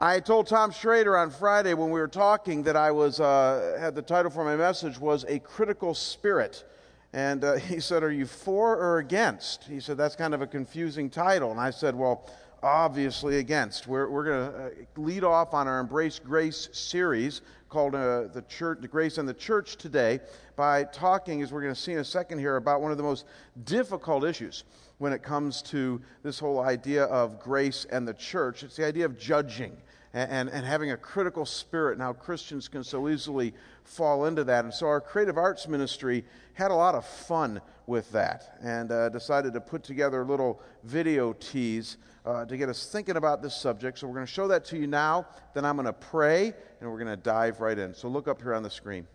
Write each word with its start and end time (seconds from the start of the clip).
I 0.00 0.20
told 0.20 0.46
Tom 0.46 0.70
Schrader 0.70 1.16
on 1.16 1.28
Friday 1.28 1.74
when 1.74 1.90
we 1.90 1.98
were 1.98 2.06
talking 2.06 2.62
that 2.62 2.76
I 2.76 2.92
was 2.92 3.18
uh, 3.18 3.76
had 3.80 3.96
the 3.96 4.02
title 4.02 4.30
for 4.30 4.44
my 4.44 4.54
message 4.54 4.96
was 4.96 5.24
a 5.24 5.40
critical 5.40 5.92
spirit, 5.92 6.64
and 7.12 7.42
uh, 7.42 7.54
he 7.56 7.80
said, 7.80 8.04
"Are 8.04 8.12
you 8.12 8.24
for 8.24 8.76
or 8.76 8.98
against?" 8.98 9.64
He 9.64 9.80
said, 9.80 9.96
"That's 9.96 10.14
kind 10.14 10.34
of 10.34 10.40
a 10.40 10.46
confusing 10.46 11.10
title," 11.10 11.50
and 11.50 11.60
I 11.60 11.70
said, 11.70 11.96
"Well." 11.96 12.30
Obviously, 12.60 13.38
against. 13.38 13.86
We're, 13.86 14.10
we're 14.10 14.24
going 14.24 14.50
to 14.50 14.58
uh, 14.58 14.70
lead 14.96 15.22
off 15.22 15.54
on 15.54 15.68
our 15.68 15.78
Embrace 15.78 16.18
Grace 16.18 16.68
series 16.72 17.40
called 17.68 17.94
uh, 17.94 18.26
the 18.34 18.42
Church, 18.48 18.80
the 18.80 18.88
Grace 18.88 19.16
and 19.18 19.28
the 19.28 19.34
Church 19.34 19.76
today 19.76 20.18
by 20.56 20.82
talking, 20.82 21.40
as 21.40 21.52
we're 21.52 21.62
going 21.62 21.72
to 21.72 21.80
see 21.80 21.92
in 21.92 22.00
a 22.00 22.04
second 22.04 22.40
here, 22.40 22.56
about 22.56 22.80
one 22.80 22.90
of 22.90 22.96
the 22.96 23.04
most 23.04 23.26
difficult 23.62 24.24
issues 24.24 24.64
when 24.98 25.12
it 25.12 25.22
comes 25.22 25.62
to 25.62 26.00
this 26.24 26.40
whole 26.40 26.58
idea 26.58 27.04
of 27.04 27.38
grace 27.38 27.86
and 27.92 28.08
the 28.08 28.14
church. 28.14 28.64
It's 28.64 28.74
the 28.74 28.84
idea 28.84 29.04
of 29.04 29.16
judging 29.16 29.76
and, 30.18 30.48
and, 30.48 30.66
having 30.66 30.90
a 30.90 30.96
critical 30.96 31.44
spirit 31.44 31.92
and 31.92 32.02
how 32.02 32.12
Christians 32.12 32.66
can 32.66 32.82
so 32.82 33.08
easily 33.08 33.54
fall 33.84 34.24
into 34.24 34.42
that. 34.44 34.64
And 34.64 34.72
so 34.72 34.86
our 34.86 35.00
creative 35.00 35.36
arts 35.36 35.68
ministry 35.68 36.24
had 36.54 36.70
a 36.70 36.74
lot 36.74 36.94
of 36.94 37.04
fun 37.06 37.60
with 37.86 38.10
that 38.12 38.58
and 38.62 38.90
uh, 38.90 39.08
decided 39.10 39.52
to 39.54 39.60
put 39.60 39.82
together 39.82 40.22
a 40.22 40.24
little 40.24 40.60
video 40.84 41.32
tease 41.34 41.98
uh, 42.26 42.44
to 42.44 42.56
get 42.56 42.68
us 42.68 42.86
thinking 42.90 43.16
about 43.16 43.42
this 43.42 43.54
subject. 43.54 43.98
So 43.98 44.06
we're 44.06 44.14
going 44.14 44.26
to 44.26 44.32
show 44.32 44.48
that 44.48 44.64
to 44.66 44.78
you 44.78 44.86
now. 44.86 45.26
Then 45.54 45.64
I'm 45.64 45.76
going 45.76 45.86
to 45.86 45.92
pray 45.92 46.52
and 46.80 46.90
we're 46.90 46.98
going 46.98 47.16
to 47.16 47.16
dive 47.16 47.60
right 47.60 47.78
in. 47.78 47.94
So 47.94 48.08
look 48.08 48.28
up 48.28 48.42
here 48.42 48.54
on 48.54 48.62
the 48.62 48.70
screen. 48.70 49.06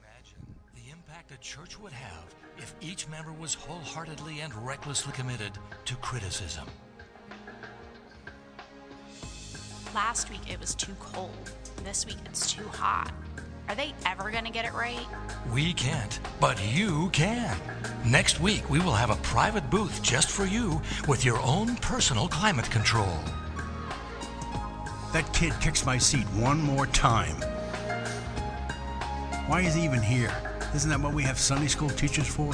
Imagine 0.00 0.54
the 0.74 0.90
impact 0.90 1.32
a 1.32 1.38
church 1.38 1.78
would 1.80 1.92
have 1.92 2.34
if 2.58 2.74
each 2.80 3.08
member 3.08 3.32
was 3.32 3.54
wholeheartedly 3.54 4.40
and 4.40 4.54
recklessly 4.66 5.12
committed 5.12 5.52
to 5.84 5.96
criticism. 5.96 6.66
Last 9.94 10.28
week 10.28 10.40
it 10.50 10.58
was 10.58 10.74
too 10.74 10.94
cold. 10.98 11.30
This 11.84 12.04
week 12.04 12.16
it's 12.26 12.52
too 12.52 12.66
hot. 12.66 13.12
Are 13.68 13.76
they 13.76 13.94
ever 14.04 14.32
going 14.32 14.44
to 14.44 14.50
get 14.50 14.64
it 14.64 14.74
right? 14.74 15.06
We 15.52 15.72
can't, 15.72 16.18
but 16.40 16.60
you 16.74 17.10
can. 17.10 17.56
Next 18.04 18.40
week, 18.40 18.68
we 18.68 18.80
will 18.80 18.92
have 18.92 19.10
a 19.10 19.16
private 19.22 19.70
booth 19.70 20.02
just 20.02 20.30
for 20.30 20.46
you 20.46 20.82
with 21.06 21.24
your 21.24 21.38
own 21.42 21.76
personal 21.76 22.26
climate 22.26 22.68
control. 22.72 23.20
That 25.12 25.30
kid 25.32 25.52
kicks 25.60 25.86
my 25.86 25.96
seat 25.96 26.26
one 26.34 26.60
more 26.60 26.86
time. 26.88 27.36
Why 29.46 29.60
is 29.60 29.74
he 29.76 29.84
even 29.84 30.02
here? 30.02 30.34
Isn't 30.74 30.90
that 30.90 31.00
what 31.00 31.14
we 31.14 31.22
have 31.22 31.38
Sunday 31.38 31.68
school 31.68 31.90
teachers 31.90 32.26
for? 32.26 32.52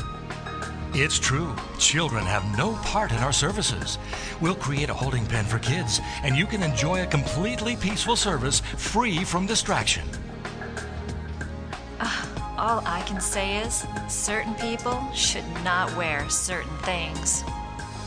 It's 0.92 1.20
true. 1.20 1.54
Children 1.78 2.24
have 2.24 2.58
no 2.58 2.72
part 2.82 3.12
in 3.12 3.18
our 3.18 3.32
services. 3.32 3.96
We'll 4.40 4.56
create 4.56 4.90
a 4.90 4.94
holding 4.94 5.24
pen 5.24 5.44
for 5.44 5.60
kids, 5.60 6.00
and 6.24 6.34
you 6.34 6.46
can 6.46 6.64
enjoy 6.64 7.02
a 7.02 7.06
completely 7.06 7.76
peaceful 7.76 8.16
service 8.16 8.58
free 8.76 9.22
from 9.22 9.46
distraction. 9.46 10.02
Ah, 12.00 12.28
all 12.58 12.82
I 12.84 13.02
can 13.02 13.20
say 13.20 13.58
is 13.58 13.86
certain 14.08 14.52
people 14.54 15.00
should 15.14 15.44
not 15.62 15.96
wear 15.96 16.28
certain 16.28 16.76
things. 16.78 17.44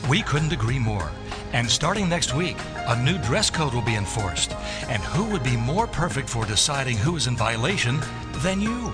We 0.09 0.21
couldn't 0.21 0.51
agree 0.51 0.79
more. 0.79 1.09
And 1.53 1.69
starting 1.69 2.09
next 2.09 2.35
week, 2.35 2.57
a 2.87 3.01
new 3.01 3.17
dress 3.19 3.49
code 3.49 3.73
will 3.73 3.81
be 3.81 3.95
enforced. 3.95 4.51
And 4.89 5.01
who 5.01 5.23
would 5.31 5.43
be 5.43 5.55
more 5.55 5.87
perfect 5.87 6.27
for 6.27 6.45
deciding 6.45 6.97
who 6.97 7.15
is 7.15 7.27
in 7.27 7.37
violation 7.37 8.01
than 8.39 8.59
you? 8.59 8.91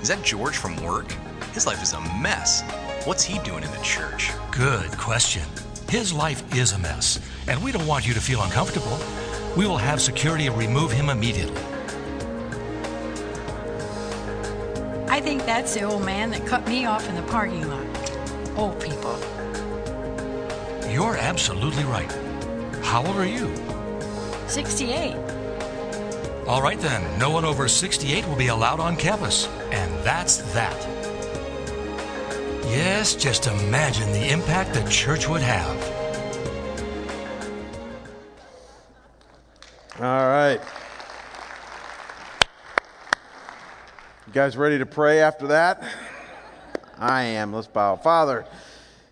Is 0.00 0.08
that 0.08 0.22
George 0.22 0.56
from 0.56 0.82
work? 0.82 1.14
His 1.54 1.68
life 1.68 1.84
is 1.84 1.92
a 1.92 2.00
mess. 2.20 2.62
What's 3.04 3.22
he 3.22 3.38
doing 3.38 3.62
in 3.62 3.70
the 3.70 3.80
church? 3.80 4.32
Good 4.50 4.90
question. 4.98 5.44
His 5.88 6.12
life 6.12 6.42
is 6.52 6.72
a 6.72 6.78
mess, 6.80 7.20
and 7.46 7.62
we 7.62 7.70
don't 7.70 7.86
want 7.86 8.08
you 8.08 8.12
to 8.12 8.20
feel 8.20 8.42
uncomfortable. 8.42 8.98
We 9.56 9.64
will 9.64 9.76
have 9.76 10.02
security 10.02 10.48
remove 10.48 10.90
him 10.90 11.10
immediately. 11.10 11.62
I 15.08 15.20
think 15.20 15.46
that's 15.46 15.74
the 15.74 15.84
old 15.84 16.04
man 16.04 16.30
that 16.30 16.44
cut 16.44 16.66
me 16.66 16.86
off 16.86 17.08
in 17.08 17.14
the 17.14 17.22
parking 17.22 17.68
lot. 17.70 17.86
Old 18.58 18.80
people. 18.80 19.16
You're 20.90 21.16
absolutely 21.16 21.84
right. 21.84 22.10
How 22.82 23.06
old 23.06 23.14
are 23.16 23.24
you? 23.24 23.54
68. 24.48 25.14
All 26.48 26.60
right 26.60 26.80
then, 26.80 27.16
no 27.16 27.30
one 27.30 27.44
over 27.44 27.68
68 27.68 28.26
will 28.26 28.34
be 28.34 28.48
allowed 28.48 28.80
on 28.80 28.96
campus. 28.96 29.46
And 29.70 29.94
that's 30.04 30.38
that. 30.52 31.03
Yes, 32.76 33.14
just 33.14 33.46
imagine 33.46 34.10
the 34.10 34.32
impact 34.32 34.74
the 34.74 34.82
church 34.90 35.28
would 35.28 35.42
have. 35.42 35.76
All 40.00 40.26
right. 40.26 40.60
You 44.26 44.32
guys 44.32 44.56
ready 44.56 44.78
to 44.78 44.86
pray 44.86 45.20
after 45.20 45.46
that? 45.46 45.88
I 46.98 47.22
am. 47.22 47.52
Let's 47.52 47.68
bow. 47.68 47.94
Father, 47.94 48.44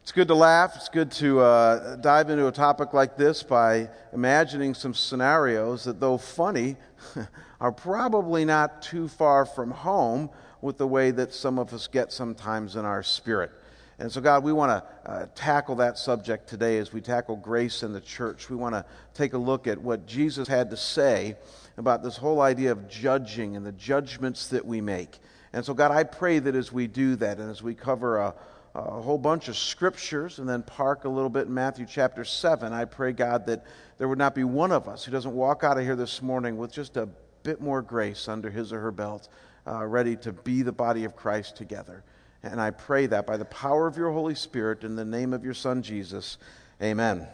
it's 0.03 0.11
good 0.11 0.27
to 0.27 0.35
laugh. 0.35 0.73
It's 0.75 0.89
good 0.89 1.13
to 1.13 1.39
uh, 1.39 1.95
dive 1.95 2.31
into 2.31 2.49
a 2.49 2.53
topic 2.53 2.93
like 2.93 3.17
this 3.17 3.45
by 3.45 3.89
imagining 4.13 4.75
some 4.75 4.93
scenarios 4.93 5.85
that, 5.85 6.01
though 6.01 6.19
funny, 6.19 6.75
are 7.61 7.71
probably 7.71 8.45
not 8.45 8.83
too 8.83 9.07
far 9.07 9.47
from 9.47 9.71
home 9.71 10.31
with 10.63 10.79
the 10.79 10.87
way 10.87 11.11
that 11.11 11.35
some 11.35 11.59
of 11.59 11.75
us 11.75 11.87
get 11.89 12.11
sometimes 12.13 12.77
in 12.77 12.87
our 12.87 13.03
spirit. 13.03 13.51
And 13.99 14.11
so, 14.11 14.21
God, 14.21 14.43
we 14.43 14.53
want 14.53 14.71
to 14.71 15.11
uh, 15.11 15.27
tackle 15.35 15.77
that 15.77 15.99
subject 15.99 16.49
today 16.49 16.79
as 16.79 16.93
we 16.93 17.01
tackle 17.01 17.37
grace 17.37 17.83
in 17.83 17.93
the 17.93 18.01
church. 18.01 18.49
We 18.49 18.57
want 18.57 18.75
to 18.75 18.85
take 19.13 19.35
a 19.35 19.39
look 19.39 19.67
at 19.67 19.79
what 19.79 20.07
Jesus 20.07 20.49
had 20.49 20.71
to 20.71 20.77
say 20.77 21.37
about 21.77 22.03
this 22.03 22.17
whole 22.17 22.41
idea 22.41 22.73
of 22.73 22.89
judging 22.89 23.55
and 23.55 23.67
the 23.67 23.73
judgments 23.73 24.49
that 24.49 24.65
we 24.65 24.81
make. 24.81 25.19
And 25.53 25.65
so, 25.65 25.75
God, 25.75 25.91
I 25.91 26.05
pray 26.05 26.39
that 26.39 26.55
as 26.55 26.73
we 26.73 26.87
do 26.87 27.17
that 27.17 27.39
and 27.39 27.51
as 27.51 27.63
we 27.63 27.75
cover 27.75 28.19
a, 28.19 28.35
a 28.75 29.03
whole 29.03 29.19
bunch 29.19 29.49
of 29.49 29.57
scriptures 29.57 30.39
and 30.39 30.49
then 30.49 30.63
park 30.63 31.05
a 31.05 31.09
little 31.09 31.31
bit 31.31 31.47
in 31.47 31.55
Matthew 31.55 31.87
chapter 31.87 32.25
7, 32.25 32.73
I 32.73 32.87
pray, 32.87 33.13
God, 33.13 33.47
that 33.47 33.65
there 33.99 34.09
would 34.09 34.19
not 34.19 34.35
be 34.35 34.45
one 34.45 34.73
of 34.73 34.89
us 34.89 35.05
who 35.05 35.13
doesn't 35.13 35.35
walk 35.35 35.63
out 35.63 35.77
of 35.77 35.85
here 35.85 35.97
this 35.97 36.23
morning 36.23 36.57
with 36.57 36.73
just 36.73 36.97
a 36.97 37.09
bit 37.43 37.61
more 37.61 37.83
grace 37.83 38.29
under 38.29 38.51
his 38.51 38.73
or 38.73 38.81
her 38.81 38.93
belt, 38.93 39.29
uh, 39.67 39.85
ready 39.87 40.17
to 40.17 40.33
be 40.33 40.63
the 40.63 40.73
body 40.73 41.05
of 41.05 41.17
Christ 41.17 41.57
together. 41.57 42.05
And 42.43 42.61
I 42.61 42.71
pray 42.71 43.07
that 43.07 43.27
by 43.27 43.37
the 43.37 43.45
power 43.45 43.87
of 43.87 43.97
your 43.97 44.11
Holy 44.11 44.35
Spirit, 44.35 44.83
in 44.83 44.97
the 44.97 45.05
name 45.05 45.33
of 45.33 45.45
your 45.45 45.55
Son, 45.55 45.83
Jesus, 45.83 46.39
amen. 46.83 47.29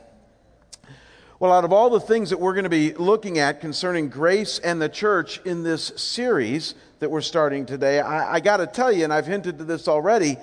Well, 1.40 1.52
out 1.52 1.64
of 1.64 1.72
all 1.72 1.88
the 1.88 2.00
things 2.00 2.30
that 2.30 2.40
we're 2.40 2.52
going 2.52 2.64
to 2.64 2.70
be 2.70 2.94
looking 2.94 3.38
at 3.38 3.60
concerning 3.60 4.08
grace 4.08 4.58
and 4.58 4.82
the 4.82 4.88
church 4.88 5.40
in 5.44 5.62
this 5.62 5.92
series 5.94 6.74
that 6.98 7.10
we're 7.10 7.20
starting 7.20 7.64
today, 7.64 8.00
I, 8.00 8.34
I 8.34 8.40
got 8.40 8.56
to 8.56 8.66
tell 8.66 8.90
you, 8.90 9.04
and 9.04 9.12
I've 9.12 9.26
hinted 9.26 9.58
to 9.58 9.64
this 9.64 9.86
already, 9.86 10.36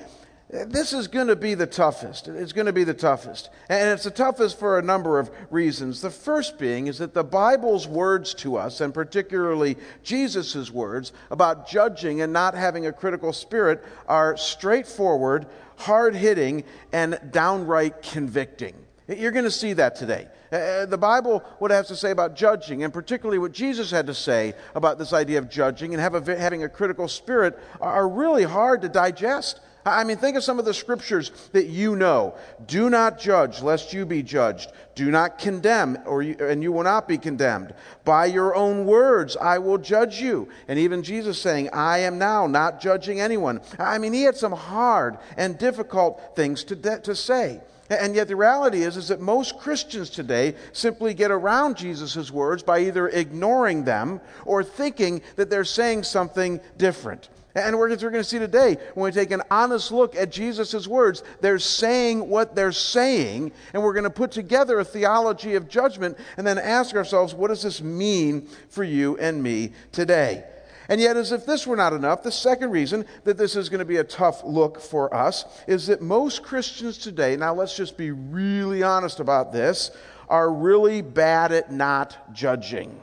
this 0.50 0.94
is 0.94 1.08
going 1.08 1.28
to 1.28 1.36
be 1.36 1.56
the 1.56 1.66
toughest. 1.66 2.28
It's 2.28 2.54
going 2.54 2.68
to 2.68 2.74
be 2.74 2.84
the 2.84 2.94
toughest. 2.94 3.50
And 3.68 3.90
it's 3.90 4.04
the 4.04 4.12
toughest 4.12 4.60
for 4.60 4.78
a 4.78 4.82
number 4.82 5.18
of 5.18 5.32
reasons. 5.50 6.02
The 6.02 6.12
first 6.12 6.60
being 6.60 6.88
is 6.88 7.00
that 7.00 7.14
the 7.14 7.24
Bible's 7.24 7.88
words 7.88 8.34
to 8.36 8.56
us, 8.56 8.80
and 8.80 8.94
particularly 8.94 9.76
Jesus' 10.04 10.70
words 10.70 11.14
about 11.32 11.68
judging 11.68 12.22
and 12.22 12.32
not 12.32 12.54
having 12.54 12.86
a 12.86 12.94
critical 12.94 13.34
spirit, 13.34 13.84
are 14.08 14.38
straightforward, 14.38 15.48
hard 15.78 16.16
hitting, 16.16 16.64
and 16.94 17.20
downright 17.32 18.04
convicting. 18.04 18.76
You're 19.08 19.32
going 19.32 19.46
to 19.46 19.52
see 19.52 19.74
that 19.74 19.96
today. 19.96 20.28
Uh, 20.52 20.86
the 20.86 20.98
Bible, 20.98 21.40
what 21.58 21.72
it 21.72 21.74
has 21.74 21.88
to 21.88 21.96
say 21.96 22.12
about 22.12 22.36
judging, 22.36 22.84
and 22.84 22.94
particularly 22.94 23.40
what 23.40 23.52
Jesus 23.52 23.90
had 23.90 24.08
to 24.08 24.14
say 24.14 24.54
about 24.76 25.00
this 25.00 25.12
idea 25.12 25.40
of 25.40 25.50
judging 25.50 25.96
and 25.96 26.16
a, 26.16 26.38
having 26.38 26.64
a 26.64 26.70
critical 26.70 27.08
spirit, 27.08 27.60
are 27.82 28.08
really 28.08 28.44
hard 28.44 28.82
to 28.84 28.90
digest. 28.90 29.60
I 29.88 30.04
mean, 30.04 30.18
think 30.18 30.36
of 30.36 30.44
some 30.44 30.58
of 30.58 30.66
the 30.66 30.74
scriptures 30.74 31.32
that 31.52 31.68
you 31.68 31.96
know. 31.96 32.34
Do 32.66 32.90
not 32.90 33.20
judge, 33.20 33.62
lest 33.62 33.94
you 33.94 34.04
be 34.06 34.24
judged. 34.24 34.72
Do 34.96 35.12
not 35.12 35.38
condemn, 35.38 36.00
or 36.06 36.24
you, 36.24 36.36
and 36.40 36.64
you 36.64 36.72
will 36.72 36.84
not 36.84 37.08
be 37.08 37.20
condemned. 37.20 37.74
By 38.04 38.26
your 38.26 38.56
own 38.56 38.86
words, 38.86 39.38
I 39.38 39.60
will 39.60 39.78
judge 39.78 40.20
you. 40.20 40.50
And 40.68 40.80
even 40.80 41.04
Jesus 41.04 41.40
saying, 41.40 41.70
I 41.72 42.00
am 42.00 42.18
now 42.18 42.48
not 42.48 42.82
judging 42.82 43.22
anyone. 43.22 43.62
I 43.78 44.00
mean, 44.00 44.14
he 44.14 44.24
had 44.24 44.38
some 44.38 44.54
hard 44.54 45.20
and 45.38 45.56
difficult 45.58 46.36
things 46.36 46.64
to, 46.64 46.76
de- 46.76 47.00
to 47.02 47.16
say. 47.16 47.62
And 47.88 48.16
yet 48.16 48.28
the 48.28 48.36
reality 48.36 48.82
is, 48.82 48.98
is 48.98 49.10
that 49.10 49.22
most 49.22 49.60
Christians 49.60 50.10
today 50.10 50.56
simply 50.74 51.14
get 51.14 51.30
around 51.30 51.78
Jesus' 51.78 52.32
words 52.32 52.64
by 52.64 52.80
either 52.80 53.08
ignoring 53.08 53.84
them 53.84 54.20
or 54.46 54.64
thinking 54.64 55.22
that 55.36 55.52
they're 55.52 55.64
saying 55.64 56.04
something 56.04 56.60
different. 56.78 57.30
And 57.56 57.78
we're, 57.78 57.90
we're 57.90 57.96
going 57.96 58.16
to 58.16 58.24
see 58.24 58.38
today, 58.38 58.78
when 58.96 59.06
we 59.06 59.12
take 59.12 59.32
an 59.32 59.42
honest 59.50 59.90
look 59.92 60.14
at 60.16 60.30
Jesus' 60.30 60.88
words, 60.88 61.24
they're 61.40 61.58
saying 61.58 62.28
what 62.28 62.54
they're 62.54 62.74
saying, 62.74 63.54
and 63.74 63.82
we're 63.82 63.94
going 63.94 64.04
to 64.04 64.10
put 64.10 64.32
together 64.32 64.80
a 64.80 64.86
theology 64.86 65.56
of 65.56 65.70
judgment 65.70 66.18
and 66.36 66.46
then 66.46 66.58
ask 66.58 66.96
ourselves, 66.96 67.34
what 67.34 67.48
does 67.48 67.64
this 67.64 67.82
mean 67.82 68.50
for 68.68 68.84
you 68.84 69.18
and 69.18 69.42
me 69.42 69.72
today? 69.94 70.44
And 70.90 71.00
yet, 71.00 71.18
as 71.18 71.32
if 71.32 71.46
this 71.46 71.66
were 71.66 71.78
not 71.78 71.94
enough, 71.94 72.24
the 72.24 72.32
second 72.32 72.72
reason 72.72 73.06
that 73.24 73.38
this 73.38 73.56
is 73.56 73.70
going 73.70 73.80
to 73.80 73.86
be 73.86 73.98
a 73.98 74.04
tough 74.04 74.44
look 74.44 74.80
for 74.80 75.14
us 75.16 75.46
is 75.66 75.88
that 75.88 76.02
most 76.02 76.44
Christians 76.44 76.98
today, 76.98 77.38
now 77.38 77.54
let's 77.54 77.76
just 77.76 77.98
be 77.98 78.12
really 78.12 78.84
honest 78.84 79.20
about 79.20 79.52
this, 79.52 79.92
are 80.28 80.52
really 80.52 81.02
bad 81.02 81.52
at 81.52 81.72
not 81.72 82.34
judging. 82.34 83.02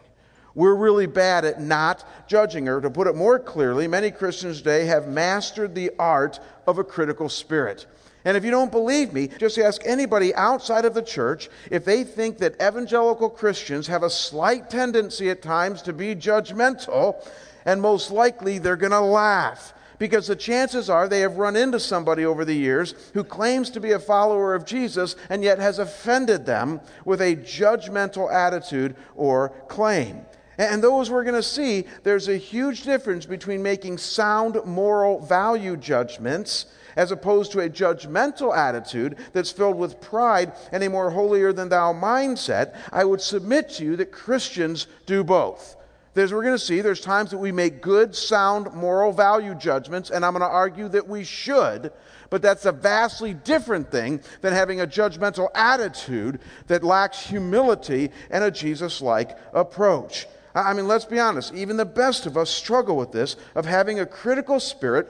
We're 0.54 0.74
really 0.74 1.06
bad 1.06 1.44
at 1.44 1.60
not 1.60 2.04
judging. 2.28 2.68
Or 2.68 2.80
to 2.80 2.90
put 2.90 3.06
it 3.06 3.16
more 3.16 3.38
clearly, 3.38 3.88
many 3.88 4.10
Christians 4.10 4.58
today 4.58 4.86
have 4.86 5.08
mastered 5.08 5.74
the 5.74 5.90
art 5.98 6.40
of 6.66 6.78
a 6.78 6.84
critical 6.84 7.28
spirit. 7.28 7.86
And 8.24 8.36
if 8.36 8.44
you 8.44 8.50
don't 8.50 8.70
believe 8.70 9.12
me, 9.12 9.28
just 9.38 9.58
ask 9.58 9.82
anybody 9.84 10.34
outside 10.34 10.84
of 10.84 10.94
the 10.94 11.02
church 11.02 11.48
if 11.70 11.84
they 11.84 12.04
think 12.04 12.38
that 12.38 12.54
evangelical 12.62 13.28
Christians 13.28 13.88
have 13.88 14.04
a 14.04 14.10
slight 14.10 14.70
tendency 14.70 15.28
at 15.30 15.42
times 15.42 15.82
to 15.82 15.92
be 15.92 16.14
judgmental, 16.14 17.26
and 17.64 17.82
most 17.82 18.10
likely 18.10 18.58
they're 18.58 18.76
going 18.76 18.92
to 18.92 19.00
laugh. 19.00 19.74
Because 19.98 20.26
the 20.26 20.36
chances 20.36 20.90
are 20.90 21.08
they 21.08 21.20
have 21.20 21.36
run 21.36 21.54
into 21.54 21.78
somebody 21.78 22.24
over 22.24 22.44
the 22.44 22.54
years 22.54 22.94
who 23.14 23.22
claims 23.22 23.70
to 23.70 23.80
be 23.80 23.92
a 23.92 24.00
follower 24.00 24.54
of 24.54 24.64
Jesus 24.64 25.14
and 25.30 25.44
yet 25.44 25.60
has 25.60 25.78
offended 25.78 26.44
them 26.44 26.80
with 27.04 27.20
a 27.20 27.36
judgmental 27.36 28.32
attitude 28.32 28.96
or 29.14 29.50
claim. 29.68 30.22
And 30.58 30.82
those 30.82 31.10
we're 31.10 31.24
going 31.24 31.34
to 31.34 31.42
see, 31.42 31.86
there's 32.02 32.28
a 32.28 32.36
huge 32.36 32.82
difference 32.82 33.24
between 33.26 33.62
making 33.62 33.98
sound 33.98 34.60
moral 34.66 35.20
value 35.20 35.76
judgments 35.76 36.66
as 36.96 37.10
opposed 37.10 37.52
to 37.52 37.60
a 37.60 37.70
judgmental 37.70 38.56
attitude 38.56 39.16
that's 39.32 39.50
filled 39.50 39.78
with 39.78 40.00
pride 40.00 40.52
and 40.72 40.82
a 40.82 40.90
more 40.90 41.10
holier 41.10 41.52
than 41.52 41.68
thou 41.68 41.92
mindset. 41.92 42.76
I 42.92 43.04
would 43.04 43.20
submit 43.20 43.70
to 43.70 43.84
you 43.84 43.96
that 43.96 44.12
Christians 44.12 44.86
do 45.06 45.24
both. 45.24 45.76
As 46.14 46.30
we're 46.30 46.42
going 46.42 46.54
to 46.54 46.58
see, 46.58 46.82
there's 46.82 47.00
times 47.00 47.30
that 47.30 47.38
we 47.38 47.52
make 47.52 47.80
good, 47.80 48.14
sound, 48.14 48.74
moral 48.74 49.12
value 49.12 49.54
judgments, 49.54 50.10
and 50.10 50.26
I'm 50.26 50.34
going 50.34 50.42
to 50.42 50.46
argue 50.46 50.88
that 50.88 51.08
we 51.08 51.24
should, 51.24 51.90
but 52.28 52.42
that's 52.42 52.66
a 52.66 52.72
vastly 52.72 53.32
different 53.32 53.90
thing 53.90 54.20
than 54.42 54.52
having 54.52 54.82
a 54.82 54.86
judgmental 54.86 55.48
attitude 55.54 56.40
that 56.66 56.84
lacks 56.84 57.26
humility 57.26 58.10
and 58.30 58.44
a 58.44 58.50
Jesus 58.50 59.00
like 59.00 59.38
approach. 59.54 60.26
I 60.54 60.72
mean, 60.74 60.86
let's 60.86 61.04
be 61.04 61.18
honest, 61.18 61.54
even 61.54 61.76
the 61.76 61.84
best 61.84 62.26
of 62.26 62.36
us 62.36 62.50
struggle 62.50 62.96
with 62.96 63.12
this 63.12 63.36
of 63.54 63.64
having 63.64 64.00
a 64.00 64.06
critical 64.06 64.60
spirit 64.60 65.08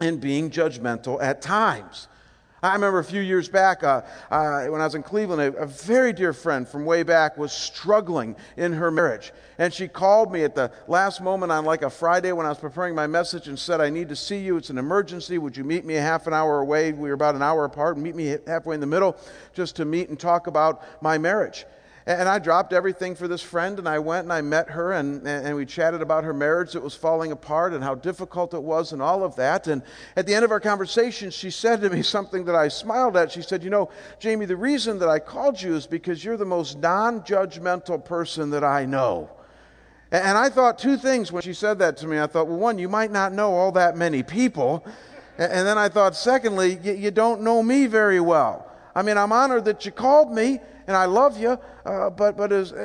and 0.00 0.20
being 0.20 0.50
judgmental 0.50 1.22
at 1.22 1.40
times. 1.40 2.08
I 2.62 2.72
remember 2.72 2.98
a 2.98 3.04
few 3.04 3.20
years 3.20 3.48
back 3.48 3.84
uh, 3.84 4.02
uh, 4.30 4.64
when 4.66 4.80
I 4.80 4.84
was 4.84 4.94
in 4.94 5.02
Cleveland, 5.02 5.40
a, 5.40 5.58
a, 5.58 5.66
very 5.66 6.12
dear 6.12 6.32
friend 6.32 6.66
from 6.66 6.84
way 6.84 7.02
back 7.02 7.36
was 7.36 7.52
struggling 7.52 8.34
in 8.56 8.72
her 8.72 8.90
marriage. 8.90 9.32
And 9.58 9.72
she 9.72 9.88
called 9.88 10.32
me 10.32 10.42
at 10.42 10.54
the 10.54 10.72
last 10.88 11.20
moment 11.20 11.52
on 11.52 11.64
like 11.64 11.82
a 11.82 11.90
Friday 11.90 12.32
when 12.32 12.46
I 12.46 12.48
was 12.48 12.58
preparing 12.58 12.94
my 12.94 13.06
message 13.06 13.46
and 13.46 13.58
said, 13.58 13.80
I 13.80 13.90
need 13.90 14.08
to 14.08 14.16
see 14.16 14.38
you. 14.38 14.56
It's 14.56 14.70
an 14.70 14.78
emergency. 14.78 15.36
Would 15.38 15.56
you 15.56 15.64
meet 15.64 15.84
me 15.84 15.96
a 15.96 16.02
half 16.02 16.26
an 16.26 16.32
hour 16.32 16.60
away? 16.60 16.92
We 16.92 17.08
were 17.08 17.14
about 17.14 17.34
an 17.34 17.42
hour 17.42 17.64
apart. 17.66 17.98
Meet 17.98 18.16
me 18.16 18.38
halfway 18.46 18.74
in 18.74 18.80
the 18.80 18.86
middle 18.86 19.16
just 19.52 19.76
to 19.76 19.84
meet 19.84 20.08
and 20.08 20.18
talk 20.18 20.46
about 20.46 20.82
my 21.02 21.18
marriage. 21.18 21.66
And 22.08 22.28
I 22.28 22.38
dropped 22.38 22.72
everything 22.72 23.16
for 23.16 23.26
this 23.26 23.42
friend 23.42 23.80
and 23.80 23.88
I 23.88 23.98
went 23.98 24.22
and 24.22 24.32
I 24.32 24.40
met 24.40 24.70
her 24.70 24.92
and, 24.92 25.26
and 25.26 25.56
we 25.56 25.66
chatted 25.66 26.02
about 26.02 26.22
her 26.22 26.32
marriage 26.32 26.74
that 26.74 26.82
was 26.82 26.94
falling 26.94 27.32
apart 27.32 27.72
and 27.72 27.82
how 27.82 27.96
difficult 27.96 28.54
it 28.54 28.62
was 28.62 28.92
and 28.92 29.02
all 29.02 29.24
of 29.24 29.34
that. 29.36 29.66
And 29.66 29.82
at 30.14 30.24
the 30.24 30.32
end 30.32 30.44
of 30.44 30.52
our 30.52 30.60
conversation, 30.60 31.30
she 31.30 31.50
said 31.50 31.80
to 31.80 31.90
me 31.90 32.02
something 32.02 32.44
that 32.44 32.54
I 32.54 32.68
smiled 32.68 33.16
at. 33.16 33.32
She 33.32 33.42
said, 33.42 33.64
You 33.64 33.70
know, 33.70 33.90
Jamie, 34.20 34.46
the 34.46 34.56
reason 34.56 35.00
that 35.00 35.08
I 35.08 35.18
called 35.18 35.60
you 35.60 35.74
is 35.74 35.88
because 35.88 36.24
you're 36.24 36.36
the 36.36 36.44
most 36.44 36.78
non 36.78 37.22
judgmental 37.22 38.04
person 38.04 38.50
that 38.50 38.62
I 38.62 38.86
know. 38.86 39.28
And 40.12 40.38
I 40.38 40.48
thought 40.48 40.78
two 40.78 40.96
things 40.96 41.32
when 41.32 41.42
she 41.42 41.52
said 41.52 41.80
that 41.80 41.96
to 41.98 42.06
me. 42.06 42.20
I 42.20 42.28
thought, 42.28 42.46
well, 42.46 42.58
one, 42.58 42.78
you 42.78 42.88
might 42.88 43.10
not 43.10 43.32
know 43.32 43.52
all 43.52 43.72
that 43.72 43.96
many 43.96 44.22
people. 44.22 44.86
And 45.36 45.66
then 45.66 45.76
I 45.76 45.88
thought, 45.88 46.14
secondly, 46.14 46.78
you 46.84 47.10
don't 47.10 47.42
know 47.42 47.64
me 47.64 47.86
very 47.86 48.20
well. 48.20 48.70
I 48.94 49.02
mean, 49.02 49.18
I'm 49.18 49.32
honored 49.32 49.64
that 49.64 49.84
you 49.84 49.90
called 49.90 50.32
me 50.32 50.60
and 50.86 50.96
I 50.96 51.06
love 51.06 51.38
you, 51.38 51.58
uh, 51.84 52.10
but, 52.10 52.36
but 52.36 52.52
as, 52.52 52.72
uh, 52.72 52.76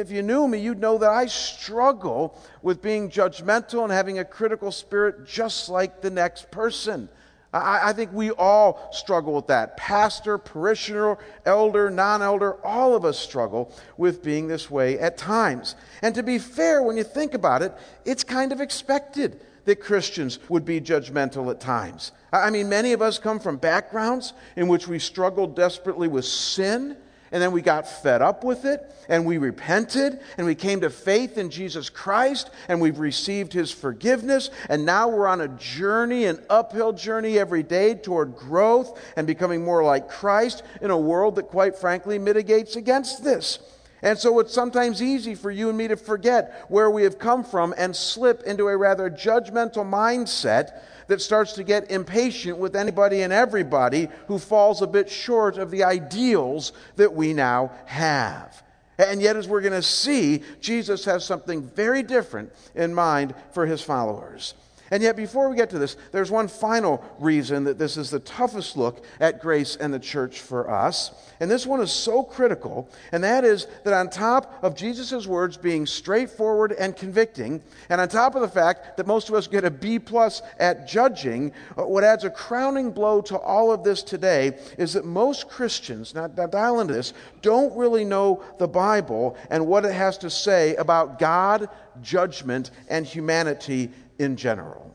if 0.00 0.10
you 0.10 0.22
knew 0.22 0.48
me, 0.48 0.58
you'd 0.58 0.80
know 0.80 0.96
that 0.98 1.10
I 1.10 1.26
struggle 1.26 2.40
with 2.62 2.80
being 2.80 3.10
judgmental 3.10 3.84
and 3.84 3.92
having 3.92 4.18
a 4.18 4.24
critical 4.24 4.72
spirit 4.72 5.26
just 5.26 5.68
like 5.68 6.00
the 6.00 6.10
next 6.10 6.50
person. 6.50 7.08
I, 7.52 7.90
I 7.90 7.92
think 7.92 8.12
we 8.12 8.30
all 8.32 8.88
struggle 8.92 9.34
with 9.34 9.46
that. 9.48 9.76
Pastor, 9.76 10.38
parishioner, 10.38 11.18
elder, 11.44 11.90
non 11.90 12.22
elder, 12.22 12.64
all 12.64 12.96
of 12.96 13.04
us 13.04 13.18
struggle 13.18 13.72
with 13.96 14.24
being 14.24 14.48
this 14.48 14.70
way 14.70 14.98
at 14.98 15.16
times. 15.16 15.76
And 16.02 16.14
to 16.14 16.22
be 16.22 16.38
fair, 16.38 16.82
when 16.82 16.96
you 16.96 17.04
think 17.04 17.34
about 17.34 17.62
it, 17.62 17.72
it's 18.04 18.24
kind 18.24 18.52
of 18.52 18.60
expected 18.60 19.40
that 19.66 19.76
Christians 19.76 20.38
would 20.48 20.64
be 20.64 20.80
judgmental 20.80 21.50
at 21.50 21.60
times. 21.60 22.12
I 22.32 22.50
mean, 22.50 22.68
many 22.68 22.92
of 22.92 23.00
us 23.00 23.18
come 23.18 23.38
from 23.38 23.56
backgrounds 23.56 24.32
in 24.56 24.68
which 24.68 24.88
we 24.88 24.98
struggled 24.98 25.54
desperately 25.56 26.08
with 26.08 26.24
sin 26.24 26.96
and 27.34 27.42
then 27.42 27.50
we 27.50 27.60
got 27.60 27.88
fed 27.88 28.22
up 28.22 28.44
with 28.44 28.64
it, 28.64 28.88
and 29.08 29.26
we 29.26 29.38
repented, 29.38 30.20
and 30.38 30.46
we 30.46 30.54
came 30.54 30.80
to 30.82 30.88
faith 30.88 31.36
in 31.36 31.50
Jesus 31.50 31.90
Christ, 31.90 32.48
and 32.68 32.80
we've 32.80 33.00
received 33.00 33.52
his 33.52 33.72
forgiveness, 33.72 34.50
and 34.68 34.86
now 34.86 35.08
we're 35.08 35.26
on 35.26 35.40
a 35.40 35.48
journey, 35.48 36.26
an 36.26 36.40
uphill 36.48 36.92
journey 36.92 37.36
every 37.36 37.64
day 37.64 37.96
toward 37.96 38.36
growth 38.36 39.02
and 39.16 39.26
becoming 39.26 39.64
more 39.64 39.82
like 39.82 40.08
Christ 40.08 40.62
in 40.80 40.92
a 40.92 40.96
world 40.96 41.34
that, 41.34 41.48
quite 41.48 41.76
frankly, 41.76 42.20
mitigates 42.20 42.76
against 42.76 43.24
this. 43.24 43.58
And 44.04 44.18
so 44.18 44.38
it's 44.38 44.52
sometimes 44.52 45.02
easy 45.02 45.34
for 45.34 45.50
you 45.50 45.70
and 45.70 45.78
me 45.78 45.88
to 45.88 45.96
forget 45.96 46.66
where 46.68 46.90
we 46.90 47.04
have 47.04 47.18
come 47.18 47.42
from 47.42 47.74
and 47.78 47.96
slip 47.96 48.42
into 48.42 48.68
a 48.68 48.76
rather 48.76 49.08
judgmental 49.08 49.76
mindset 49.82 50.78
that 51.06 51.22
starts 51.22 51.54
to 51.54 51.64
get 51.64 51.90
impatient 51.90 52.58
with 52.58 52.76
anybody 52.76 53.22
and 53.22 53.32
everybody 53.32 54.08
who 54.28 54.38
falls 54.38 54.82
a 54.82 54.86
bit 54.86 55.08
short 55.08 55.56
of 55.56 55.70
the 55.70 55.84
ideals 55.84 56.74
that 56.96 57.14
we 57.14 57.32
now 57.32 57.72
have. 57.86 58.62
And 58.98 59.22
yet, 59.22 59.36
as 59.36 59.48
we're 59.48 59.62
going 59.62 59.72
to 59.72 59.82
see, 59.82 60.42
Jesus 60.60 61.06
has 61.06 61.24
something 61.24 61.62
very 61.62 62.02
different 62.02 62.52
in 62.74 62.94
mind 62.94 63.34
for 63.52 63.64
his 63.64 63.80
followers. 63.80 64.52
And 64.94 65.02
yet, 65.02 65.16
before 65.16 65.48
we 65.48 65.56
get 65.56 65.70
to 65.70 65.78
this, 65.80 65.96
there's 66.12 66.30
one 66.30 66.46
final 66.46 67.04
reason 67.18 67.64
that 67.64 67.80
this 67.80 67.96
is 67.96 68.10
the 68.10 68.20
toughest 68.20 68.76
look 68.76 69.04
at 69.18 69.42
grace 69.42 69.74
and 69.74 69.92
the 69.92 69.98
church 69.98 70.40
for 70.40 70.70
us. 70.70 71.10
And 71.40 71.50
this 71.50 71.66
one 71.66 71.80
is 71.80 71.90
so 71.90 72.22
critical, 72.22 72.88
and 73.10 73.24
that 73.24 73.42
is 73.44 73.66
that 73.82 73.92
on 73.92 74.08
top 74.08 74.56
of 74.62 74.76
Jesus' 74.76 75.26
words 75.26 75.56
being 75.56 75.84
straightforward 75.84 76.70
and 76.70 76.94
convicting, 76.94 77.60
and 77.88 78.00
on 78.00 78.08
top 78.08 78.36
of 78.36 78.42
the 78.42 78.48
fact 78.48 78.96
that 78.96 79.08
most 79.08 79.28
of 79.28 79.34
us 79.34 79.48
get 79.48 79.64
a 79.64 79.70
B 79.70 79.98
plus 79.98 80.42
at 80.60 80.86
judging, 80.86 81.50
uh, 81.76 81.82
what 81.82 82.04
adds 82.04 82.22
a 82.22 82.30
crowning 82.30 82.92
blow 82.92 83.20
to 83.22 83.36
all 83.36 83.72
of 83.72 83.82
this 83.82 84.00
today 84.00 84.56
is 84.78 84.92
that 84.92 85.04
most 85.04 85.48
Christians, 85.48 86.14
now, 86.14 86.28
now 86.28 86.46
dial 86.46 86.78
into 86.78 86.94
this, 86.94 87.14
don't 87.42 87.76
really 87.76 88.04
know 88.04 88.44
the 88.60 88.68
Bible 88.68 89.36
and 89.50 89.66
what 89.66 89.84
it 89.84 89.92
has 89.92 90.18
to 90.18 90.30
say 90.30 90.76
about 90.76 91.18
God, 91.18 91.68
judgment, 92.00 92.70
and 92.88 93.04
humanity 93.04 93.90
in 94.18 94.36
general. 94.36 94.94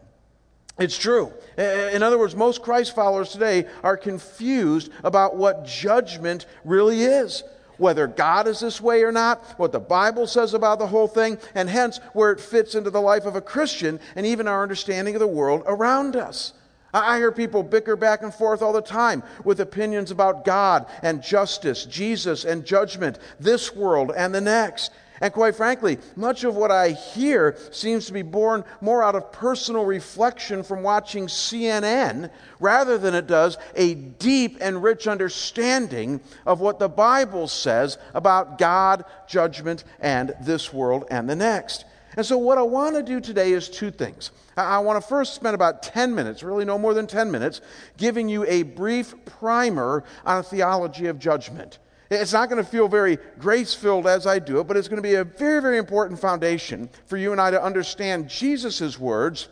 It's 0.79 0.97
true. 0.97 1.33
In 1.57 2.01
other 2.03 2.17
words, 2.17 2.35
most 2.35 2.61
Christ 2.61 2.95
followers 2.95 3.29
today 3.29 3.65
are 3.83 3.97
confused 3.97 4.91
about 5.03 5.35
what 5.35 5.65
judgment 5.65 6.45
really 6.63 7.03
is. 7.03 7.43
Whether 7.77 8.07
God 8.07 8.47
is 8.47 8.59
this 8.59 8.81
way 8.81 9.03
or 9.03 9.11
not, 9.11 9.43
what 9.57 9.71
the 9.71 9.79
Bible 9.79 10.27
says 10.27 10.53
about 10.53 10.79
the 10.79 10.87
whole 10.87 11.07
thing, 11.07 11.37
and 11.55 11.69
hence 11.69 11.99
where 12.11 12.31
it 12.31 12.39
fits 12.39 12.75
into 12.75 12.89
the 12.89 13.01
life 13.01 13.25
of 13.25 13.37
a 13.37 13.41
Christian 13.41 13.99
and 14.15 14.25
even 14.25 14.47
our 14.47 14.63
understanding 14.63 15.15
of 15.15 15.21
the 15.21 15.27
world 15.27 15.63
around 15.65 16.15
us. 16.15 16.53
I 16.93 17.17
hear 17.17 17.31
people 17.31 17.61
bicker 17.61 17.95
back 17.95 18.23
and 18.23 18.33
forth 18.33 18.61
all 18.61 18.73
the 18.73 18.81
time 18.81 19.23
with 19.43 19.59
opinions 19.59 20.11
about 20.11 20.43
God 20.43 20.87
and 21.03 21.21
justice, 21.21 21.85
Jesus 21.85 22.45
and 22.45 22.65
judgment, 22.65 23.19
this 23.39 23.75
world 23.75 24.11
and 24.15 24.33
the 24.33 24.41
next. 24.41 24.91
And 25.21 25.33
quite 25.33 25.55
frankly, 25.55 25.97
much 26.15 26.43
of 26.43 26.55
what 26.55 26.71
I 26.71 26.91
hear 26.91 27.57
seems 27.71 28.05
to 28.05 28.13
be 28.13 28.21
born 28.21 28.63
more 28.79 29.03
out 29.03 29.15
of 29.15 29.31
personal 29.31 29.85
reflection 29.85 30.63
from 30.63 30.81
watching 30.81 31.27
CNN 31.27 32.31
rather 32.59 32.97
than 32.97 33.13
it 33.13 33.27
does 33.27 33.57
a 33.75 33.95
deep 33.95 34.57
and 34.61 34.81
rich 34.81 35.07
understanding 35.07 36.21
of 36.45 36.61
what 36.61 36.79
the 36.79 36.89
Bible 36.89 37.47
says 37.47 37.97
about 38.13 38.57
God, 38.57 39.03
judgment, 39.27 39.83
and 39.99 40.33
this 40.41 40.71
world 40.71 41.05
and 41.11 41.29
the 41.29 41.35
next. 41.35 41.85
And 42.15 42.25
so, 42.25 42.37
what 42.37 42.57
I 42.57 42.63
want 42.63 42.95
to 42.95 43.03
do 43.03 43.19
today 43.19 43.51
is 43.51 43.69
two 43.69 43.91
things. 43.91 44.31
I 44.57 44.79
want 44.79 45.01
to 45.01 45.07
first 45.07 45.35
spend 45.35 45.55
about 45.55 45.83
10 45.83 46.13
minutes, 46.13 46.43
really 46.43 46.65
no 46.65 46.77
more 46.77 46.93
than 46.93 47.07
10 47.07 47.31
minutes, 47.31 47.61
giving 47.97 48.27
you 48.27 48.45
a 48.45 48.63
brief 48.63 49.13
primer 49.25 50.03
on 50.25 50.39
a 50.39 50.43
theology 50.43 51.05
of 51.05 51.19
judgment. 51.19 51.77
It's 52.09 52.33
not 52.33 52.49
going 52.49 52.63
to 52.63 52.69
feel 52.69 52.87
very 52.87 53.19
grace 53.37 53.73
filled 53.73 54.07
as 54.07 54.25
I 54.25 54.39
do 54.39 54.59
it, 54.59 54.67
but 54.67 54.77
it's 54.77 54.87
going 54.87 55.01
to 55.01 55.07
be 55.07 55.15
a 55.15 55.23
very, 55.23 55.61
very 55.61 55.77
important 55.77 56.19
foundation 56.19 56.89
for 57.05 57.17
you 57.17 57.31
and 57.31 57.39
I 57.39 57.51
to 57.51 57.63
understand 57.63 58.29
Jesus' 58.29 58.97
words 58.97 59.47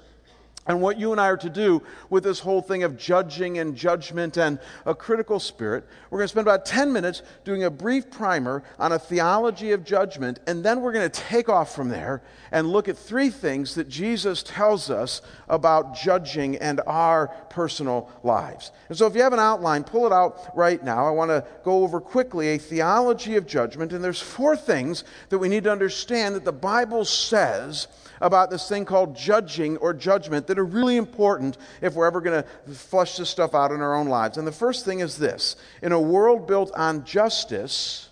and 0.68 0.82
what 0.82 1.00
you 1.00 1.12
and 1.12 1.22
I 1.22 1.28
are 1.28 1.38
to 1.38 1.50
do 1.50 1.82
with 2.10 2.24
this 2.24 2.40
whole 2.40 2.62
thing 2.62 2.84
of 2.84 2.98
judging 2.98 3.58
and 3.58 3.76
judgment 3.76 4.38
and 4.38 4.60
a 4.86 4.94
critical 4.94 5.40
spirit. 5.40 5.86
We're 6.10 6.20
going 6.20 6.28
to 6.28 6.32
spend 6.32 6.48
about 6.48 6.66
10 6.66 6.92
minutes 6.92 7.22
doing 7.44 7.64
a 7.64 7.70
brief 7.70 8.12
primer 8.12 8.64
on 8.78 8.92
a 8.92 9.00
theology 9.00 9.72
of 9.72 9.84
judgment, 9.84 10.40
and 10.48 10.64
then 10.64 10.82
we're 10.82 10.92
going 10.92 11.10
to 11.10 11.22
take 11.22 11.50
off 11.50 11.74
from 11.74 11.90
there 11.90 12.22
and 12.52 12.70
look 12.70 12.88
at 12.88 12.98
three 12.98 13.30
things 13.30 13.76
that 13.76 13.88
Jesus 13.88 14.44
tells 14.44 14.90
us 14.90 15.22
about 15.48 15.96
judging 15.96 16.58
and 16.58 16.82
our 16.86 17.28
personal 17.50 18.10
lives. 18.24 18.72
And 18.90 18.98
so 18.98 19.08
if 19.08 19.16
you 19.16 19.22
have 19.22 19.34
an 19.34 19.40
outline, 19.40 19.84
pull 19.84 20.06
it 20.06 20.14
out 20.14 20.56
right 20.56 20.84
now. 20.84 21.08
I 21.08 21.12
want 21.12 21.30
to 21.30 21.46
go 21.64 21.84
over 21.84 22.00
quickly 22.00 22.50
a 22.50 22.58
theology 22.58 23.36
of 23.36 23.46
judgment, 23.48 23.94
and 23.94 24.04
there's 24.04 24.22
four 24.22 24.56
things 24.56 25.04
that 25.30 25.40
we 25.40 25.50
need 25.50 25.64
to 25.64 25.72
understand 25.72 26.36
that 26.36 26.46
the 26.46 26.52
Bible 26.52 27.06
says 27.06 27.88
about 28.22 28.50
this 28.50 28.68
thing 28.68 28.86
called 28.86 29.16
judging 29.16 29.78
or 29.78 29.94
judgment 29.94 30.48
that 30.48 30.60
are 30.60 30.66
really 30.66 30.98
important 30.98 31.58
if 31.82 31.94
we're 31.94 32.08
ever 32.08 32.22
going 32.22 32.44
to 32.44 32.74
flush 32.74 33.18
this 33.18 33.30
stuff 33.30 33.54
out 33.54 33.72
in 33.72 33.82
our 33.82 33.96
own 33.96 34.08
lives. 34.08 34.38
And 34.38 34.48
the 34.48 34.52
first 34.52 34.86
thing 34.86 35.00
is 35.00 35.18
this 35.18 35.56
in 35.82 35.92
a 35.92 36.02
world 36.02 36.48
built 36.48 36.72
on 36.76 37.06
justice, 37.06 38.10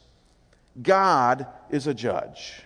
God 0.82 1.48
is 1.70 1.88
a 1.88 1.94
judge. 1.94 2.62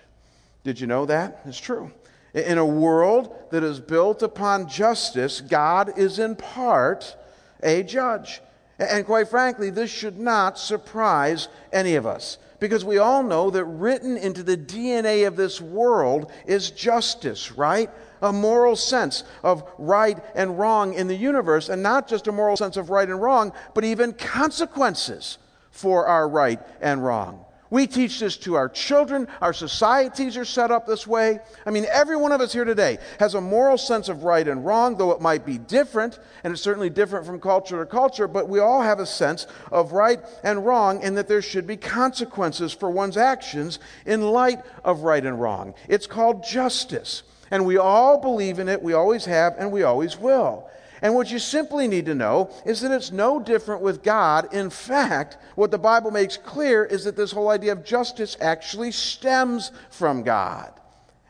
Did 0.63 0.79
you 0.79 0.87
know 0.87 1.05
that? 1.05 1.41
It's 1.45 1.59
true. 1.59 1.91
In 2.33 2.57
a 2.57 2.65
world 2.65 3.35
that 3.51 3.63
is 3.63 3.79
built 3.79 4.21
upon 4.21 4.67
justice, 4.67 5.41
God 5.41 5.97
is 5.97 6.19
in 6.19 6.35
part 6.35 7.15
a 7.63 7.83
judge. 7.83 8.41
And 8.77 9.05
quite 9.05 9.27
frankly, 9.27 9.69
this 9.69 9.91
should 9.91 10.19
not 10.19 10.57
surprise 10.57 11.47
any 11.73 11.95
of 11.95 12.05
us 12.05 12.37
because 12.59 12.83
we 12.83 12.97
all 12.97 13.23
know 13.23 13.49
that 13.49 13.65
written 13.65 14.17
into 14.17 14.43
the 14.43 14.57
DNA 14.57 15.27
of 15.27 15.35
this 15.35 15.61
world 15.61 16.31
is 16.45 16.71
justice, 16.71 17.51
right? 17.51 17.89
A 18.21 18.33
moral 18.33 18.75
sense 18.75 19.23
of 19.43 19.63
right 19.77 20.17
and 20.35 20.59
wrong 20.59 20.93
in 20.93 21.07
the 21.07 21.15
universe, 21.15 21.69
and 21.69 21.81
not 21.81 22.07
just 22.07 22.27
a 22.27 22.31
moral 22.31 22.57
sense 22.57 22.77
of 22.77 22.89
right 22.89 23.07
and 23.07 23.21
wrong, 23.21 23.53
but 23.73 23.85
even 23.85 24.13
consequences 24.13 25.37
for 25.71 26.05
our 26.05 26.27
right 26.27 26.59
and 26.81 27.03
wrong. 27.03 27.45
We 27.71 27.85
teach 27.85 28.19
this 28.19 28.35
to 28.37 28.55
our 28.55 28.67
children. 28.67 29.27
Our 29.41 29.53
societies 29.53 30.37
are 30.37 30.45
set 30.45 30.71
up 30.71 30.87
this 30.87 31.05
way. 31.05 31.39
I 31.65 31.69
mean, 31.69 31.85
every 31.91 32.17
one 32.17 32.31
of 32.31 32.41
us 32.41 32.51
here 32.51 32.65
today 32.65 32.97
has 33.19 33.35
a 33.35 33.41
moral 33.41 33.77
sense 33.77 34.09
of 34.09 34.23
right 34.23 34.47
and 34.47 34.65
wrong, 34.65 34.97
though 34.97 35.11
it 35.11 35.21
might 35.21 35.45
be 35.45 35.59
different, 35.59 36.19
and 36.43 36.51
it's 36.51 36.61
certainly 36.61 36.89
different 36.89 37.25
from 37.25 37.39
culture 37.39 37.77
to 37.77 37.85
culture, 37.85 38.27
but 38.27 38.49
we 38.49 38.59
all 38.59 38.81
have 38.81 38.99
a 38.99 39.05
sense 39.05 39.45
of 39.71 39.91
right 39.91 40.19
and 40.43 40.65
wrong, 40.65 41.03
and 41.03 41.15
that 41.17 41.27
there 41.27 41.41
should 41.41 41.67
be 41.67 41.77
consequences 41.77 42.73
for 42.73 42.89
one's 42.89 43.17
actions 43.17 43.77
in 44.05 44.21
light 44.31 44.61
of 44.83 45.01
right 45.01 45.25
and 45.25 45.39
wrong. 45.39 45.75
It's 45.87 46.07
called 46.07 46.43
justice. 46.43 47.23
And 47.51 47.65
we 47.65 47.77
all 47.77 48.19
believe 48.19 48.59
in 48.59 48.69
it, 48.69 48.81
we 48.81 48.93
always 48.93 49.25
have, 49.25 49.55
and 49.57 49.71
we 49.71 49.83
always 49.83 50.17
will. 50.17 50.69
And 51.01 51.15
what 51.15 51.31
you 51.31 51.39
simply 51.39 51.87
need 51.87 52.05
to 52.07 52.15
know 52.15 52.51
is 52.65 52.81
that 52.81 52.91
it's 52.91 53.11
no 53.11 53.39
different 53.39 53.81
with 53.81 54.03
God. 54.03 54.53
In 54.53 54.69
fact, 54.69 55.37
what 55.55 55.71
the 55.71 55.77
Bible 55.77 56.11
makes 56.11 56.37
clear 56.37 56.83
is 56.83 57.05
that 57.05 57.15
this 57.15 57.31
whole 57.31 57.49
idea 57.49 57.71
of 57.71 57.85
justice 57.85 58.35
actually 58.41 58.91
stems 58.91 59.71
from 59.89 60.23
God. 60.23 60.73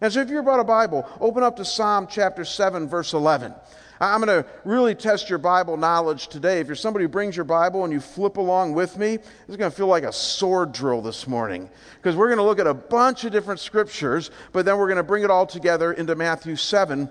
And 0.01 0.11
so 0.11 0.21
if 0.21 0.29
you're 0.29 0.39
about 0.39 0.59
a 0.59 0.63
Bible, 0.65 1.07
open 1.19 1.43
up 1.43 1.57
to 1.57 1.65
Psalm 1.65 2.07
chapter 2.09 2.45
7, 2.45 2.88
verse 2.88 3.13
11. 3.13 3.53
I'm 4.01 4.23
going 4.23 4.43
to 4.43 4.49
really 4.63 4.95
test 4.95 5.29
your 5.29 5.39
Bible 5.39 5.75
knowledge 5.75 6.29
today. 6.29 6.61
If 6.61 6.67
you're 6.67 6.75
somebody 6.77 7.03
who 7.03 7.09
brings 7.09 7.35
your 7.35 7.43
Bible 7.43 7.83
and 7.83 7.91
you 7.91 7.99
flip 7.99 8.38
along 8.38 8.73
with 8.73 8.97
me, 8.97 9.15
it's 9.15 9.57
going 9.57 9.69
to 9.69 9.75
feel 9.75 9.88
like 9.88 10.03
a 10.03 10.13
sword 10.13 10.71
drill 10.71 11.01
this 11.01 11.27
morning 11.27 11.69
because 11.97 12.15
we're 12.15 12.27
going 12.27 12.38
to 12.38 12.43
look 12.43 12.59
at 12.59 12.67
a 12.67 12.73
bunch 12.73 13.25
of 13.25 13.33
different 13.33 13.59
scriptures, 13.59 14.31
but 14.53 14.63
then 14.63 14.77
we're 14.77 14.88
going 14.88 14.97
to 14.97 15.03
bring 15.03 15.25
it 15.25 15.29
all 15.29 15.45
together 15.45 15.91
into 15.91 16.15
Matthew 16.15 16.55
7 16.55 17.09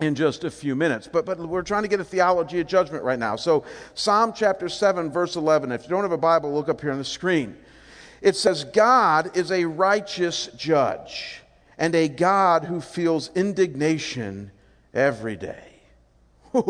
in 0.00 0.14
just 0.14 0.44
a 0.44 0.50
few 0.50 0.76
minutes. 0.76 1.08
But, 1.10 1.26
but 1.26 1.38
we're 1.38 1.62
trying 1.62 1.82
to 1.82 1.88
get 1.88 2.00
a 2.00 2.04
theology 2.04 2.60
of 2.60 2.66
judgment 2.66 3.04
right 3.04 3.18
now. 3.18 3.36
So, 3.36 3.64
Psalm 3.94 4.32
chapter 4.34 4.68
7, 4.68 5.10
verse 5.10 5.36
11. 5.36 5.72
If 5.72 5.84
you 5.84 5.88
don't 5.88 6.02
have 6.02 6.12
a 6.12 6.18
Bible, 6.18 6.52
look 6.54 6.68
up 6.68 6.80
here 6.80 6.92
on 6.92 6.98
the 6.98 7.04
screen. 7.04 7.56
It 8.20 8.36
says, 8.36 8.64
God 8.64 9.36
is 9.36 9.50
a 9.50 9.64
righteous 9.64 10.48
judge 10.56 11.40
and 11.76 11.94
a 11.94 12.08
God 12.08 12.64
who 12.64 12.80
feels 12.80 13.30
indignation 13.34 14.50
every 14.92 15.36
day. 15.36 15.64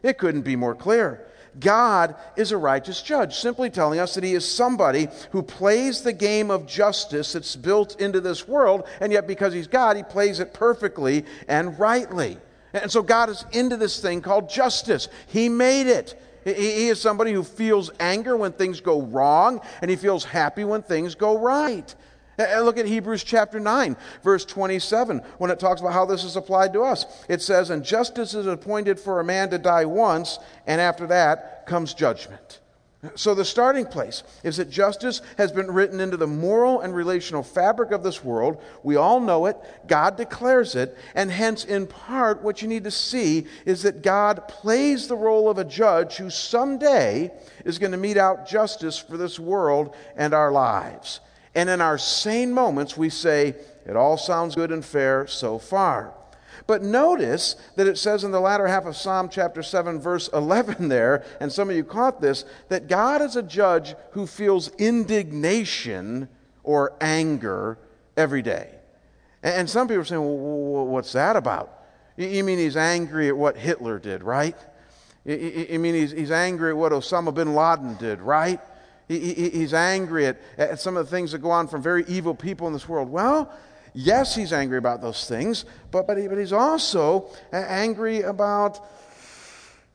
It 0.00 0.18
couldn't 0.18 0.42
be 0.42 0.56
more 0.56 0.76
clear. 0.76 1.26
God 1.58 2.14
is 2.36 2.52
a 2.52 2.56
righteous 2.56 3.02
judge, 3.02 3.34
simply 3.34 3.68
telling 3.68 3.98
us 3.98 4.14
that 4.14 4.22
He 4.22 4.34
is 4.34 4.48
somebody 4.48 5.08
who 5.32 5.42
plays 5.42 6.02
the 6.02 6.12
game 6.12 6.50
of 6.50 6.66
justice 6.66 7.32
that's 7.32 7.56
built 7.56 8.00
into 8.00 8.20
this 8.20 8.46
world, 8.46 8.86
and 9.00 9.12
yet 9.12 9.26
because 9.26 9.52
He's 9.52 9.66
God, 9.66 9.96
He 9.96 10.04
plays 10.04 10.38
it 10.38 10.54
perfectly 10.54 11.24
and 11.48 11.78
rightly. 11.78 12.38
And 12.72 12.90
so 12.90 13.02
God 13.02 13.30
is 13.30 13.44
into 13.52 13.76
this 13.76 14.00
thing 14.00 14.20
called 14.20 14.50
justice. 14.50 15.08
He 15.26 15.48
made 15.48 15.86
it. 15.86 16.20
He 16.44 16.88
is 16.88 17.00
somebody 17.00 17.32
who 17.32 17.42
feels 17.42 17.90
anger 18.00 18.36
when 18.36 18.52
things 18.52 18.80
go 18.80 19.02
wrong, 19.02 19.60
and 19.82 19.90
he 19.90 19.96
feels 19.96 20.24
happy 20.24 20.64
when 20.64 20.82
things 20.82 21.14
go 21.14 21.38
right. 21.38 21.94
And 22.38 22.64
look 22.64 22.78
at 22.78 22.86
Hebrews 22.86 23.24
chapter 23.24 23.58
9, 23.58 23.96
verse 24.22 24.44
27, 24.44 25.18
when 25.38 25.50
it 25.50 25.58
talks 25.58 25.80
about 25.80 25.92
how 25.92 26.06
this 26.06 26.22
is 26.22 26.36
applied 26.36 26.72
to 26.74 26.82
us. 26.82 27.04
It 27.28 27.42
says, 27.42 27.70
And 27.70 27.84
justice 27.84 28.32
is 28.32 28.46
appointed 28.46 29.00
for 29.00 29.18
a 29.18 29.24
man 29.24 29.50
to 29.50 29.58
die 29.58 29.84
once, 29.84 30.38
and 30.66 30.80
after 30.80 31.06
that 31.08 31.66
comes 31.66 31.94
judgment. 31.94 32.60
So, 33.14 33.32
the 33.32 33.44
starting 33.44 33.86
place 33.86 34.24
is 34.42 34.56
that 34.56 34.70
justice 34.70 35.22
has 35.36 35.52
been 35.52 35.70
written 35.70 36.00
into 36.00 36.16
the 36.16 36.26
moral 36.26 36.80
and 36.80 36.92
relational 36.92 37.44
fabric 37.44 37.92
of 37.92 38.02
this 38.02 38.24
world. 38.24 38.60
We 38.82 38.96
all 38.96 39.20
know 39.20 39.46
it. 39.46 39.56
God 39.86 40.16
declares 40.16 40.74
it. 40.74 40.98
And 41.14 41.30
hence, 41.30 41.64
in 41.64 41.86
part, 41.86 42.42
what 42.42 42.60
you 42.60 42.66
need 42.66 42.82
to 42.84 42.90
see 42.90 43.46
is 43.64 43.84
that 43.84 44.02
God 44.02 44.48
plays 44.48 45.06
the 45.06 45.14
role 45.14 45.48
of 45.48 45.58
a 45.58 45.64
judge 45.64 46.16
who 46.16 46.28
someday 46.28 47.30
is 47.64 47.78
going 47.78 47.92
to 47.92 47.98
mete 47.98 48.16
out 48.16 48.48
justice 48.48 48.98
for 48.98 49.16
this 49.16 49.38
world 49.38 49.94
and 50.16 50.34
our 50.34 50.50
lives. 50.50 51.20
And 51.54 51.70
in 51.70 51.80
our 51.80 51.98
sane 51.98 52.52
moments, 52.52 52.96
we 52.96 53.10
say, 53.10 53.54
It 53.86 53.94
all 53.94 54.16
sounds 54.16 54.56
good 54.56 54.72
and 54.72 54.84
fair 54.84 55.28
so 55.28 55.60
far. 55.60 56.17
But 56.68 56.82
notice 56.82 57.56
that 57.76 57.86
it 57.86 57.96
says 57.96 58.24
in 58.24 58.30
the 58.30 58.40
latter 58.40 58.66
half 58.66 58.84
of 58.84 58.94
Psalm 58.94 59.30
chapter 59.30 59.62
7, 59.62 59.98
verse 59.98 60.28
11 60.34 60.88
there, 60.88 61.24
and 61.40 61.50
some 61.50 61.70
of 61.70 61.74
you 61.74 61.82
caught 61.82 62.20
this, 62.20 62.44
that 62.68 62.88
God 62.88 63.22
is 63.22 63.36
a 63.36 63.42
judge 63.42 63.94
who 64.10 64.26
feels 64.26 64.68
indignation 64.76 66.28
or 66.62 66.92
anger 67.00 67.78
every 68.18 68.42
day. 68.42 68.68
And 69.42 69.68
some 69.70 69.88
people 69.88 70.02
are 70.02 70.04
saying, 70.04 70.20
well, 70.20 70.84
what's 70.86 71.12
that 71.12 71.36
about? 71.36 71.72
You 72.18 72.44
mean 72.44 72.58
he's 72.58 72.76
angry 72.76 73.28
at 73.28 73.36
what 73.36 73.56
Hitler 73.56 73.98
did, 73.98 74.22
right? 74.22 74.56
You 75.24 75.78
mean 75.78 75.94
he's, 75.94 76.30
angry 76.30 76.70
at 76.72 76.76
what 76.76 76.92
Osama 76.92 77.32
bin 77.32 77.54
Laden 77.54 77.96
did, 77.96 78.20
right? 78.20 78.60
He's 79.08 79.72
angry 79.72 80.26
at 80.26 80.80
some 80.80 80.98
of 80.98 81.06
the 81.06 81.10
things 81.10 81.32
that 81.32 81.38
go 81.38 81.50
on 81.50 81.66
from 81.66 81.80
very 81.80 82.04
evil 82.08 82.34
people 82.34 82.66
in 82.66 82.74
this 82.74 82.86
world. 82.86 83.08
Well, 83.08 83.50
Yes, 84.00 84.36
he's 84.36 84.52
angry 84.52 84.78
about 84.78 85.02
those 85.02 85.28
things, 85.28 85.64
but, 85.90 86.06
but, 86.06 86.16
he, 86.18 86.28
but 86.28 86.38
he's 86.38 86.52
also 86.52 87.30
angry 87.52 88.22
about 88.22 88.78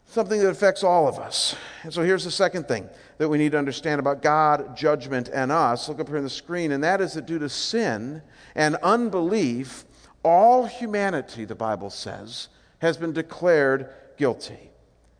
something 0.07 0.41
that 0.41 0.49
affects 0.49 0.83
all 0.83 1.07
of 1.07 1.19
us. 1.19 1.55
And 1.83 1.93
so 1.93 2.03
here's 2.03 2.25
the 2.25 2.29
second 2.29 2.67
thing 2.67 2.89
that 3.17 3.29
we 3.29 3.37
need 3.37 3.53
to 3.53 3.57
understand 3.57 3.99
about 3.99 4.21
God, 4.21 4.75
judgment, 4.75 5.29
and 5.33 5.53
us. 5.53 5.87
Look 5.87 6.01
up 6.01 6.09
here 6.09 6.17
on 6.17 6.23
the 6.25 6.29
screen, 6.29 6.73
and 6.73 6.83
that 6.83 6.99
is 6.99 7.13
that 7.13 7.25
due 7.25 7.39
to 7.39 7.47
sin 7.47 8.21
and 8.55 8.75
unbelief, 8.83 9.85
all 10.21 10.65
humanity, 10.65 11.45
the 11.45 11.55
Bible 11.55 11.89
says, 11.89 12.49
has 12.79 12.97
been 12.97 13.13
declared 13.13 13.89
guilty. 14.17 14.72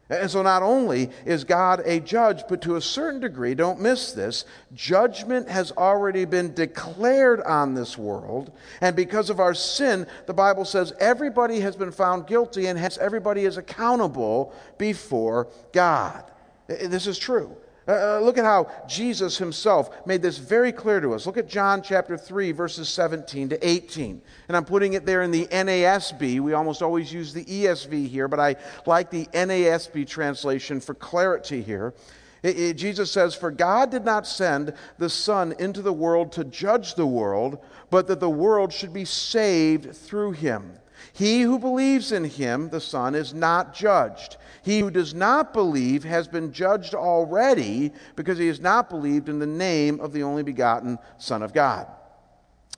And 0.09 0.29
so, 0.29 0.41
not 0.41 0.61
only 0.61 1.09
is 1.25 1.45
God 1.45 1.81
a 1.85 1.99
judge, 1.99 2.43
but 2.49 2.61
to 2.63 2.75
a 2.75 2.81
certain 2.81 3.21
degree, 3.21 3.55
don't 3.55 3.79
miss 3.79 4.11
this, 4.11 4.43
judgment 4.73 5.49
has 5.49 5.71
already 5.71 6.25
been 6.25 6.53
declared 6.53 7.41
on 7.41 7.73
this 7.73 7.97
world. 7.97 8.51
And 8.81 8.95
because 8.95 9.29
of 9.29 9.39
our 9.39 9.53
sin, 9.53 10.05
the 10.25 10.33
Bible 10.33 10.65
says 10.65 10.93
everybody 10.99 11.61
has 11.61 11.77
been 11.77 11.91
found 11.91 12.27
guilty, 12.27 12.67
and 12.67 12.77
hence 12.77 12.97
everybody 12.97 13.45
is 13.45 13.57
accountable 13.57 14.53
before 14.77 15.47
God. 15.71 16.25
This 16.67 17.07
is 17.07 17.17
true. 17.17 17.55
Uh, 17.87 17.91
uh, 17.91 18.19
look 18.21 18.37
at 18.37 18.45
how 18.45 18.71
Jesus 18.87 19.37
himself 19.37 20.07
made 20.07 20.21
this 20.21 20.37
very 20.37 20.71
clear 20.71 21.01
to 21.01 21.13
us. 21.13 21.25
Look 21.25 21.37
at 21.37 21.49
John 21.49 21.81
chapter 21.81 22.17
3, 22.17 22.53
verses 22.53 22.87
17 22.87 23.49
to 23.49 23.67
18. 23.67 24.21
And 24.47 24.55
I'm 24.55 24.63
putting 24.63 24.93
it 24.93 25.05
there 25.05 25.21
in 25.21 25.31
the 25.31 25.47
NASB. 25.47 26.39
We 26.39 26.53
almost 26.53 26.81
always 26.81 27.11
use 27.11 27.33
the 27.33 27.43
ESV 27.43 28.07
here, 28.07 28.29
but 28.29 28.39
I 28.39 28.55
like 28.85 29.09
the 29.09 29.25
NASB 29.27 30.07
translation 30.07 30.79
for 30.79 30.93
clarity 30.93 31.61
here. 31.61 31.93
It, 32.41 32.59
it, 32.59 32.73
Jesus 32.75 33.11
says, 33.11 33.35
For 33.35 33.51
God 33.51 33.91
did 33.91 34.05
not 34.05 34.27
send 34.27 34.73
the 34.97 35.09
Son 35.09 35.53
into 35.59 35.81
the 35.81 35.93
world 35.93 36.31
to 36.33 36.45
judge 36.45 36.95
the 36.95 37.07
world, 37.07 37.57
but 37.89 38.07
that 38.07 38.21
the 38.21 38.29
world 38.29 38.71
should 38.71 38.93
be 38.93 39.05
saved 39.05 39.93
through 39.93 40.31
him. 40.31 40.71
He 41.13 41.43
who 41.43 41.59
believes 41.59 42.11
in 42.11 42.23
him, 42.23 42.69
the 42.69 42.81
Son, 42.81 43.13
is 43.13 43.35
not 43.35 43.73
judged. 43.73 44.37
He 44.63 44.79
who 44.79 44.89
does 44.89 45.13
not 45.13 45.53
believe 45.53 46.03
has 46.03 46.27
been 46.27 46.51
judged 46.51 46.95
already 46.95 47.91
because 48.15 48.39
he 48.39 48.47
has 48.47 48.59
not 48.59 48.89
believed 48.89 49.29
in 49.29 49.37
the 49.37 49.45
name 49.45 49.99
of 49.99 50.11
the 50.11 50.23
only 50.23 50.41
begotten 50.41 50.97
Son 51.19 51.43
of 51.43 51.53
God. 51.53 51.87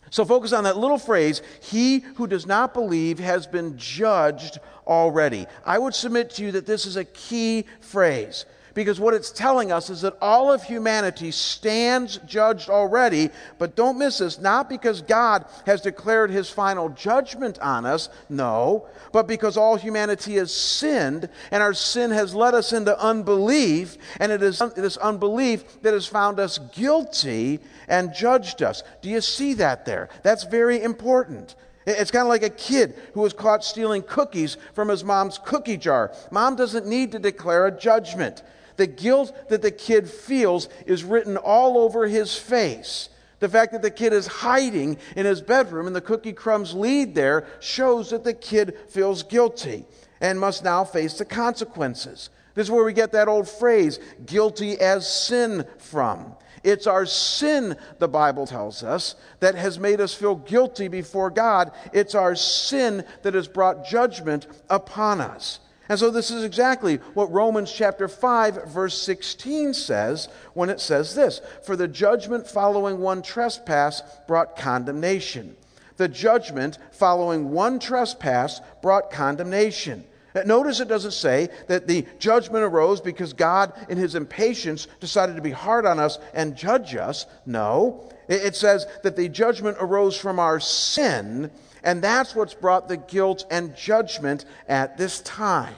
So 0.09 0.25
focus 0.25 0.51
on 0.51 0.65
that 0.65 0.77
little 0.77 0.97
phrase, 0.97 1.41
he 1.61 1.99
who 2.15 2.27
does 2.27 2.45
not 2.45 2.73
believe 2.73 3.19
has 3.19 3.47
been 3.47 3.77
judged 3.77 4.59
already. 4.85 5.47
I 5.65 5.79
would 5.79 5.95
submit 5.95 6.29
to 6.31 6.43
you 6.43 6.51
that 6.51 6.65
this 6.65 6.85
is 6.85 6.97
a 6.97 7.05
key 7.05 7.65
phrase 7.79 8.45
because 8.75 8.99
what 8.99 9.13
it's 9.13 9.31
telling 9.31 9.71
us 9.71 9.89
is 9.89 10.01
that 10.01 10.17
all 10.21 10.51
of 10.51 10.61
humanity 10.61 11.31
stands 11.31 12.17
judged 12.27 12.69
already, 12.69 13.31
but 13.57 13.75
don't 13.75 13.97
miss 13.97 14.19
this, 14.19 14.37
not 14.37 14.69
because 14.69 15.01
God 15.01 15.45
has 15.65 15.81
declared 15.81 16.29
his 16.29 16.49
final 16.49 16.89
judgment 16.89 17.57
on 17.59 17.85
us, 17.85 18.09
no, 18.29 18.85
but 19.11 19.27
because 19.27 19.57
all 19.57 19.77
humanity 19.77 20.35
has 20.35 20.53
sinned, 20.53 21.29
and 21.51 21.63
our 21.63 21.73
sin 21.73 22.11
has 22.11 22.35
led 22.35 22.53
us 22.53 22.73
into 22.73 22.99
unbelief, 23.01 23.97
and 24.19 24.31
it 24.31 24.43
is 24.43 24.61
this 24.75 24.97
unbelief 24.97 25.81
that 25.81 25.93
has 25.93 26.05
found 26.05 26.39
us 26.39 26.59
guilty 26.75 27.61
and 27.87 28.13
judged 28.13 28.61
us. 28.61 28.83
Do 29.01 29.09
you 29.09 29.21
see 29.21 29.53
that 29.55 29.85
there? 29.85 30.09
That's 30.21 30.43
very 30.43 30.83
important. 30.83 31.55
It's 31.87 32.11
kind 32.11 32.23
of 32.23 32.29
like 32.29 32.43
a 32.43 32.49
kid 32.49 32.95
who 33.13 33.21
was 33.21 33.31
caught 33.31 33.63
stealing 33.63 34.01
cookies 34.01 34.57
from 34.73 34.89
his 34.89 35.03
mom's 35.03 35.37
cookie 35.37 35.77
jar. 35.77 36.11
Mom 36.31 36.55
doesn't 36.55 36.87
need 36.87 37.11
to 37.11 37.19
declare 37.19 37.67
a 37.67 37.79
judgment. 37.79 38.43
The 38.77 38.87
guilt 38.87 39.49
that 39.49 39.61
the 39.61 39.71
kid 39.71 40.09
feels 40.09 40.69
is 40.85 41.03
written 41.03 41.37
all 41.37 41.77
over 41.77 42.07
his 42.07 42.35
face. 42.35 43.09
The 43.39 43.49
fact 43.49 43.73
that 43.73 43.81
the 43.81 43.91
kid 43.91 44.13
is 44.13 44.27
hiding 44.27 44.97
in 45.15 45.25
his 45.25 45.41
bedroom 45.41 45.87
and 45.87 45.95
the 45.95 46.01
cookie 46.01 46.33
crumbs 46.33 46.73
lead 46.73 47.15
there 47.15 47.47
shows 47.59 48.09
that 48.09 48.23
the 48.23 48.33
kid 48.33 48.77
feels 48.89 49.23
guilty 49.23 49.85
and 50.21 50.39
must 50.39 50.63
now 50.63 50.83
face 50.83 51.17
the 51.17 51.25
consequences. 51.25 52.29
This 52.55 52.67
is 52.67 52.71
where 52.71 52.85
we 52.85 52.93
get 52.93 53.11
that 53.11 53.27
old 53.27 53.49
phrase, 53.49 53.99
guilty 54.25 54.79
as 54.79 55.11
sin, 55.11 55.65
from. 55.77 56.35
It's 56.63 56.87
our 56.87 57.05
sin, 57.05 57.77
the 57.99 58.07
Bible 58.07 58.47
tells 58.47 58.81
us, 58.81 59.15
that 59.39 59.53
has 59.53 59.77
made 59.77 60.01
us 60.01 60.15
feel 60.15 60.35
guilty 60.35 60.87
before 60.87 61.29
God. 61.29 61.71
It's 61.93 62.15
our 62.15 62.35
sin 62.35 63.03
that 63.21 63.35
has 63.35 63.47
brought 63.47 63.85
judgment 63.85 64.47
upon 64.69 65.21
us. 65.21 65.59
And 65.87 65.99
so, 65.99 66.09
this 66.09 66.31
is 66.31 66.43
exactly 66.43 66.97
what 67.13 67.31
Romans 67.31 67.71
chapter 67.71 68.07
5, 68.07 68.67
verse 68.67 68.99
16 68.99 69.73
says 69.73 70.29
when 70.53 70.69
it 70.69 70.79
says 70.79 71.13
this 71.13 71.41
For 71.63 71.75
the 71.75 71.87
judgment 71.87 72.47
following 72.47 72.99
one 72.99 73.21
trespass 73.21 74.01
brought 74.27 74.57
condemnation. 74.57 75.55
The 75.97 76.07
judgment 76.07 76.79
following 76.91 77.51
one 77.51 77.79
trespass 77.79 78.61
brought 78.81 79.11
condemnation. 79.11 80.03
Notice 80.45 80.81
it 80.81 80.89
doesn't 80.89 81.11
say 81.11 81.49
that 81.67 81.87
the 81.87 82.05
judgment 82.19 82.65
arose 82.65 82.99
because 82.99 83.31
God, 83.31 83.71
in 83.87 83.97
his 83.97 84.15
impatience, 84.15 84.87
decided 84.99 85.37
to 85.37 85.41
be 85.41 85.51
hard 85.51 85.85
on 85.85 85.97
us 85.97 86.19
and 86.33 86.57
judge 86.57 86.95
us. 86.95 87.25
No. 87.45 88.11
It 88.27 88.55
says 88.55 88.85
that 89.03 89.15
the 89.15 89.29
judgment 89.29 89.77
arose 89.79 90.17
from 90.17 90.39
our 90.39 90.59
sin 90.59 91.51
and 91.85 92.01
that's 92.01 92.35
what's 92.35 92.53
brought 92.53 92.89
the 92.89 92.97
guilt 92.97 93.45
and 93.49 93.75
judgment 93.77 94.43
at 94.67 94.97
this 94.97 95.21
time. 95.21 95.75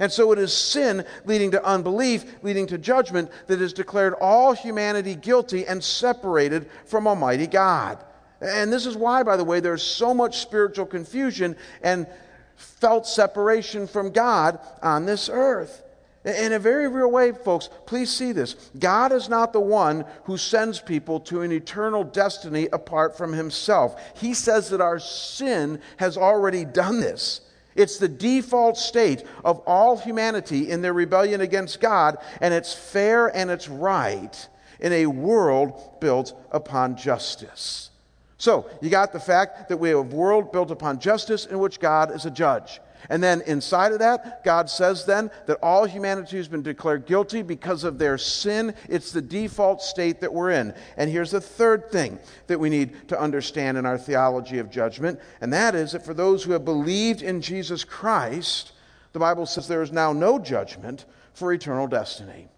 And 0.00 0.10
so 0.10 0.32
it 0.32 0.38
is 0.40 0.52
sin 0.52 1.04
leading 1.24 1.52
to 1.52 1.64
unbelief, 1.64 2.24
leading 2.42 2.66
to 2.68 2.78
judgment, 2.78 3.30
that 3.46 3.60
has 3.60 3.72
declared 3.72 4.14
all 4.14 4.54
humanity 4.54 5.14
guilty 5.14 5.66
and 5.66 5.84
separated 5.84 6.68
from 6.86 7.06
Almighty 7.06 7.46
God. 7.46 8.02
And 8.40 8.72
this 8.72 8.86
is 8.86 8.96
why, 8.96 9.22
by 9.22 9.36
the 9.36 9.44
way, 9.44 9.60
there's 9.60 9.84
so 9.84 10.12
much 10.12 10.38
spiritual 10.38 10.86
confusion 10.86 11.56
and 11.82 12.08
felt 12.56 13.06
separation 13.06 13.86
from 13.86 14.10
God 14.10 14.58
on 14.82 15.06
this 15.06 15.28
earth. 15.32 15.83
In 16.24 16.54
a 16.54 16.58
very 16.58 16.88
real 16.88 17.10
way, 17.10 17.32
folks, 17.32 17.68
please 17.84 18.10
see 18.10 18.32
this. 18.32 18.54
God 18.78 19.12
is 19.12 19.28
not 19.28 19.52
the 19.52 19.60
one 19.60 20.06
who 20.24 20.38
sends 20.38 20.80
people 20.80 21.20
to 21.20 21.42
an 21.42 21.52
eternal 21.52 22.02
destiny 22.02 22.66
apart 22.72 23.16
from 23.16 23.34
Himself. 23.34 24.00
He 24.16 24.32
says 24.32 24.70
that 24.70 24.80
our 24.80 24.98
sin 24.98 25.80
has 25.98 26.16
already 26.16 26.64
done 26.64 27.00
this. 27.00 27.42
It's 27.74 27.98
the 27.98 28.08
default 28.08 28.78
state 28.78 29.24
of 29.44 29.58
all 29.66 29.98
humanity 29.98 30.70
in 30.70 30.80
their 30.80 30.94
rebellion 30.94 31.42
against 31.42 31.80
God, 31.80 32.16
and 32.40 32.54
it's 32.54 32.72
fair 32.72 33.26
and 33.36 33.50
it's 33.50 33.68
right 33.68 34.48
in 34.80 34.92
a 34.92 35.06
world 35.06 36.00
built 36.00 36.32
upon 36.50 36.96
justice. 36.96 37.90
So, 38.38 38.68
you 38.80 38.90
got 38.90 39.12
the 39.12 39.20
fact 39.20 39.68
that 39.68 39.76
we 39.76 39.90
have 39.90 39.98
a 39.98 40.02
world 40.02 40.52
built 40.52 40.70
upon 40.70 41.00
justice 41.00 41.46
in 41.46 41.58
which 41.58 41.80
God 41.80 42.14
is 42.14 42.26
a 42.26 42.30
judge. 42.30 42.80
And 43.08 43.22
then 43.22 43.42
inside 43.42 43.92
of 43.92 43.98
that, 43.98 44.44
God 44.44 44.70
says 44.70 45.04
then 45.04 45.30
that 45.46 45.58
all 45.62 45.84
humanity 45.84 46.36
has 46.36 46.48
been 46.48 46.62
declared 46.62 47.06
guilty 47.06 47.42
because 47.42 47.84
of 47.84 47.98
their 47.98 48.18
sin. 48.18 48.74
It's 48.88 49.12
the 49.12 49.22
default 49.22 49.82
state 49.82 50.20
that 50.20 50.32
we're 50.32 50.50
in. 50.50 50.74
And 50.96 51.10
here's 51.10 51.30
the 51.30 51.40
third 51.40 51.90
thing 51.90 52.18
that 52.46 52.60
we 52.60 52.70
need 52.70 53.08
to 53.08 53.20
understand 53.20 53.78
in 53.78 53.86
our 53.86 53.98
theology 53.98 54.58
of 54.58 54.70
judgment, 54.70 55.20
and 55.40 55.52
that 55.52 55.74
is 55.74 55.92
that 55.92 56.04
for 56.04 56.14
those 56.14 56.44
who 56.44 56.52
have 56.52 56.64
believed 56.64 57.22
in 57.22 57.40
Jesus 57.40 57.84
Christ, 57.84 58.72
the 59.12 59.18
Bible 59.18 59.46
says 59.46 59.68
there 59.68 59.82
is 59.82 59.92
now 59.92 60.12
no 60.12 60.38
judgment 60.38 61.04
for 61.32 61.52
eternal 61.52 61.86
destiny. 61.86 62.48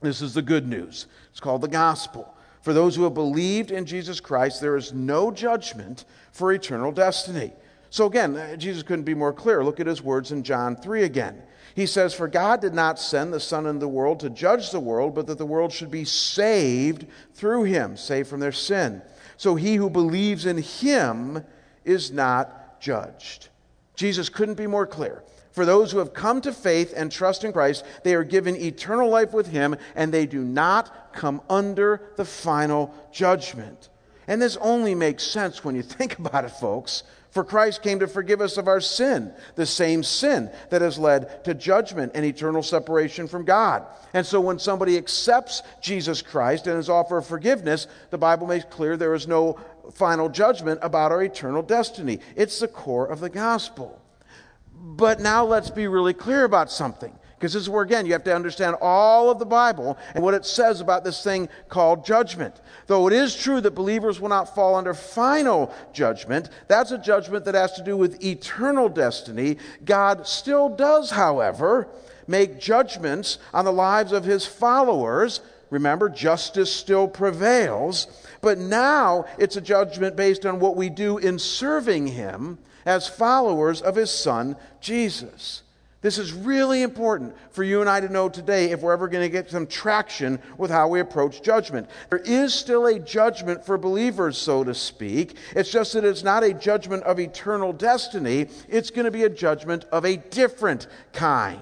This 0.00 0.22
is 0.22 0.34
the 0.34 0.42
good 0.42 0.66
news. 0.66 1.06
It's 1.30 1.40
called 1.40 1.60
the 1.60 1.68
gospel. 1.68 2.34
For 2.62 2.72
those 2.72 2.94
who 2.96 3.04
have 3.04 3.14
believed 3.14 3.70
in 3.70 3.86
Jesus 3.86 4.20
Christ, 4.20 4.60
there 4.60 4.76
is 4.76 4.92
no 4.92 5.30
judgment 5.30 6.04
for 6.32 6.52
eternal 6.52 6.92
destiny. 6.92 7.52
So 7.90 8.06
again, 8.06 8.36
uh, 8.36 8.56
Jesus 8.56 8.82
couldn't 8.82 9.04
be 9.04 9.14
more 9.14 9.32
clear. 9.32 9.64
Look 9.64 9.80
at 9.80 9.86
his 9.86 10.02
words 10.02 10.32
in 10.32 10.44
John 10.44 10.76
3 10.76 11.02
again. 11.02 11.42
He 11.74 11.86
says, 11.86 12.14
For 12.14 12.28
God 12.28 12.60
did 12.60 12.74
not 12.74 12.98
send 12.98 13.32
the 13.32 13.40
Son 13.40 13.66
into 13.66 13.80
the 13.80 13.88
world 13.88 14.20
to 14.20 14.30
judge 14.30 14.70
the 14.70 14.80
world, 14.80 15.14
but 15.14 15.26
that 15.26 15.38
the 15.38 15.46
world 15.46 15.72
should 15.72 15.90
be 15.90 16.04
saved 16.04 17.06
through 17.34 17.64
him, 17.64 17.96
saved 17.96 18.28
from 18.28 18.40
their 18.40 18.52
sin. 18.52 19.02
So 19.36 19.54
he 19.54 19.76
who 19.76 19.90
believes 19.90 20.46
in 20.46 20.58
him 20.58 21.44
is 21.84 22.10
not 22.10 22.80
judged. 22.80 23.48
Jesus 23.94 24.28
couldn't 24.28 24.54
be 24.54 24.66
more 24.66 24.86
clear. 24.86 25.22
For 25.52 25.66
those 25.66 25.90
who 25.90 25.98
have 25.98 26.14
come 26.14 26.40
to 26.42 26.52
faith 26.52 26.94
and 26.96 27.10
trust 27.10 27.44
in 27.44 27.52
Christ, 27.52 27.84
they 28.04 28.14
are 28.14 28.24
given 28.24 28.56
eternal 28.56 29.08
life 29.08 29.32
with 29.32 29.48
him, 29.48 29.76
and 29.96 30.12
they 30.12 30.26
do 30.26 30.42
not 30.42 31.12
come 31.12 31.42
under 31.50 32.00
the 32.16 32.24
final 32.24 32.94
judgment. 33.12 33.88
And 34.28 34.40
this 34.40 34.56
only 34.58 34.94
makes 34.94 35.24
sense 35.24 35.64
when 35.64 35.74
you 35.74 35.82
think 35.82 36.18
about 36.18 36.44
it, 36.44 36.50
folks. 36.50 37.02
For 37.30 37.44
Christ 37.44 37.82
came 37.82 38.00
to 38.00 38.08
forgive 38.08 38.40
us 38.40 38.56
of 38.56 38.66
our 38.66 38.80
sin, 38.80 39.32
the 39.54 39.66
same 39.66 40.02
sin 40.02 40.50
that 40.70 40.82
has 40.82 40.98
led 40.98 41.44
to 41.44 41.54
judgment 41.54 42.12
and 42.14 42.24
eternal 42.24 42.62
separation 42.62 43.28
from 43.28 43.44
God. 43.44 43.84
And 44.12 44.26
so 44.26 44.40
when 44.40 44.58
somebody 44.58 44.96
accepts 44.96 45.62
Jesus 45.80 46.22
Christ 46.22 46.66
and 46.66 46.76
his 46.76 46.88
offer 46.88 47.18
of 47.18 47.26
forgiveness, 47.26 47.86
the 48.10 48.18
Bible 48.18 48.48
makes 48.48 48.64
clear 48.64 48.96
there 48.96 49.14
is 49.14 49.28
no 49.28 49.58
final 49.94 50.28
judgment 50.28 50.80
about 50.82 51.12
our 51.12 51.22
eternal 51.22 51.62
destiny. 51.62 52.18
It's 52.34 52.58
the 52.58 52.68
core 52.68 53.06
of 53.06 53.20
the 53.20 53.30
gospel. 53.30 54.00
But 54.74 55.20
now 55.20 55.44
let's 55.44 55.70
be 55.70 55.86
really 55.86 56.14
clear 56.14 56.44
about 56.44 56.70
something. 56.70 57.16
Because 57.40 57.54
this 57.54 57.62
is 57.62 57.70
where, 57.70 57.82
again, 57.82 58.04
you 58.04 58.12
have 58.12 58.24
to 58.24 58.34
understand 58.34 58.76
all 58.82 59.30
of 59.30 59.38
the 59.38 59.46
Bible 59.46 59.96
and 60.14 60.22
what 60.22 60.34
it 60.34 60.44
says 60.44 60.82
about 60.82 61.04
this 61.04 61.24
thing 61.24 61.48
called 61.70 62.04
judgment. 62.04 62.60
Though 62.86 63.06
it 63.06 63.14
is 63.14 63.34
true 63.34 63.62
that 63.62 63.70
believers 63.70 64.20
will 64.20 64.28
not 64.28 64.54
fall 64.54 64.74
under 64.74 64.92
final 64.92 65.74
judgment, 65.94 66.50
that's 66.68 66.90
a 66.90 66.98
judgment 66.98 67.46
that 67.46 67.54
has 67.54 67.72
to 67.72 67.82
do 67.82 67.96
with 67.96 68.22
eternal 68.22 68.90
destiny. 68.90 69.56
God 69.86 70.26
still 70.26 70.68
does, 70.68 71.12
however, 71.12 71.88
make 72.26 72.60
judgments 72.60 73.38
on 73.54 73.64
the 73.64 73.72
lives 73.72 74.12
of 74.12 74.24
his 74.24 74.44
followers. 74.44 75.40
Remember, 75.70 76.10
justice 76.10 76.70
still 76.70 77.08
prevails. 77.08 78.06
But 78.42 78.58
now 78.58 79.24
it's 79.38 79.56
a 79.56 79.62
judgment 79.62 80.14
based 80.14 80.44
on 80.44 80.60
what 80.60 80.76
we 80.76 80.90
do 80.90 81.16
in 81.16 81.38
serving 81.38 82.08
him 82.08 82.58
as 82.84 83.08
followers 83.08 83.80
of 83.80 83.96
his 83.96 84.10
son, 84.10 84.56
Jesus. 84.82 85.62
This 86.02 86.16
is 86.16 86.32
really 86.32 86.82
important 86.82 87.36
for 87.50 87.62
you 87.62 87.82
and 87.82 87.90
I 87.90 88.00
to 88.00 88.08
know 88.08 88.30
today 88.30 88.70
if 88.70 88.80
we're 88.80 88.94
ever 88.94 89.06
going 89.06 89.22
to 89.22 89.28
get 89.28 89.50
some 89.50 89.66
traction 89.66 90.38
with 90.56 90.70
how 90.70 90.88
we 90.88 91.00
approach 91.00 91.42
judgment. 91.42 91.90
There 92.08 92.20
is 92.20 92.54
still 92.54 92.86
a 92.86 92.98
judgment 92.98 93.66
for 93.66 93.76
believers, 93.76 94.38
so 94.38 94.64
to 94.64 94.74
speak. 94.74 95.36
It's 95.54 95.70
just 95.70 95.92
that 95.92 96.04
it's 96.04 96.22
not 96.22 96.42
a 96.42 96.54
judgment 96.54 97.02
of 97.02 97.20
eternal 97.20 97.74
destiny, 97.74 98.48
it's 98.66 98.90
going 98.90 99.04
to 99.04 99.10
be 99.10 99.24
a 99.24 99.28
judgment 99.28 99.84
of 99.92 100.06
a 100.06 100.16
different 100.16 100.86
kind. 101.12 101.60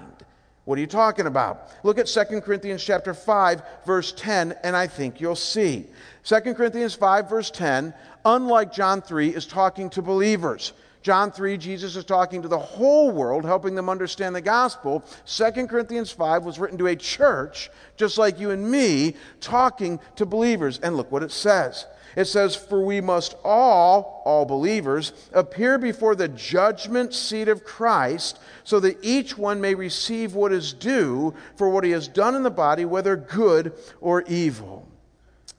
What 0.63 0.77
are 0.77 0.81
you 0.81 0.87
talking 0.87 1.25
about? 1.25 1.71
Look 1.83 1.97
at 1.97 2.07
2 2.07 2.39
Corinthians 2.39 2.81
chapter 2.81 3.13
5 3.13 3.61
verse 3.85 4.13
10 4.13 4.55
and 4.63 4.73
I 4.73 4.87
think 4.87 5.19
you'll 5.19 5.35
see. 5.35 5.87
2 6.23 6.53
Corinthians 6.53 6.93
5 6.93 7.29
verse 7.29 7.51
10, 7.51 7.93
unlike 8.23 8.71
John 8.71 9.01
3 9.01 9.29
is 9.29 9.45
talking 9.45 9.89
to 9.89 10.01
believers. 10.01 10.71
John 11.01 11.31
3, 11.31 11.57
Jesus 11.57 11.95
is 11.95 12.03
talking 12.03 12.41
to 12.41 12.47
the 12.47 12.59
whole 12.59 13.11
world, 13.11 13.45
helping 13.45 13.73
them 13.75 13.89
understand 13.89 14.35
the 14.35 14.41
gospel. 14.41 15.03
2 15.25 15.67
Corinthians 15.67 16.11
5 16.11 16.43
was 16.43 16.59
written 16.59 16.77
to 16.77 16.87
a 16.87 16.95
church, 16.95 17.69
just 17.95 18.17
like 18.17 18.39
you 18.39 18.51
and 18.51 18.69
me, 18.69 19.15
talking 19.39 19.99
to 20.17 20.25
believers. 20.25 20.79
And 20.79 20.97
look 20.97 21.11
what 21.11 21.23
it 21.23 21.31
says. 21.31 21.85
It 22.17 22.25
says, 22.25 22.55
For 22.55 22.83
we 22.83 22.99
must 22.99 23.35
all, 23.45 24.23
all 24.25 24.43
believers, 24.43 25.13
appear 25.31 25.77
before 25.77 26.15
the 26.15 26.27
judgment 26.27 27.13
seat 27.13 27.47
of 27.47 27.63
Christ, 27.63 28.39
so 28.65 28.81
that 28.81 28.97
each 29.01 29.37
one 29.37 29.61
may 29.61 29.75
receive 29.75 30.33
what 30.33 30.51
is 30.51 30.73
due 30.73 31.33
for 31.55 31.69
what 31.69 31.85
he 31.85 31.91
has 31.91 32.09
done 32.09 32.35
in 32.35 32.43
the 32.43 32.49
body, 32.49 32.83
whether 32.83 33.15
good 33.15 33.73
or 34.01 34.23
evil. 34.23 34.85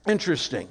Interesting. 0.07 0.67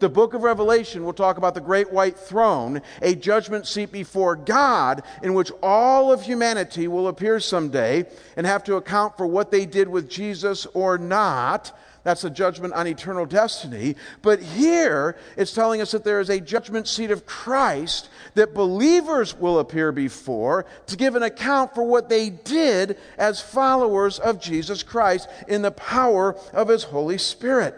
The 0.00 0.08
book 0.08 0.32
of 0.32 0.44
Revelation 0.44 1.04
will 1.04 1.12
talk 1.12 1.38
about 1.38 1.54
the 1.54 1.60
great 1.60 1.92
white 1.92 2.16
throne, 2.16 2.82
a 3.02 3.16
judgment 3.16 3.66
seat 3.66 3.90
before 3.90 4.36
God, 4.36 5.02
in 5.24 5.34
which 5.34 5.50
all 5.60 6.12
of 6.12 6.22
humanity 6.22 6.86
will 6.86 7.08
appear 7.08 7.40
someday 7.40 8.06
and 8.36 8.46
have 8.46 8.62
to 8.64 8.76
account 8.76 9.16
for 9.16 9.26
what 9.26 9.50
they 9.50 9.66
did 9.66 9.88
with 9.88 10.08
Jesus 10.08 10.66
or 10.66 10.98
not. 10.98 11.76
That's 12.04 12.22
a 12.22 12.30
judgment 12.30 12.74
on 12.74 12.86
eternal 12.86 13.26
destiny. 13.26 13.96
But 14.22 14.40
here, 14.40 15.16
it's 15.36 15.52
telling 15.52 15.80
us 15.80 15.90
that 15.90 16.04
there 16.04 16.20
is 16.20 16.30
a 16.30 16.40
judgment 16.40 16.86
seat 16.86 17.10
of 17.10 17.26
Christ 17.26 18.08
that 18.34 18.54
believers 18.54 19.36
will 19.36 19.58
appear 19.58 19.90
before 19.90 20.64
to 20.86 20.96
give 20.96 21.16
an 21.16 21.24
account 21.24 21.74
for 21.74 21.82
what 21.82 22.08
they 22.08 22.30
did 22.30 22.98
as 23.18 23.40
followers 23.40 24.20
of 24.20 24.40
Jesus 24.40 24.84
Christ 24.84 25.28
in 25.48 25.62
the 25.62 25.72
power 25.72 26.36
of 26.52 26.68
His 26.68 26.84
Holy 26.84 27.18
Spirit. 27.18 27.74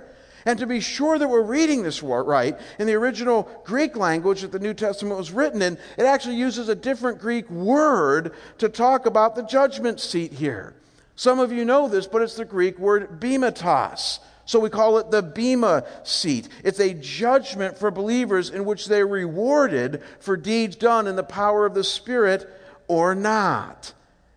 And 0.47 0.59
to 0.59 0.67
be 0.67 0.81
sure 0.81 1.19
that 1.19 1.29
we're 1.29 1.43
reading 1.43 1.83
this 1.83 2.03
right, 2.03 2.59
in 2.79 2.87
the 2.87 2.95
original 2.95 3.49
Greek 3.65 3.97
language 3.97 4.43
that 4.43 4.53
the 4.53 4.59
New 4.59 4.75
Testament 4.75 5.19
was 5.19 5.33
written 5.33 5.63
in, 5.63 5.79
it 5.99 6.05
actually 6.05 6.37
uses 6.37 6.69
a 6.69 6.75
different 6.75 7.21
Greek 7.21 7.49
word 7.51 8.33
to 8.59 8.69
talk 8.69 9.07
about 9.07 9.35
the 9.35 9.43
judgment 9.43 10.01
seat 10.01 10.33
here. 10.33 10.75
Some 11.17 11.39
of 11.39 11.53
you 11.53 11.65
know 11.65 11.89
this, 11.89 12.07
but 12.07 12.23
it's 12.23 12.37
the 12.37 12.45
Greek 12.45 12.79
word 12.79 13.21
bimatos. 13.21 14.21
So 14.47 14.59
we 14.59 14.71
call 14.71 14.99
it 14.99 15.11
the 15.11 15.23
Bema 15.23 15.85
seat. 16.03 16.49
It's 16.65 16.81
a 16.81 16.95
judgment 16.95 17.79
for 17.79 17.91
believers 17.91 18.51
in 18.51 18.65
which 18.65 18.87
they're 18.87 19.07
rewarded 19.07 20.03
for 20.19 20.37
deeds 20.37 20.75
done 20.75 21.07
in 21.07 21.15
the 21.15 21.23
power 21.23 21.67
of 21.67 21.75
the 21.75 21.85
Spirit 21.85 22.51
or 22.89 23.15
not. 23.15 23.93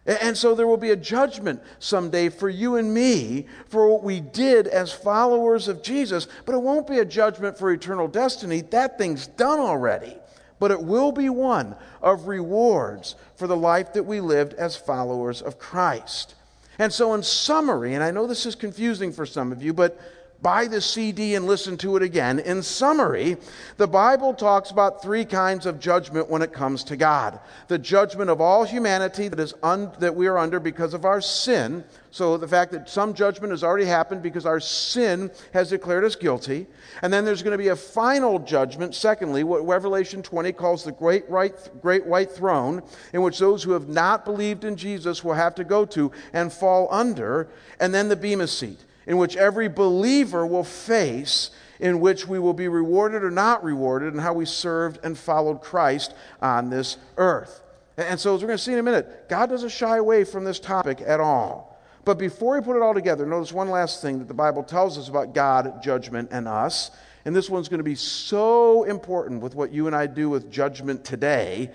And 0.06 0.38
so 0.38 0.54
there 0.54 0.68
will 0.68 0.78
be 0.78 0.92
a 0.92 0.98
judgment 0.98 1.62
someday 1.80 2.28
for 2.28 2.50
you 2.50 2.76
and 2.76 2.94
me 2.94 3.46
for 3.70 3.88
what 3.88 4.04
we 4.04 4.20
did 4.20 4.68
as 4.68 4.92
followers 4.92 5.70
of 5.70 5.82
Jesus, 5.82 6.28
but 6.46 6.54
it 6.54 6.62
won't 6.62 6.88
be 6.88 7.00
a 7.00 7.06
judgment 7.06 7.58
for 7.58 7.72
eternal 7.72 8.10
destiny. 8.10 8.62
That 8.62 8.98
thing's 8.98 9.28
done 9.28 9.60
already. 9.60 10.18
But 10.60 10.72
it 10.72 10.82
will 10.82 11.12
be 11.12 11.30
one 11.30 11.76
of 12.02 12.28
rewards 12.28 13.16
for 13.36 13.48
the 13.48 13.56
life 13.56 13.94
that 13.94 14.04
we 14.04 14.20
lived 14.20 14.54
as 14.54 14.76
followers 14.76 15.42
of 15.42 15.58
Christ. 15.58 16.36
And 16.80 16.92
so, 16.92 17.14
in 17.14 17.24
summary, 17.24 17.94
and 17.94 18.04
I 18.04 18.12
know 18.12 18.28
this 18.28 18.46
is 18.46 18.56
confusing 18.56 19.12
for 19.12 19.26
some 19.26 19.52
of 19.52 19.62
you, 19.62 19.74
but 19.74 20.00
buy 20.44 20.68
the 20.68 20.82
CD 20.82 21.36
and 21.36 21.48
listen 21.48 21.78
to 21.78 21.96
it 21.96 22.04
again. 22.04 22.38
In 22.40 22.62
summary, 22.62 23.38
the 23.78 23.88
Bible 23.88 24.34
talks 24.34 24.70
about 24.70 25.02
three 25.02 25.24
kinds 25.24 25.66
of 25.66 25.80
judgment 25.80 26.30
when 26.30 26.42
it 26.42 26.52
comes 26.52 26.84
to 26.84 26.98
God 26.98 27.40
the 27.70 27.80
judgment 27.80 28.30
of 28.30 28.42
all 28.42 28.66
humanity 28.66 29.30
that, 29.30 29.40
is 29.40 29.54
un- 29.64 29.92
that 30.00 30.14
we 30.14 30.28
are 30.28 30.38
under 30.38 30.60
because 30.60 30.94
of 30.94 31.06
our 31.06 31.22
sin. 31.22 31.84
So, 32.12 32.38
the 32.38 32.48
fact 32.48 32.72
that 32.74 32.90
some 32.90 33.14
judgment 33.14 33.52
has 33.52 33.64
already 33.64 33.86
happened 33.86 34.22
because 34.22 34.46
our 34.46 34.60
sin 34.60 35.32
has 35.54 35.70
declared 35.70 36.04
us 36.04 36.16
guilty. 36.16 36.68
And 37.02 37.12
then 37.12 37.26
there's 37.26 37.42
going 37.42 37.54
to 37.54 37.58
be 37.58 37.70
a 37.70 37.76
final 37.76 38.38
judgment, 38.38 38.94
secondly, 38.94 39.44
what 39.44 39.66
Revelation 39.66 40.22
20 40.22 40.52
calls 40.52 40.84
the 40.84 40.92
great, 40.92 41.28
right, 41.30 41.56
great 41.82 42.06
white 42.06 42.32
throne, 42.32 42.84
in 43.14 43.22
which 43.24 43.40
those 43.40 43.64
who 43.64 43.72
have 43.72 43.88
not 43.88 44.26
believed 44.26 44.66
in 44.66 44.76
Jesus 44.76 45.24
will 45.24 45.34
have 45.34 45.56
to 45.56 45.64
go 45.64 45.86
to 45.86 46.12
and 46.34 46.52
fall 46.52 46.88
under. 46.92 47.48
And 47.80 47.94
then 47.94 48.10
the 48.10 48.16
Bema 48.16 48.48
seat 48.48 48.80
in 49.06 49.18
which 49.18 49.36
every 49.36 49.68
believer 49.68 50.46
will 50.46 50.64
face, 50.64 51.52
in 51.80 52.00
which 52.00 52.28
we 52.28 52.40
will 52.40 52.54
be 52.54 52.68
rewarded 52.68 53.24
or 53.24 53.32
not 53.32 53.64
rewarded, 53.64 54.14
and 54.14 54.22
how 54.22 54.34
we 54.34 54.46
served 54.46 55.00
and 55.04 55.18
followed 55.18 55.62
Christ 55.62 56.14
on 56.42 56.70
this 56.70 56.98
earth. 57.18 57.62
And 57.98 58.20
so, 58.20 58.36
as 58.36 58.42
we're 58.42 58.48
going 58.48 58.58
to 58.58 58.64
see 58.64 58.74
in 58.74 58.80
a 58.80 58.84
minute, 58.84 59.30
God 59.30 59.50
doesn't 59.50 59.70
shy 59.70 59.98
away 59.98 60.24
from 60.24 60.44
this 60.44 60.60
topic 60.60 61.02
at 61.06 61.20
all. 61.20 61.80
But 62.06 62.18
before 62.18 62.56
we 62.56 62.62
put 62.62 62.76
it 62.76 62.82
all 62.82 62.94
together, 62.94 63.26
notice 63.26 63.54
one 63.54 63.70
last 63.70 64.02
thing 64.02 64.20
that 64.20 64.28
the 64.28 64.34
Bible 64.34 64.64
tells 64.64 64.98
us 64.98 65.08
about 65.08 65.34
God, 65.34 65.82
judgment, 65.82 66.30
and 66.32 66.48
us. 66.48 66.92
And 67.26 67.36
this 67.36 67.50
one's 67.50 67.70
going 67.70 67.80
to 67.80 67.84
be 67.84 67.96
so 67.96 68.84
important 68.84 69.42
with 69.42 69.56
what 69.56 69.72
you 69.72 69.88
and 69.88 69.96
I 69.96 70.08
do 70.08 70.30
with 70.30 70.52
judgment 70.52 71.06
today. 71.06 71.72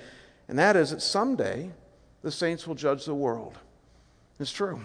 And 0.48 0.58
that 0.58 0.76
is 0.76 0.90
that 0.90 1.00
someday 1.00 1.70
the 2.22 2.30
saints 2.30 2.66
will 2.66 2.74
judge 2.74 3.06
the 3.06 3.14
world. 3.14 3.58
It's 4.38 4.52
true. 4.52 4.80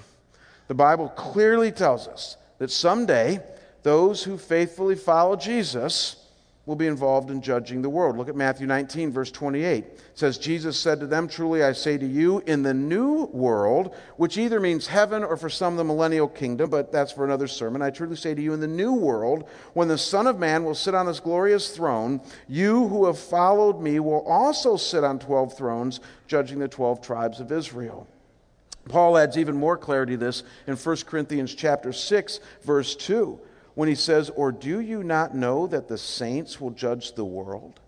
The 0.74 0.78
Bible 0.78 1.10
clearly 1.10 1.72
tells 1.72 2.08
us 2.08 2.36
that 2.58 2.72
someday 2.72 3.42
those 3.84 4.24
who 4.24 4.40
faithfully 4.40 4.96
follow 4.96 5.36
Jesus 5.36 6.16
will 6.66 6.76
be 6.76 6.88
involved 6.88 7.30
in 7.30 7.44
judging 7.44 7.84
the 7.84 7.92
world. 7.92 8.18
Look 8.18 8.28
at 8.28 8.36
Matthew 8.36 8.66
19, 8.66 9.12
verse 9.12 9.30
28. 9.30 9.84
It 9.84 10.02
says, 10.16 10.40
Jesus 10.40 10.76
said 10.80 11.00
to 11.00 11.06
them, 11.06 11.28
Truly 11.28 11.64
I 11.64 11.74
say 11.74 12.00
to 12.00 12.08
you, 12.08 12.40
in 12.48 12.64
the 12.64 12.74
new 12.74 13.26
world, 13.26 13.96
which 14.18 14.36
either 14.40 14.60
means 14.60 14.88
heaven 14.88 15.24
or 15.24 15.38
for 15.38 15.48
some 15.48 15.76
the 15.76 15.84
millennial 15.84 16.28
kingdom, 16.28 16.72
but 16.72 16.92
that's 16.92 17.12
for 17.12 17.24
another 17.24 17.48
sermon, 17.48 17.84
I 17.84 17.92
truly 17.92 18.16
say 18.16 18.34
to 18.34 18.42
you, 18.42 18.54
in 18.54 18.60
the 18.60 18.68
new 18.68 18.94
world, 18.94 19.48
when 19.74 19.88
the 19.88 19.98
Son 20.00 20.26
of 20.26 20.40
Man 20.40 20.64
will 20.64 20.74
sit 20.74 20.96
on 20.96 21.06
his 21.06 21.20
glorious 21.20 21.70
throne, 21.70 22.20
you 22.48 22.88
who 22.88 23.06
have 23.06 23.20
followed 23.20 23.80
me 23.80 24.00
will 24.00 24.26
also 24.26 24.76
sit 24.76 25.04
on 25.04 25.20
12 25.20 25.56
thrones, 25.56 26.00
judging 26.26 26.58
the 26.58 26.68
12 26.68 27.00
tribes 27.00 27.40
of 27.40 27.52
Israel. 27.52 28.08
Paul 28.90 29.18
adds 29.18 29.38
even 29.38 29.56
more 29.56 29.78
clarity 29.78 30.14
to 30.14 30.18
this 30.18 30.44
in 30.68 30.76
1 30.76 30.98
Corinthians 31.06 31.56
chapter 31.56 31.94
6 31.94 32.40
verse 32.64 32.96
2 32.96 33.40
when 33.76 33.90
he 33.90 33.96
says, 33.96 34.30
"Or 34.36 34.52
do 34.52 34.80
you 34.80 35.04
not 35.04 35.36
know 35.36 35.66
that 35.68 35.88
the 35.88 35.98
saints 35.98 36.62
will 36.62 36.70
judge 36.72 37.16
the 37.16 37.26
world?" 37.26 37.80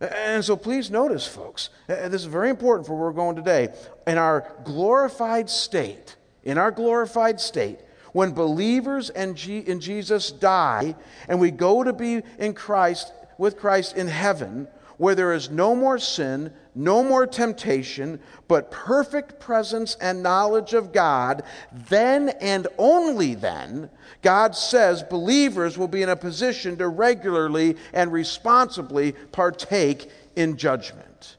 And 0.00 0.44
so 0.44 0.56
please 0.56 0.90
notice 0.90 1.26
folks, 1.26 1.70
uh, 1.88 2.08
this 2.08 2.22
is 2.22 2.26
very 2.26 2.50
important 2.50 2.86
for 2.86 2.94
where 2.94 3.06
we're 3.06 3.12
going 3.12 3.36
today. 3.36 3.68
In 4.06 4.18
our 4.18 4.52
glorified 4.64 5.48
state, 5.48 6.16
in 6.42 6.58
our 6.58 6.72
glorified 6.72 7.40
state, 7.40 7.78
when 8.12 8.32
believers 8.32 9.10
and 9.10 9.38
in 9.46 9.80
Jesus 9.80 10.32
die 10.32 10.96
and 11.28 11.40
we 11.40 11.50
go 11.50 11.84
to 11.84 11.92
be 11.92 12.22
in 12.38 12.52
Christ 12.52 13.12
with 13.38 13.56
Christ 13.56 13.96
in 13.96 14.08
heaven, 14.08 14.66
where 14.98 15.14
there 15.14 15.32
is 15.32 15.50
no 15.50 15.74
more 15.74 15.98
sin, 15.98 16.52
no 16.74 17.02
more 17.02 17.26
temptation, 17.26 18.20
but 18.48 18.70
perfect 18.70 19.40
presence 19.40 19.96
and 20.00 20.22
knowledge 20.22 20.72
of 20.74 20.92
God, 20.92 21.42
then 21.88 22.30
and 22.40 22.66
only 22.78 23.34
then, 23.34 23.90
God 24.22 24.54
says 24.56 25.02
believers 25.02 25.76
will 25.76 25.88
be 25.88 26.02
in 26.02 26.08
a 26.08 26.16
position 26.16 26.76
to 26.78 26.88
regularly 26.88 27.76
and 27.92 28.12
responsibly 28.12 29.12
partake 29.32 30.10
in 30.36 30.56
judgment. 30.56 31.36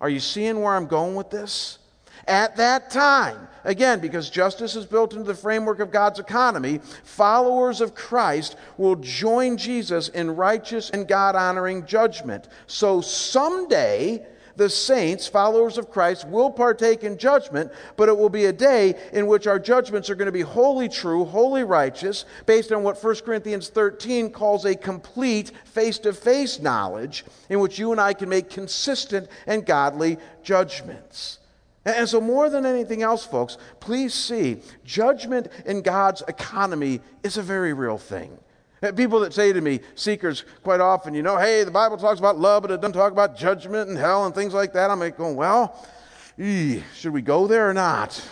Are 0.00 0.08
you 0.08 0.20
seeing 0.20 0.60
where 0.60 0.74
I'm 0.74 0.86
going 0.86 1.14
with 1.14 1.30
this? 1.30 1.78
At 2.26 2.56
that 2.56 2.90
time, 2.90 3.48
again, 3.64 4.00
because 4.00 4.30
justice 4.30 4.76
is 4.76 4.86
built 4.86 5.12
into 5.12 5.24
the 5.24 5.34
framework 5.34 5.80
of 5.80 5.90
God's 5.90 6.18
economy, 6.18 6.80
followers 7.02 7.80
of 7.80 7.94
Christ 7.94 8.56
will 8.78 8.96
join 8.96 9.56
Jesus 9.56 10.08
in 10.08 10.36
righteous 10.36 10.90
and 10.90 11.06
God 11.06 11.36
honoring 11.36 11.84
judgment. 11.84 12.48
So 12.66 13.02
someday, 13.02 14.24
the 14.56 14.70
saints, 14.70 15.26
followers 15.26 15.76
of 15.76 15.90
Christ, 15.90 16.26
will 16.26 16.50
partake 16.50 17.04
in 17.04 17.18
judgment, 17.18 17.70
but 17.96 18.08
it 18.08 18.16
will 18.16 18.30
be 18.30 18.46
a 18.46 18.52
day 18.52 18.94
in 19.12 19.26
which 19.26 19.46
our 19.46 19.58
judgments 19.58 20.08
are 20.08 20.14
going 20.14 20.26
to 20.26 20.32
be 20.32 20.40
wholly 20.40 20.88
true, 20.88 21.26
wholly 21.26 21.64
righteous, 21.64 22.24
based 22.46 22.72
on 22.72 22.82
what 22.82 23.02
1 23.02 23.16
Corinthians 23.16 23.68
13 23.68 24.30
calls 24.30 24.64
a 24.64 24.74
complete 24.74 25.52
face 25.64 25.98
to 25.98 26.12
face 26.12 26.58
knowledge, 26.58 27.24
in 27.50 27.60
which 27.60 27.78
you 27.78 27.92
and 27.92 28.00
I 28.00 28.14
can 28.14 28.30
make 28.30 28.48
consistent 28.48 29.28
and 29.46 29.66
godly 29.66 30.16
judgments. 30.42 31.40
And 31.84 32.08
so, 32.08 32.20
more 32.20 32.48
than 32.48 32.64
anything 32.64 33.02
else, 33.02 33.26
folks, 33.26 33.58
please 33.78 34.14
see 34.14 34.58
judgment 34.84 35.48
in 35.66 35.82
God's 35.82 36.22
economy 36.28 37.00
is 37.22 37.36
a 37.36 37.42
very 37.42 37.74
real 37.74 37.98
thing. 37.98 38.38
Uh, 38.82 38.92
people 38.92 39.20
that 39.20 39.34
say 39.34 39.52
to 39.52 39.60
me, 39.60 39.80
seekers, 39.94 40.44
quite 40.62 40.80
often, 40.80 41.14
you 41.14 41.22
know, 41.22 41.36
hey, 41.36 41.62
the 41.62 41.70
Bible 41.70 41.96
talks 41.96 42.18
about 42.18 42.38
love, 42.38 42.62
but 42.62 42.70
it 42.70 42.80
doesn't 42.80 42.94
talk 42.94 43.12
about 43.12 43.36
judgment 43.36 43.88
and 43.88 43.98
hell 43.98 44.24
and 44.24 44.34
things 44.34 44.54
like 44.54 44.72
that. 44.72 44.90
I'm 44.90 44.98
like, 44.98 45.16
going, 45.18 45.36
well, 45.36 45.86
should 46.38 47.12
we 47.12 47.22
go 47.22 47.46
there 47.46 47.68
or 47.68 47.74
not? 47.74 48.28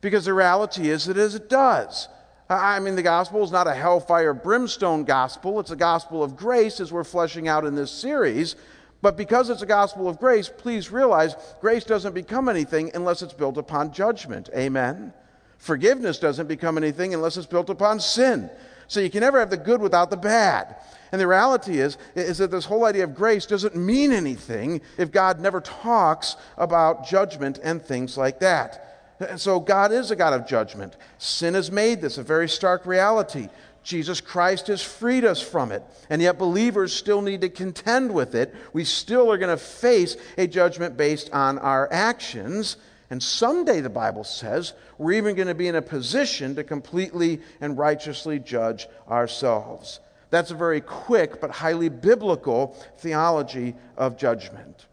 Because 0.00 0.24
the 0.24 0.34
reality 0.34 0.90
is, 0.90 1.08
it 1.08 1.16
is, 1.16 1.34
it 1.34 1.48
does. 1.48 2.08
I 2.50 2.80
mean, 2.80 2.96
the 2.96 3.02
gospel 3.02 3.42
is 3.44 3.52
not 3.52 3.66
a 3.66 3.74
hellfire 3.74 4.32
brimstone 4.32 5.04
gospel. 5.04 5.60
It's 5.60 5.70
a 5.70 5.76
gospel 5.76 6.22
of 6.22 6.36
grace, 6.36 6.80
as 6.80 6.92
we're 6.92 7.04
fleshing 7.04 7.46
out 7.46 7.64
in 7.64 7.74
this 7.74 7.90
series. 7.90 8.56
But 9.00 9.16
because 9.16 9.48
it's 9.48 9.62
a 9.62 9.66
gospel 9.66 10.08
of 10.08 10.18
grace, 10.18 10.48
please 10.48 10.90
realize 10.90 11.36
grace 11.60 11.84
doesn't 11.84 12.14
become 12.14 12.48
anything 12.48 12.90
unless 12.94 13.22
it's 13.22 13.32
built 13.32 13.56
upon 13.56 13.92
judgment. 13.92 14.50
Amen? 14.56 15.12
Forgiveness 15.58 16.18
doesn't 16.18 16.46
become 16.46 16.76
anything 16.76 17.14
unless 17.14 17.36
it's 17.36 17.46
built 17.46 17.70
upon 17.70 18.00
sin. 18.00 18.50
So 18.88 19.00
you 19.00 19.10
can 19.10 19.20
never 19.20 19.38
have 19.38 19.50
the 19.50 19.56
good 19.56 19.80
without 19.80 20.10
the 20.10 20.16
bad. 20.16 20.76
And 21.12 21.20
the 21.20 21.26
reality 21.26 21.78
is, 21.78 21.96
is 22.14 22.38
that 22.38 22.50
this 22.50 22.64
whole 22.64 22.84
idea 22.84 23.04
of 23.04 23.14
grace 23.14 23.46
doesn't 23.46 23.76
mean 23.76 24.12
anything 24.12 24.80
if 24.96 25.12
God 25.12 25.40
never 25.40 25.60
talks 25.60 26.36
about 26.56 27.06
judgment 27.06 27.60
and 27.62 27.82
things 27.82 28.16
like 28.16 28.40
that. 28.40 28.84
And 29.20 29.40
so 29.40 29.58
God 29.58 29.92
is 29.92 30.10
a 30.10 30.16
God 30.16 30.32
of 30.32 30.46
judgment. 30.46 30.96
Sin 31.18 31.54
has 31.54 31.72
made 31.72 32.00
this 32.00 32.18
a 32.18 32.22
very 32.22 32.48
stark 32.48 32.86
reality. 32.86 33.48
Jesus 33.88 34.20
Christ 34.20 34.66
has 34.66 34.82
freed 34.82 35.24
us 35.24 35.40
from 35.40 35.72
it. 35.72 35.82
And 36.10 36.20
yet, 36.20 36.38
believers 36.38 36.92
still 36.92 37.22
need 37.22 37.40
to 37.40 37.48
contend 37.48 38.12
with 38.12 38.34
it. 38.34 38.54
We 38.74 38.84
still 38.84 39.32
are 39.32 39.38
going 39.38 39.48
to 39.48 39.56
face 39.56 40.18
a 40.36 40.46
judgment 40.46 40.98
based 40.98 41.30
on 41.32 41.58
our 41.58 41.90
actions. 41.90 42.76
And 43.08 43.22
someday, 43.22 43.80
the 43.80 43.88
Bible 43.88 44.24
says, 44.24 44.74
we're 44.98 45.12
even 45.12 45.34
going 45.36 45.48
to 45.48 45.54
be 45.54 45.68
in 45.68 45.74
a 45.74 45.80
position 45.80 46.54
to 46.56 46.64
completely 46.64 47.40
and 47.62 47.78
righteously 47.78 48.38
judge 48.38 48.86
ourselves. 49.08 50.00
That's 50.28 50.50
a 50.50 50.54
very 50.54 50.82
quick 50.82 51.40
but 51.40 51.50
highly 51.50 51.88
biblical 51.88 52.76
theology 52.98 53.74
of 53.96 54.18
judgment. 54.18 54.84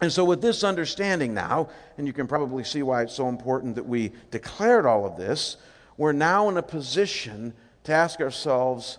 And 0.00 0.12
so, 0.12 0.24
with 0.24 0.40
this 0.40 0.62
understanding 0.62 1.34
now, 1.34 1.68
and 1.98 2.06
you 2.06 2.12
can 2.12 2.28
probably 2.28 2.62
see 2.62 2.84
why 2.84 3.02
it's 3.02 3.14
so 3.14 3.28
important 3.28 3.74
that 3.74 3.86
we 3.86 4.12
declared 4.30 4.86
all 4.86 5.04
of 5.04 5.16
this, 5.16 5.56
we're 5.96 6.12
now 6.12 6.48
in 6.48 6.58
a 6.58 6.62
position 6.62 7.54
to 7.84 7.92
ask 7.92 8.20
ourselves 8.20 8.98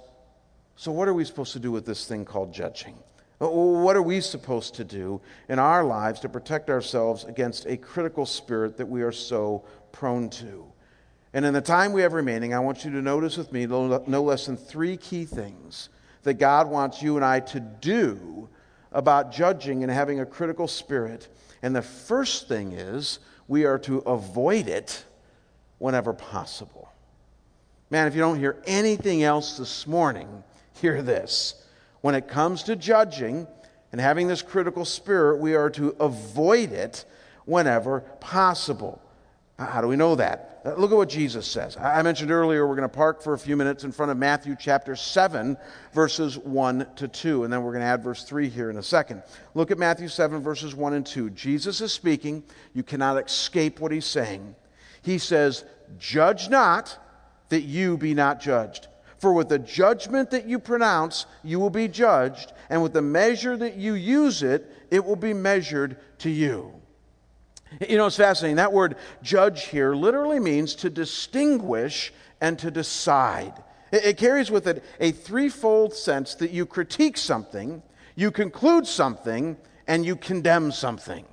so, 0.81 0.91
what 0.91 1.07
are 1.07 1.13
we 1.13 1.25
supposed 1.25 1.53
to 1.53 1.59
do 1.59 1.71
with 1.71 1.85
this 1.85 2.07
thing 2.07 2.25
called 2.25 2.51
judging? 2.51 2.95
Uh, 3.39 3.47
what 3.47 3.95
are 3.95 4.01
we 4.01 4.19
supposed 4.19 4.73
to 4.75 4.83
do 4.83 5.21
in 5.47 5.59
our 5.59 5.83
lives 5.83 6.21
to 6.21 6.29
protect 6.29 6.71
ourselves 6.71 7.23
against 7.23 7.67
a 7.67 7.77
critical 7.77 8.25
spirit 8.25 8.77
that 8.77 8.87
we 8.87 9.03
are 9.03 9.11
so 9.11 9.63
prone 9.91 10.27
to? 10.31 10.65
And 11.33 11.45
in 11.45 11.53
the 11.53 11.61
time 11.61 11.93
we 11.93 12.01
have 12.01 12.13
remaining, 12.13 12.55
I 12.55 12.59
want 12.59 12.83
you 12.83 12.89
to 12.93 13.01
notice 13.01 13.37
with 13.37 13.51
me 13.51 13.67
no 13.67 14.23
less 14.23 14.47
than 14.47 14.57
three 14.57 14.97
key 14.97 15.25
things 15.25 15.89
that 16.23 16.35
God 16.35 16.67
wants 16.67 17.03
you 17.03 17.15
and 17.15 17.23
I 17.23 17.41
to 17.41 17.59
do 17.59 18.49
about 18.91 19.31
judging 19.31 19.83
and 19.83 19.91
having 19.91 20.19
a 20.19 20.25
critical 20.25 20.67
spirit. 20.67 21.27
And 21.61 21.75
the 21.75 21.83
first 21.83 22.47
thing 22.47 22.71
is 22.71 23.19
we 23.47 23.65
are 23.65 23.77
to 23.79 23.99
avoid 23.99 24.67
it 24.67 25.05
whenever 25.77 26.11
possible. 26.11 26.91
Man, 27.91 28.07
if 28.07 28.15
you 28.15 28.21
don't 28.21 28.39
hear 28.39 28.63
anything 28.65 29.21
else 29.21 29.57
this 29.57 29.85
morning, 29.85 30.45
hear 30.79 31.01
this. 31.01 31.61
When 31.99 32.15
it 32.15 32.29
comes 32.29 32.63
to 32.63 32.77
judging 32.77 33.45
and 33.91 33.99
having 33.99 34.29
this 34.29 34.41
critical 34.41 34.85
spirit, 34.85 35.39
we 35.39 35.55
are 35.55 35.69
to 35.71 35.89
avoid 35.99 36.71
it 36.71 37.03
whenever 37.43 37.99
possible. 38.21 39.01
How 39.59 39.81
do 39.81 39.89
we 39.89 39.97
know 39.97 40.15
that? 40.15 40.61
Uh, 40.63 40.75
look 40.75 40.91
at 40.91 40.97
what 40.97 41.09
Jesus 41.09 41.45
says. 41.45 41.75
I 41.75 42.01
mentioned 42.01 42.31
earlier 42.31 42.65
we're 42.65 42.77
going 42.77 42.89
to 42.89 42.95
park 42.95 43.21
for 43.21 43.33
a 43.33 43.37
few 43.37 43.57
minutes 43.57 43.83
in 43.83 43.91
front 43.91 44.09
of 44.09 44.17
Matthew 44.17 44.55
chapter 44.57 44.95
7, 44.95 45.57
verses 45.93 46.37
1 46.37 46.87
to 46.95 47.09
2, 47.09 47.43
and 47.43 47.51
then 47.51 47.61
we're 47.61 47.71
going 47.71 47.81
to 47.81 47.87
add 47.87 48.03
verse 48.03 48.23
3 48.23 48.47
here 48.47 48.69
in 48.69 48.77
a 48.77 48.83
second. 48.83 49.21
Look 49.53 49.69
at 49.69 49.77
Matthew 49.77 50.07
7, 50.07 50.41
verses 50.41 50.73
1 50.73 50.93
and 50.93 51.05
2. 51.05 51.31
Jesus 51.31 51.81
is 51.81 51.91
speaking. 51.91 52.41
You 52.73 52.83
cannot 52.83 53.17
escape 53.17 53.81
what 53.81 53.91
he's 53.91 54.05
saying. 54.05 54.55
He 55.01 55.17
says, 55.17 55.65
Judge 55.99 56.47
not 56.47 56.97
that 57.51 57.61
you 57.61 57.97
be 57.97 58.13
not 58.13 58.41
judged. 58.41 58.87
For 59.19 59.31
with 59.33 59.49
the 59.49 59.59
judgment 59.59 60.31
that 60.31 60.47
you 60.47 60.57
pronounce, 60.57 61.27
you 61.43 61.59
will 61.59 61.69
be 61.69 61.87
judged, 61.87 62.53
and 62.69 62.81
with 62.81 62.93
the 62.93 63.03
measure 63.03 63.55
that 63.55 63.75
you 63.75 63.93
use 63.93 64.41
it, 64.41 64.69
it 64.89 65.05
will 65.05 65.15
be 65.15 65.33
measured 65.33 65.97
to 66.19 66.29
you. 66.29 66.73
You 67.87 67.97
know, 67.97 68.07
it's 68.07 68.17
fascinating. 68.17 68.55
That 68.55 68.73
word 68.73 68.95
judge 69.21 69.65
here 69.65 69.93
literally 69.93 70.39
means 70.39 70.75
to 70.75 70.89
distinguish 70.89 72.11
and 72.41 72.57
to 72.59 72.71
decide. 72.71 73.53
It, 73.91 74.17
carries 74.17 74.49
with 74.49 74.67
it 74.67 74.83
a 74.99 75.11
threefold 75.11 75.93
sense 75.93 76.35
that 76.35 76.51
you 76.51 76.65
critique 76.65 77.17
something, 77.17 77.83
you 78.15 78.31
conclude 78.31 78.87
something, 78.87 79.57
and 79.87 80.05
you 80.05 80.15
condemn 80.15 80.71
something. 80.71 81.25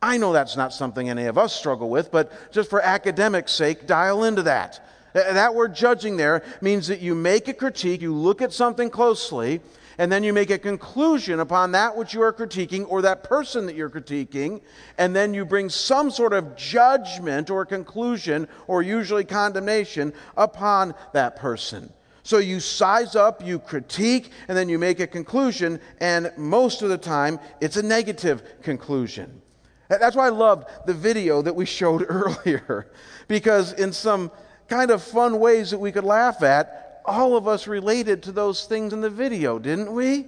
I 0.00 0.16
know 0.18 0.32
that's 0.32 0.56
not 0.56 0.72
something 0.72 1.08
any 1.08 1.26
of 1.26 1.38
us 1.38 1.54
struggle 1.54 1.88
with, 1.88 2.10
but 2.10 2.52
just 2.52 2.70
for 2.70 2.80
academic 2.80 3.48
sake, 3.48 3.86
dial 3.86 4.24
into 4.24 4.42
that. 4.42 4.86
That 5.12 5.54
word 5.54 5.74
judging 5.74 6.16
there 6.16 6.42
means 6.60 6.86
that 6.88 7.00
you 7.00 7.14
make 7.14 7.48
a 7.48 7.54
critique, 7.54 8.00
you 8.00 8.14
look 8.14 8.40
at 8.40 8.52
something 8.52 8.90
closely, 8.90 9.60
and 9.98 10.10
then 10.10 10.24
you 10.24 10.32
make 10.32 10.50
a 10.50 10.58
conclusion 10.58 11.40
upon 11.40 11.72
that 11.72 11.96
which 11.96 12.14
you 12.14 12.22
are 12.22 12.32
critiquing 12.32 12.86
or 12.88 13.02
that 13.02 13.24
person 13.24 13.66
that 13.66 13.76
you're 13.76 13.90
critiquing, 13.90 14.62
and 14.98 15.14
then 15.14 15.34
you 15.34 15.44
bring 15.44 15.68
some 15.68 16.10
sort 16.10 16.32
of 16.32 16.56
judgment 16.56 17.50
or 17.50 17.66
conclusion 17.66 18.48
or 18.66 18.82
usually 18.82 19.24
condemnation 19.24 20.12
upon 20.36 20.94
that 21.12 21.36
person. 21.36 21.92
So 22.22 22.38
you 22.38 22.60
size 22.60 23.16
up, 23.16 23.44
you 23.44 23.58
critique, 23.58 24.30
and 24.48 24.56
then 24.56 24.68
you 24.68 24.78
make 24.78 25.00
a 25.00 25.06
conclusion, 25.06 25.80
and 26.00 26.32
most 26.36 26.82
of 26.82 26.88
the 26.88 26.98
time 26.98 27.38
it's 27.60 27.76
a 27.76 27.82
negative 27.82 28.42
conclusion. 28.62 29.42
That's 29.88 30.16
why 30.16 30.26
I 30.26 30.30
loved 30.30 30.68
the 30.86 30.94
video 30.94 31.42
that 31.42 31.54
we 31.54 31.66
showed 31.66 32.06
earlier, 32.08 32.90
because 33.28 33.72
in 33.72 33.92
some 33.92 34.30
kind 34.72 34.90
of 34.90 35.02
fun 35.02 35.38
ways 35.38 35.70
that 35.70 35.78
we 35.78 35.92
could 35.92 36.02
laugh 36.04 36.42
at, 36.42 37.02
all 37.04 37.36
of 37.36 37.46
us 37.46 37.66
related 37.66 38.22
to 38.22 38.32
those 38.32 38.64
things 38.64 38.94
in 38.94 39.02
the 39.02 39.10
video, 39.10 39.58
didn't 39.58 39.92
we? 39.92 40.24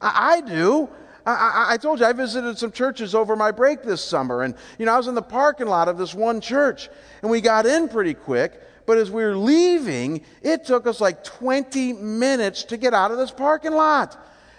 I, 0.00 0.36
I 0.36 0.40
do. 0.40 0.88
I, 1.26 1.66
I, 1.70 1.76
told 1.76 2.00
you 2.00 2.06
I 2.06 2.14
visited 2.14 2.56
some 2.56 2.72
churches 2.72 3.14
over 3.14 3.36
my 3.36 3.50
break 3.50 3.82
this 3.82 4.02
summer, 4.02 4.42
and 4.42 4.54
you 4.78 4.86
know 4.86 4.94
I 4.94 4.96
was 4.96 5.06
in 5.06 5.14
the 5.14 5.22
parking 5.22 5.66
lot 5.66 5.88
of 5.88 5.98
this 5.98 6.14
one 6.14 6.40
church, 6.40 6.88
and 7.20 7.30
we 7.30 7.42
got 7.42 7.66
in 7.66 7.88
pretty 7.88 8.14
quick. 8.14 8.58
But 8.86 8.96
as 8.98 9.10
we 9.10 9.22
were 9.22 9.36
leaving, 9.36 10.22
it 10.42 10.64
took 10.64 10.86
us 10.86 11.00
like 11.00 11.22
20 11.22 11.92
minutes 11.94 12.64
to 12.64 12.78
get 12.78 12.94
out 12.94 13.10
of 13.10 13.18
this 13.18 13.30
parking 13.30 13.72
lot. 13.72 14.16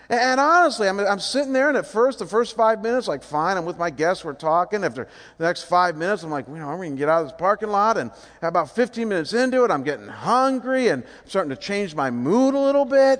And 0.10 0.40
honestly, 0.40 0.88
I'm, 0.88 1.00
I'm 1.00 1.20
sitting 1.20 1.52
there, 1.52 1.68
and 1.68 1.78
at 1.78 1.88
first, 1.88 2.20
the 2.20 2.28
first 2.28 2.56
five 2.56 2.84
minutes, 2.84 3.08
like, 3.08 3.24
fine, 3.24 3.58
I'm 3.58 3.66
with 3.66 3.80
my 3.80 3.90
guests, 3.90 4.24
we're 4.24 4.34
talking. 4.34 4.84
After 4.84 5.08
the 5.38 5.44
next 5.46 5.64
five 5.64 5.98
minutes, 5.98 6.22
I'm 6.22 6.30
like, 6.30 6.48
you 6.48 6.56
know, 6.56 6.76
we 6.76 6.86
can 6.86 6.96
get 6.96 7.10
out 7.10 7.24
of 7.24 7.30
this 7.30 7.38
parking 7.40 7.70
lot. 7.70 7.98
And 7.98 8.12
about 8.42 8.76
15 8.76 9.08
minutes 9.08 9.34
into 9.34 9.64
it, 9.64 9.72
I'm 9.72 9.84
getting 9.84 10.08
hungry 10.08 10.90
and 10.90 11.04
I'm 11.04 11.28
starting 11.28 11.50
to 11.50 11.56
change 11.56 11.96
my 11.96 12.12
mood 12.12 12.54
a 12.54 12.60
little 12.60 12.86
bit. 12.86 13.20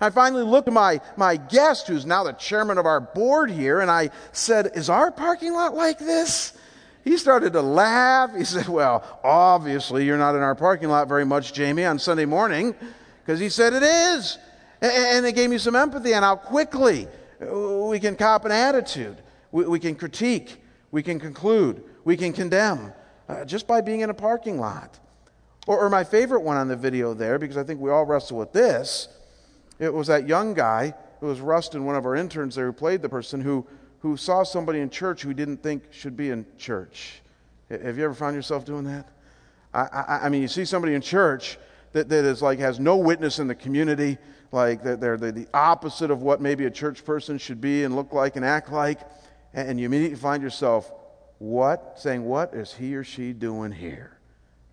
I 0.00 0.10
finally 0.10 0.44
looked 0.44 0.68
at 0.68 0.74
my, 0.74 1.00
my 1.16 1.36
guest, 1.36 1.88
who's 1.88 2.06
now 2.06 2.22
the 2.24 2.32
chairman 2.32 2.78
of 2.78 2.86
our 2.86 3.00
board 3.00 3.50
here, 3.50 3.80
and 3.80 3.90
I 3.90 4.10
said, 4.32 4.70
Is 4.74 4.88
our 4.88 5.10
parking 5.10 5.52
lot 5.52 5.74
like 5.74 5.98
this? 5.98 6.54
He 7.04 7.16
started 7.16 7.52
to 7.54 7.62
laugh. 7.62 8.34
He 8.34 8.44
said, 8.44 8.68
Well, 8.68 9.04
obviously, 9.22 10.06
you're 10.06 10.16
not 10.16 10.36
in 10.36 10.42
our 10.42 10.54
parking 10.54 10.88
lot 10.88 11.08
very 11.08 11.26
much, 11.26 11.52
Jamie, 11.52 11.84
on 11.84 11.98
Sunday 11.98 12.24
morning, 12.24 12.74
because 13.22 13.40
he 13.40 13.48
said 13.48 13.74
it 13.74 13.82
is. 13.82 14.38
And 14.80 15.26
it 15.26 15.34
gave 15.34 15.50
me 15.50 15.58
some 15.58 15.76
empathy 15.76 16.14
on 16.14 16.22
how 16.22 16.36
quickly 16.36 17.06
we 17.40 18.00
can 18.00 18.16
cop 18.16 18.44
an 18.44 18.52
attitude. 18.52 19.18
We 19.52 19.78
can 19.78 19.94
critique. 19.94 20.62
We 20.90 21.02
can 21.02 21.20
conclude. 21.20 21.84
We 22.04 22.16
can 22.16 22.32
condemn 22.32 22.92
uh, 23.28 23.44
just 23.44 23.66
by 23.66 23.80
being 23.80 24.00
in 24.00 24.10
a 24.10 24.14
parking 24.14 24.58
lot. 24.58 24.98
Or, 25.66 25.78
or 25.84 25.90
my 25.90 26.02
favorite 26.02 26.40
one 26.40 26.56
on 26.56 26.68
the 26.68 26.76
video 26.76 27.14
there, 27.14 27.38
because 27.38 27.56
I 27.56 27.62
think 27.62 27.80
we 27.80 27.90
all 27.90 28.04
wrestle 28.04 28.38
with 28.38 28.52
this, 28.52 29.08
it 29.78 29.92
was 29.92 30.06
that 30.08 30.26
young 30.26 30.54
guy, 30.54 30.94
it 31.20 31.24
was 31.24 31.40
Rustin, 31.40 31.84
one 31.84 31.96
of 31.96 32.06
our 32.06 32.16
interns 32.16 32.54
there 32.54 32.66
who 32.66 32.72
played 32.72 33.02
the 33.02 33.08
person, 33.08 33.40
who, 33.40 33.66
who 34.00 34.16
saw 34.16 34.42
somebody 34.42 34.80
in 34.80 34.88
church 34.90 35.22
who 35.22 35.34
didn't 35.34 35.62
think 35.62 35.84
should 35.92 36.16
be 36.16 36.30
in 36.30 36.46
church. 36.58 37.20
Have 37.68 37.98
you 37.98 38.04
ever 38.04 38.14
found 38.14 38.34
yourself 38.34 38.64
doing 38.64 38.84
that? 38.84 39.08
I, 39.72 39.80
I, 39.80 40.18
I 40.22 40.28
mean, 40.28 40.42
you 40.42 40.48
see 40.48 40.64
somebody 40.64 40.94
in 40.94 41.02
church 41.02 41.58
that, 41.92 42.08
that 42.08 42.24
is 42.24 42.42
like 42.42 42.58
has 42.58 42.78
no 42.80 42.96
witness 42.96 43.38
in 43.38 43.46
the 43.48 43.54
community, 43.54 44.18
like 44.52 44.82
they're, 44.82 45.16
the 45.16 45.46
opposite 45.54 46.10
of 46.10 46.22
what 46.22 46.40
maybe 46.40 46.66
a 46.66 46.70
church 46.70 47.04
person 47.04 47.38
should 47.38 47.60
be 47.60 47.84
and 47.84 47.94
look 47.94 48.12
like 48.12 48.36
and 48.36 48.44
act 48.44 48.70
like, 48.70 49.00
and 49.54 49.78
you 49.78 49.86
immediately 49.86 50.16
find 50.16 50.42
yourself, 50.42 50.92
what? 51.38 51.98
Saying, 51.98 52.24
what 52.24 52.54
is 52.54 52.74
he 52.74 52.94
or 52.94 53.04
she 53.04 53.32
doing 53.32 53.72
here? 53.72 54.18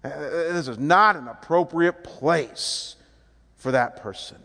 This 0.03 0.67
is 0.67 0.77
not 0.77 1.15
an 1.15 1.27
appropriate 1.27 2.03
place 2.03 2.95
for 3.55 3.71
that 3.71 4.01
person. 4.01 4.37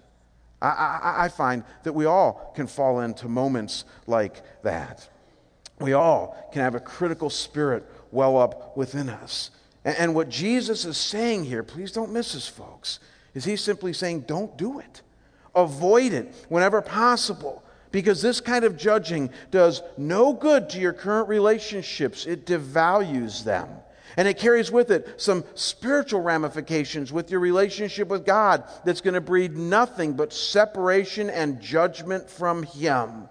I, 0.61 0.69
I, 0.69 1.25
I 1.25 1.29
find 1.29 1.65
that 1.83 1.93
we 1.93 2.05
all 2.05 2.53
can 2.55 2.67
fall 2.67 3.01
into 3.01 3.29
moments 3.29 3.85
like 4.07 4.63
that. 4.63 5.09
We 5.81 5.93
all 5.93 6.49
can 6.53 6.63
have 6.63 6.75
a 6.75 6.81
critical 6.81 7.29
spirit 7.29 7.85
well 8.13 8.39
up 8.39 8.77
within 8.77 9.09
us. 9.09 9.51
And, 9.85 10.15
what 10.15 10.29
Jesus 10.29 10.85
is 10.85 10.97
saying 10.97 11.45
here, 11.45 11.63
please 11.63 11.91
don't 11.91 12.13
miss 12.13 12.35
this, 12.35 12.47
folks, 12.47 13.01
is 13.35 13.45
he's 13.45 13.61
simply 13.61 13.93
saying, 13.93 14.21
don't 14.23 14.57
do 14.57 14.79
it. 14.79 15.03
Avoid 15.55 16.13
it 16.13 16.33
whenever 16.49 16.81
possible 16.81 17.63
because 17.91 18.23
this 18.23 18.41
kind 18.41 18.65
of 18.65 18.77
judging 18.77 19.31
does 19.51 19.83
no 19.99 20.33
good 20.33 20.71
to 20.71 20.81
your 20.81 20.93
current 20.93 21.29
relationships, 21.29 22.27
it 22.27 22.47
devalues 22.47 23.45
them. 23.45 23.69
And 24.17 24.29
it 24.29 24.39
carries 24.39 24.71
with 24.71 24.91
it 24.91 25.21
some 25.21 25.45
spiritual 25.55 26.21
ramifications 26.21 27.13
with 27.13 27.31
your 27.31 27.41
relationship 27.41 28.09
with 28.09 28.27
God 28.27 28.65
that's 28.85 29.01
going 29.01 29.15
to 29.15 29.21
breed 29.21 29.57
nothing 29.57 30.15
but 30.15 30.33
separation 30.33 31.31
and 31.31 31.61
judgment 31.61 32.29
from 32.29 32.63
Him. 32.63 33.29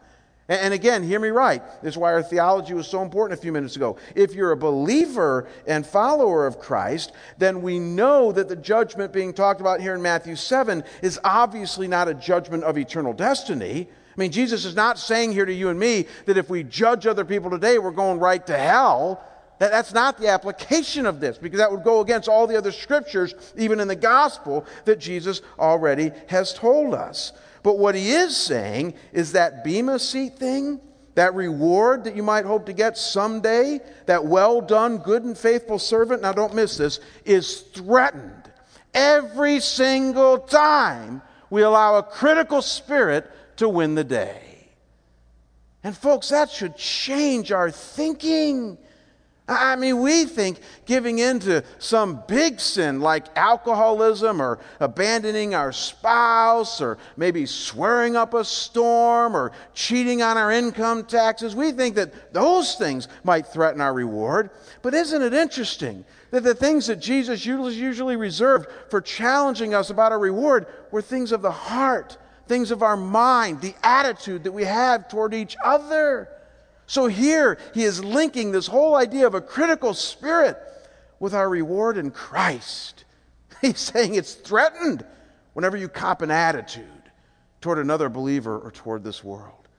And 0.51 0.73
again, 0.73 1.01
hear 1.01 1.21
me 1.21 1.29
right. 1.29 1.63
This 1.81 1.93
is 1.93 1.97
why 1.97 2.11
our 2.11 2.21
theology 2.21 2.73
was 2.73 2.85
so 2.85 3.01
important 3.01 3.39
a 3.39 3.41
few 3.41 3.53
minutes 3.53 3.77
ago. 3.77 3.95
If 4.15 4.33
you're 4.33 4.51
a 4.51 4.57
believer 4.57 5.47
and 5.65 5.87
follower 5.87 6.45
of 6.45 6.59
Christ, 6.59 7.13
then 7.37 7.61
we 7.61 7.79
know 7.79 8.33
that 8.33 8.49
the 8.49 8.57
judgment 8.57 9.13
being 9.13 9.33
talked 9.33 9.61
about 9.61 9.79
here 9.79 9.95
in 9.95 10.01
Matthew 10.01 10.35
7 10.35 10.83
is 11.01 11.17
obviously 11.23 11.87
not 11.87 12.09
a 12.09 12.13
judgment 12.13 12.65
of 12.65 12.77
eternal 12.77 13.13
destiny. 13.13 13.87
I 13.89 14.19
mean, 14.19 14.33
Jesus 14.33 14.65
is 14.65 14.75
not 14.75 14.99
saying 14.99 15.31
here 15.31 15.45
to 15.45 15.53
you 15.53 15.69
and 15.69 15.79
me 15.79 16.05
that 16.25 16.37
if 16.37 16.49
we 16.49 16.63
judge 16.63 17.07
other 17.07 17.23
people 17.23 17.49
today, 17.49 17.77
we're 17.77 17.91
going 17.91 18.19
right 18.19 18.45
to 18.47 18.57
hell. 18.57 19.23
That, 19.59 19.71
that's 19.71 19.93
not 19.93 20.17
the 20.17 20.27
application 20.27 21.05
of 21.05 21.21
this 21.21 21.37
because 21.37 21.59
that 21.59 21.71
would 21.71 21.85
go 21.85 22.01
against 22.01 22.27
all 22.27 22.45
the 22.45 22.57
other 22.57 22.73
scriptures, 22.73 23.33
even 23.55 23.79
in 23.79 23.87
the 23.87 23.95
gospel, 23.95 24.65
that 24.83 24.99
Jesus 24.99 25.41
already 25.57 26.11
has 26.27 26.53
told 26.53 26.93
us. 26.93 27.31
But 27.63 27.77
what 27.77 27.95
he 27.95 28.11
is 28.11 28.35
saying 28.35 28.95
is 29.13 29.33
that 29.33 29.63
Bema 29.63 29.99
seat 29.99 30.37
thing, 30.37 30.79
that 31.15 31.35
reward 31.35 32.05
that 32.05 32.15
you 32.15 32.23
might 32.23 32.45
hope 32.45 32.65
to 32.67 32.73
get 32.73 32.97
someday, 32.97 33.79
that 34.05 34.25
well 34.25 34.61
done, 34.61 34.97
good 34.97 35.23
and 35.23 35.37
faithful 35.37 35.77
servant, 35.77 36.21
now 36.21 36.31
don't 36.31 36.55
miss 36.55 36.77
this, 36.77 36.99
is 37.25 37.61
threatened 37.61 38.51
every 38.93 39.59
single 39.59 40.39
time 40.39 41.21
we 41.49 41.61
allow 41.61 41.97
a 41.97 42.03
critical 42.03 42.61
spirit 42.61 43.29
to 43.57 43.67
win 43.69 43.95
the 43.95 44.03
day. 44.03 44.69
And, 45.83 45.97
folks, 45.97 46.29
that 46.29 46.49
should 46.49 46.77
change 46.77 47.51
our 47.51 47.71
thinking. 47.71 48.77
I 49.47 49.75
mean, 49.75 49.99
we 49.99 50.25
think 50.25 50.59
giving 50.85 51.19
in 51.19 51.39
to 51.41 51.63
some 51.79 52.23
big 52.27 52.59
sin 52.59 53.01
like 53.01 53.25
alcoholism 53.35 54.41
or 54.41 54.59
abandoning 54.79 55.55
our 55.55 55.71
spouse 55.73 56.79
or 56.79 56.97
maybe 57.17 57.45
swearing 57.45 58.15
up 58.15 58.33
a 58.33 58.45
storm 58.45 59.35
or 59.35 59.51
cheating 59.73 60.21
on 60.21 60.37
our 60.37 60.51
income 60.51 61.03
taxes, 61.03 61.55
we 61.55 61.71
think 61.71 61.95
that 61.95 62.33
those 62.33 62.75
things 62.75 63.07
might 63.23 63.47
threaten 63.47 63.81
our 63.81 63.93
reward. 63.93 64.51
But 64.83 64.93
isn't 64.93 65.21
it 65.21 65.33
interesting 65.33 66.05
that 66.29 66.43
the 66.43 66.55
things 66.55 66.87
that 66.87 67.01
Jesus 67.01 67.45
usually 67.45 68.15
reserved 68.15 68.67
for 68.89 69.01
challenging 69.01 69.73
us 69.73 69.89
about 69.89 70.13
our 70.13 70.19
reward 70.19 70.67
were 70.91 71.01
things 71.01 71.31
of 71.31 71.41
the 71.41 71.51
heart, 71.51 72.17
things 72.47 72.71
of 72.71 72.83
our 72.83 72.97
mind, 72.97 73.59
the 73.59 73.75
attitude 73.83 74.45
that 74.45 74.51
we 74.53 74.63
have 74.63 75.09
toward 75.09 75.33
each 75.33 75.57
other? 75.63 76.29
So 76.91 77.07
here 77.07 77.57
he 77.73 77.83
is 77.83 78.03
linking 78.03 78.51
this 78.51 78.67
whole 78.67 78.95
idea 78.95 79.25
of 79.25 79.33
a 79.33 79.39
critical 79.39 79.93
spirit 79.93 80.57
with 81.21 81.33
our 81.33 81.47
reward 81.47 81.95
in 81.95 82.11
Christ. 82.11 83.05
He's 83.61 83.79
saying 83.79 84.15
it's 84.15 84.33
threatened 84.33 85.05
whenever 85.53 85.77
you 85.77 85.87
cop 85.87 86.21
an 86.21 86.31
attitude 86.31 86.83
toward 87.61 87.79
another 87.79 88.09
believer 88.09 88.59
or 88.59 88.71
toward 88.71 89.05
this 89.05 89.23
world. 89.23 89.69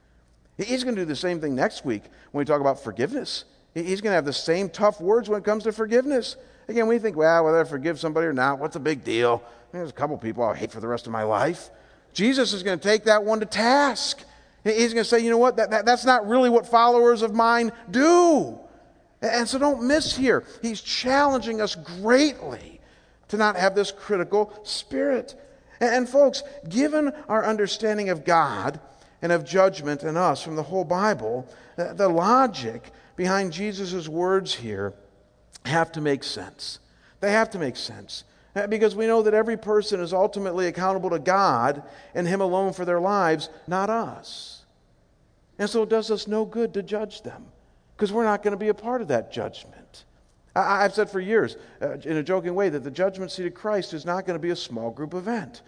He's 0.57 0.83
going 0.83 0.95
to 0.95 1.01
do 1.03 1.05
the 1.05 1.15
same 1.15 1.39
thing 1.39 1.53
next 1.53 1.85
week 1.85 2.01
when 2.31 2.41
we 2.41 2.45
talk 2.45 2.61
about 2.61 2.83
forgiveness. 2.83 3.45
He's 3.75 4.01
going 4.01 4.09
to 4.09 4.15
have 4.15 4.25
the 4.25 4.33
same 4.33 4.67
tough 4.67 4.99
words 4.99 5.29
when 5.29 5.39
it 5.39 5.45
comes 5.45 5.65
to 5.65 5.71
forgiveness. 5.71 6.35
Again, 6.67 6.87
we 6.87 6.97
think, 6.97 7.15
well, 7.15 7.45
whether 7.45 7.61
I 7.61 7.63
forgive 7.65 7.99
somebody 7.99 8.25
or 8.25 8.33
not, 8.33 8.57
what's 8.57 8.73
the 8.73 8.79
big 8.79 9.03
deal? 9.03 9.43
There's 9.71 9.91
a 9.91 9.93
couple 9.93 10.17
people 10.17 10.43
I'll 10.43 10.53
hate 10.53 10.71
for 10.71 10.79
the 10.79 10.87
rest 10.87 11.05
of 11.05 11.11
my 11.11 11.21
life. 11.21 11.69
Jesus 12.11 12.53
is 12.53 12.63
going 12.63 12.79
to 12.79 12.83
take 12.83 13.03
that 13.03 13.23
one 13.23 13.39
to 13.39 13.45
task. 13.45 14.23
He's 14.63 14.93
going 14.93 15.03
to 15.03 15.09
say, 15.09 15.19
you 15.19 15.29
know 15.29 15.37
what, 15.37 15.57
that, 15.57 15.71
that, 15.71 15.85
that's 15.85 16.05
not 16.05 16.27
really 16.27 16.49
what 16.49 16.65
followers 16.65 17.21
of 17.21 17.33
mine 17.33 17.71
do. 17.91 18.57
And 19.21 19.47
so 19.47 19.57
don't 19.57 19.83
miss 19.83 20.15
here. 20.15 20.45
He's 20.61 20.81
challenging 20.81 21.61
us 21.61 21.75
greatly 21.75 22.79
to 23.29 23.37
not 23.37 23.55
have 23.55 23.75
this 23.75 23.91
critical 23.91 24.53
spirit. 24.63 25.35
And, 25.79 25.95
and 25.95 26.09
folks, 26.09 26.43
given 26.69 27.11
our 27.27 27.45
understanding 27.45 28.09
of 28.09 28.25
God 28.25 28.79
and 29.21 29.31
of 29.31 29.43
judgment 29.43 30.03
in 30.03 30.17
us 30.17 30.41
from 30.41 30.55
the 30.55 30.63
whole 30.63 30.85
Bible, 30.85 31.47
the, 31.75 31.93
the 31.93 32.09
logic 32.09 32.91
behind 33.15 33.51
Jesus' 33.53 34.07
words 34.07 34.55
here 34.55 34.93
have 35.65 35.91
to 35.93 36.01
make 36.01 36.23
sense. 36.23 36.79
They 37.19 37.31
have 37.31 37.49
to 37.51 37.59
make 37.59 37.75
sense. 37.75 38.23
Uh, 38.55 38.67
because 38.67 38.95
we 38.95 39.07
know 39.07 39.23
that 39.23 39.33
every 39.33 39.57
person 39.57 39.99
is 39.99 40.13
ultimately 40.13 40.67
accountable 40.67 41.09
to 41.09 41.19
God 41.19 41.83
and 42.13 42.27
Him 42.27 42.41
alone 42.41 42.73
for 42.73 42.85
their 42.85 42.99
lives, 42.99 43.49
not 43.67 43.89
us. 43.89 44.65
And 45.57 45.69
so 45.69 45.83
it 45.83 45.89
does 45.89 46.11
us 46.11 46.27
no 46.27 46.45
good 46.45 46.73
to 46.75 46.83
judge 46.83 47.23
them 47.23 47.45
because 47.95 48.11
we're 48.11 48.23
not 48.23 48.43
going 48.43 48.51
to 48.51 48.57
be 48.57 48.69
a 48.69 48.73
part 48.73 49.01
of 49.01 49.07
that 49.07 49.31
judgment. 49.31 50.05
I, 50.55 50.83
have 50.83 50.93
said 50.93 51.09
for 51.09 51.19
years, 51.19 51.57
uh, 51.81 51.97
in 52.03 52.17
a 52.17 52.23
joking 52.23 52.53
way, 52.53 52.69
that 52.69 52.83
the 52.83 52.91
judgment 52.91 53.31
seat 53.31 53.47
of 53.47 53.53
Christ 53.55 53.93
is 53.93 54.05
not 54.05 54.25
going 54.25 54.37
to 54.37 54.41
be 54.41 54.51
a 54.51 54.55
small 54.55 54.91
group 54.91 55.15
event. 55.15 55.63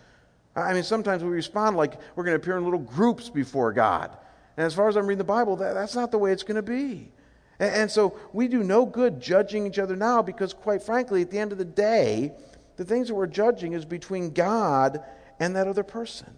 I 0.55 0.73
mean, 0.73 0.83
sometimes 0.83 1.23
we 1.23 1.29
respond 1.29 1.75
like 1.75 1.99
we're 2.15 2.23
going 2.23 2.37
to 2.37 2.41
appear 2.41 2.57
in 2.57 2.63
little 2.63 2.79
groups 2.79 3.29
before 3.29 3.73
God. 3.73 4.15
And 4.57 4.65
as 4.65 4.73
far 4.73 4.87
as 4.87 4.95
I'm 4.95 5.07
reading 5.07 5.17
the 5.17 5.23
Bible, 5.23 5.55
that, 5.57 5.73
that's 5.73 5.95
not 5.95 6.11
the 6.11 6.17
way 6.17 6.31
it's 6.31 6.43
going 6.43 6.55
to 6.55 6.61
be. 6.61 7.11
And, 7.59 7.75
and 7.75 7.91
so 7.91 8.17
we 8.31 8.47
do 8.47 8.63
no 8.63 8.85
good 8.85 9.19
judging 9.19 9.65
each 9.65 9.79
other 9.79 9.95
now 9.95 10.21
because, 10.21 10.53
quite 10.53 10.83
frankly, 10.83 11.23
at 11.23 11.31
the 11.31 11.39
end 11.39 11.51
of 11.51 11.57
the 11.57 11.65
day, 11.65 12.33
the 12.77 12.85
things 12.85 13.07
that 13.07 13.15
we're 13.15 13.27
judging 13.27 13.73
is 13.73 13.85
between 13.85 14.31
God 14.31 15.03
and 15.39 15.55
that 15.55 15.67
other 15.67 15.83
person. 15.83 16.33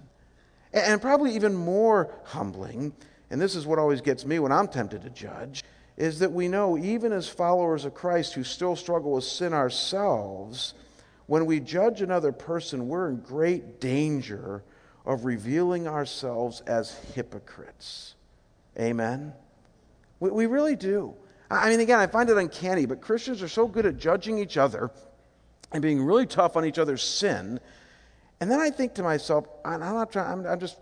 And 0.73 1.01
probably 1.01 1.35
even 1.35 1.55
more 1.55 2.13
humbling, 2.25 2.93
and 3.29 3.41
this 3.41 3.55
is 3.55 3.65
what 3.65 3.79
always 3.79 4.01
gets 4.01 4.25
me 4.25 4.39
when 4.39 4.51
I'm 4.51 4.67
tempted 4.67 5.01
to 5.03 5.09
judge, 5.09 5.63
is 5.95 6.19
that 6.19 6.31
we 6.31 6.47
know, 6.47 6.77
even 6.77 7.11
as 7.11 7.27
followers 7.27 7.85
of 7.85 7.93
Christ 7.93 8.33
who 8.33 8.43
still 8.43 8.75
struggle 8.75 9.13
with 9.13 9.23
sin 9.23 9.53
ourselves, 9.53 10.73
when 11.25 11.45
we 11.45 11.59
judge 11.59 12.01
another 12.01 12.31
person, 12.31 12.87
we're 12.87 13.09
in 13.09 13.17
great 13.17 13.79
danger 13.81 14.63
of 15.05 15.25
revealing 15.25 15.87
ourselves 15.87 16.61
as 16.67 16.95
hypocrites. 17.15 18.15
Amen? 18.79 19.33
We, 20.19 20.29
we 20.29 20.45
really 20.45 20.75
do. 20.75 21.15
I 21.49 21.69
mean, 21.69 21.79
again, 21.79 21.99
I 21.99 22.07
find 22.07 22.29
it 22.29 22.37
uncanny, 22.37 22.85
but 22.85 23.01
Christians 23.01 23.41
are 23.41 23.47
so 23.47 23.67
good 23.67 23.85
at 23.85 23.97
judging 23.97 24.37
each 24.37 24.57
other 24.57 24.91
and 25.71 25.81
being 25.81 26.01
really 26.01 26.25
tough 26.25 26.55
on 26.55 26.65
each 26.65 26.79
other's 26.79 27.03
sin. 27.03 27.59
And 28.39 28.49
then 28.49 28.59
I 28.59 28.69
think 28.69 28.95
to 28.95 29.03
myself, 29.03 29.47
I'm 29.65 29.79
not 29.79 30.11
trying, 30.11 30.31
I'm, 30.31 30.45
I'm 30.45 30.59
just, 30.59 30.77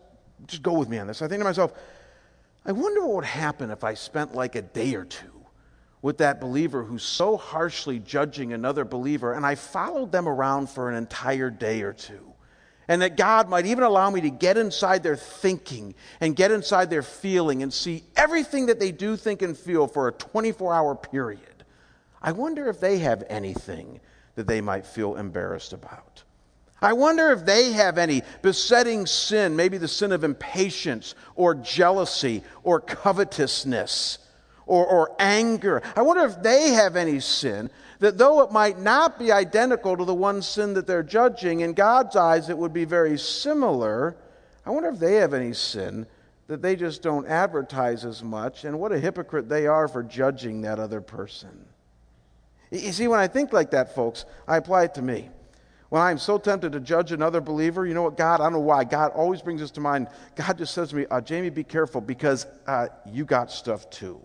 just 0.47 0.61
go 0.61 0.73
with 0.73 0.89
me 0.89 0.97
on 0.97 1.07
this. 1.07 1.21
I 1.21 1.27
think 1.27 1.39
to 1.39 1.45
myself, 1.45 1.73
I 2.65 2.71
wonder 2.71 3.01
what 3.05 3.15
would 3.15 3.25
happen 3.25 3.71
if 3.71 3.83
I 3.83 3.93
spent 3.93 4.35
like 4.35 4.55
a 4.55 4.61
day 4.61 4.95
or 4.95 5.05
two 5.05 5.45
with 6.01 6.19
that 6.19 6.39
believer 6.39 6.83
who's 6.83 7.03
so 7.03 7.37
harshly 7.37 7.99
judging 7.99 8.53
another 8.53 8.85
believer, 8.85 9.33
and 9.33 9.45
I 9.45 9.55
followed 9.55 10.11
them 10.11 10.27
around 10.27 10.69
for 10.69 10.89
an 10.89 10.95
entire 10.95 11.49
day 11.49 11.81
or 11.81 11.93
two. 11.93 12.33
And 12.87 13.01
that 13.01 13.17
God 13.17 13.49
might 13.49 13.65
even 13.65 13.83
allow 13.83 14.11
me 14.11 14.21
to 14.21 14.29
get 14.29 14.57
inside 14.57 15.01
their 15.01 15.15
thinking 15.15 15.95
and 16.21 16.35
get 16.35 16.51
inside 16.51 16.91
their 16.91 17.01
feeling 17.01 17.63
and 17.63 17.73
see 17.73 18.03
everything 18.15 18.67
that 18.67 18.79
they 18.79 18.91
do 18.91 19.17
think 19.17 19.41
and 19.41 19.57
feel 19.57 19.87
for 19.87 20.07
a 20.07 20.11
24 20.11 20.75
hour 20.75 20.95
period. 20.95 21.63
I 22.21 22.33
wonder 22.33 22.69
if 22.69 22.79
they 22.79 22.99
have 22.99 23.23
anything 23.27 23.99
that 24.35 24.47
they 24.47 24.61
might 24.61 24.85
feel 24.85 25.15
embarrassed 25.15 25.73
about. 25.73 26.23
I 26.81 26.93
wonder 26.93 27.31
if 27.31 27.45
they 27.45 27.71
have 27.71 27.97
any 27.97 28.21
besetting 28.41 29.05
sin, 29.05 29.55
maybe 29.55 29.77
the 29.77 29.87
sin 29.87 30.11
of 30.11 30.23
impatience 30.23 31.15
or 31.35 31.55
jealousy 31.55 32.43
or 32.63 32.79
covetousness 32.79 34.19
or, 34.65 34.85
or 34.85 35.15
anger. 35.17 35.81
I 35.95 36.01
wonder 36.01 36.25
if 36.25 36.41
they 36.41 36.71
have 36.71 36.95
any 36.95 37.19
sin 37.21 37.69
that 37.99 38.17
though 38.17 38.41
it 38.41 38.51
might 38.51 38.77
not 38.77 39.17
be 39.17 39.31
identical 39.31 39.95
to 39.95 40.05
the 40.05 40.13
one 40.13 40.41
sin 40.41 40.73
that 40.73 40.85
they're 40.85 41.01
judging, 41.01 41.61
in 41.61 41.73
God's 41.73 42.15
eyes 42.15 42.49
it 42.49 42.57
would 42.57 42.73
be 42.73 42.85
very 42.85 43.17
similar. 43.17 44.15
I 44.65 44.69
wonder 44.71 44.89
if 44.89 44.99
they 44.99 45.15
have 45.15 45.33
any 45.33 45.53
sin 45.53 46.05
that 46.47 46.61
they 46.61 46.75
just 46.75 47.01
don't 47.01 47.27
advertise 47.27 48.05
as 48.05 48.21
much, 48.21 48.65
and 48.65 48.79
what 48.79 48.91
a 48.91 48.99
hypocrite 48.99 49.49
they 49.49 49.65
are 49.65 49.87
for 49.87 50.03
judging 50.03 50.61
that 50.61 50.79
other 50.79 51.01
person. 51.01 51.65
You 52.71 52.91
see, 52.91 53.07
when 53.07 53.19
I 53.19 53.27
think 53.27 53.53
like 53.53 53.71
that, 53.71 53.95
folks, 53.95 54.25
I 54.47 54.57
apply 54.57 54.83
it 54.83 54.95
to 54.95 55.01
me. 55.01 55.29
When 55.89 56.01
I'm 56.01 56.17
so 56.17 56.37
tempted 56.37 56.71
to 56.71 56.79
judge 56.79 57.11
another 57.11 57.41
believer, 57.41 57.85
you 57.85 57.93
know 57.93 58.03
what, 58.03 58.17
God, 58.17 58.41
I 58.41 58.45
don't 58.45 58.53
know 58.53 58.59
why, 58.59 58.83
God 58.83 59.11
always 59.11 59.41
brings 59.41 59.61
this 59.61 59.71
to 59.71 59.81
mind. 59.81 60.07
God 60.35 60.57
just 60.57 60.73
says 60.73 60.89
to 60.89 60.95
me, 60.95 61.05
uh, 61.09 61.21
Jamie, 61.21 61.49
be 61.49 61.63
careful 61.63 62.01
because 62.01 62.47
uh, 62.67 62.87
you 63.05 63.23
got 63.23 63.51
stuff 63.51 63.89
too. 63.89 64.19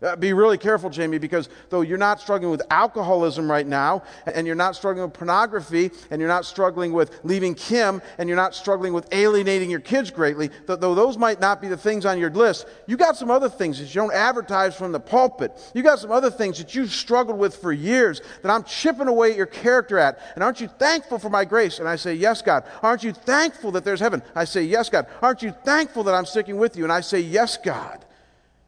Uh, 0.00 0.14
be 0.14 0.32
really 0.32 0.58
careful, 0.58 0.90
Jamie, 0.90 1.18
because 1.18 1.48
though 1.70 1.80
you're 1.80 1.98
not 1.98 2.20
struggling 2.20 2.52
with 2.52 2.62
alcoholism 2.70 3.50
right 3.50 3.66
now, 3.66 4.02
and 4.32 4.46
you're 4.46 4.54
not 4.54 4.76
struggling 4.76 5.04
with 5.04 5.12
pornography, 5.12 5.90
and 6.10 6.20
you're 6.20 6.28
not 6.28 6.44
struggling 6.44 6.92
with 6.92 7.18
leaving 7.24 7.52
Kim, 7.52 8.00
and 8.18 8.28
you're 8.28 8.36
not 8.36 8.54
struggling 8.54 8.92
with 8.92 9.12
alienating 9.12 9.68
your 9.68 9.80
kids 9.80 10.12
greatly, 10.12 10.50
though 10.66 10.94
those 10.94 11.18
might 11.18 11.40
not 11.40 11.60
be 11.60 11.66
the 11.66 11.76
things 11.76 12.06
on 12.06 12.16
your 12.16 12.30
list, 12.30 12.66
you 12.86 12.96
got 12.96 13.16
some 13.16 13.30
other 13.30 13.48
things 13.48 13.78
that 13.80 13.86
you 13.86 14.00
don't 14.00 14.14
advertise 14.14 14.76
from 14.76 14.92
the 14.92 15.00
pulpit. 15.00 15.52
You 15.74 15.82
got 15.82 15.98
some 15.98 16.12
other 16.12 16.30
things 16.30 16.58
that 16.58 16.76
you've 16.76 16.92
struggled 16.92 17.38
with 17.38 17.56
for 17.56 17.72
years 17.72 18.22
that 18.42 18.50
I'm 18.50 18.62
chipping 18.62 19.08
away 19.08 19.32
at 19.32 19.36
your 19.36 19.46
character 19.46 19.98
at. 19.98 20.20
And 20.36 20.44
aren't 20.44 20.60
you 20.60 20.68
thankful 20.68 21.18
for 21.18 21.30
my 21.30 21.44
grace? 21.44 21.80
And 21.80 21.88
I 21.88 21.96
say, 21.96 22.14
Yes, 22.14 22.40
God. 22.40 22.64
Aren't 22.82 23.02
you 23.02 23.12
thankful 23.12 23.72
that 23.72 23.84
there's 23.84 24.00
heaven? 24.00 24.22
I 24.34 24.44
say, 24.44 24.62
Yes, 24.62 24.88
God. 24.88 25.06
Aren't 25.22 25.42
you 25.42 25.50
thankful 25.50 26.04
that 26.04 26.14
I'm 26.14 26.26
sticking 26.26 26.56
with 26.56 26.76
you? 26.76 26.84
And 26.84 26.92
I 26.92 27.00
say, 27.00 27.20
Yes, 27.20 27.56
God. 27.56 28.04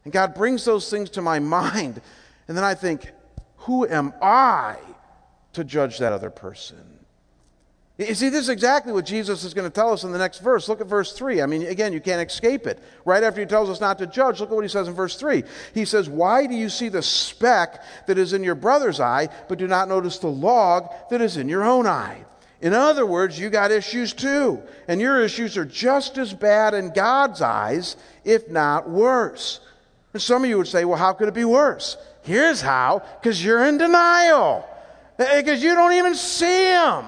And 0.03 0.13
God 0.13 0.33
brings 0.33 0.65
those 0.65 0.89
things 0.89 1.09
to 1.11 1.21
my 1.21 1.39
mind. 1.59 2.01
And 2.47 2.57
then 2.57 2.63
I 2.63 2.73
think, 2.73 3.09
who 3.57 3.87
am 3.87 4.13
I 4.21 4.77
to 5.53 5.63
judge 5.63 5.99
that 5.99 6.13
other 6.13 6.29
person? 6.29 7.01
You 8.07 8.15
see, 8.15 8.29
this 8.29 8.41
is 8.41 8.49
exactly 8.49 8.93
what 8.93 9.05
Jesus 9.05 9.43
is 9.43 9.53
going 9.53 9.69
to 9.69 9.73
tell 9.73 9.93
us 9.93 10.03
in 10.03 10.11
the 10.11 10.17
next 10.17 10.39
verse. 10.39 10.67
Look 10.67 10.81
at 10.81 10.87
verse 10.87 11.13
3. 11.13 11.41
I 11.41 11.45
mean, 11.45 11.67
again, 11.67 11.93
you 11.93 12.01
can't 12.01 12.27
escape 12.27 12.65
it. 12.65 12.81
Right 13.05 13.21
after 13.21 13.41
he 13.41 13.45
tells 13.45 13.69
us 13.69 13.79
not 13.79 13.99
to 13.99 14.07
judge, 14.07 14.39
look 14.39 14.49
at 14.49 14.55
what 14.55 14.63
he 14.63 14.69
says 14.69 14.87
in 14.87 14.95
verse 14.95 15.17
3. 15.17 15.43
He 15.73 15.85
says, 15.85 16.09
Why 16.09 16.47
do 16.47 16.55
you 16.55 16.69
see 16.69 16.89
the 16.89 17.03
speck 17.03 17.83
that 18.07 18.17
is 18.17 18.33
in 18.33 18.43
your 18.43 18.55
brother's 18.55 18.99
eye, 18.99 19.29
but 19.47 19.59
do 19.59 19.67
not 19.67 19.87
notice 19.87 20.17
the 20.17 20.27
log 20.27 20.89
that 21.11 21.21
is 21.21 21.37
in 21.37 21.47
your 21.47 21.63
own 21.63 21.85
eye? 21.85 22.25
In 22.61 22.73
other 22.73 23.05
words, 23.05 23.39
you 23.39 23.49
got 23.49 23.71
issues 23.71 24.13
too. 24.13 24.63
And 24.87 24.99
your 25.01 25.21
issues 25.21 25.57
are 25.57 25.65
just 25.65 26.17
as 26.17 26.33
bad 26.33 26.73
in 26.73 26.93
God's 26.93 27.41
eyes, 27.41 27.97
if 28.23 28.49
not 28.49 28.89
worse. 28.89 29.59
And 30.13 30.21
some 30.21 30.43
of 30.43 30.49
you 30.49 30.57
would 30.57 30.67
say, 30.67 30.85
well, 30.85 30.97
how 30.97 31.13
could 31.13 31.27
it 31.27 31.33
be 31.33 31.45
worse? 31.45 31.97
Here's 32.23 32.61
how 32.61 33.03
because 33.21 33.43
you're 33.43 33.65
in 33.65 33.77
denial, 33.77 34.67
because 35.17 35.63
you 35.63 35.73
don't 35.73 35.93
even 35.93 36.15
see 36.15 36.65
them, 36.65 37.05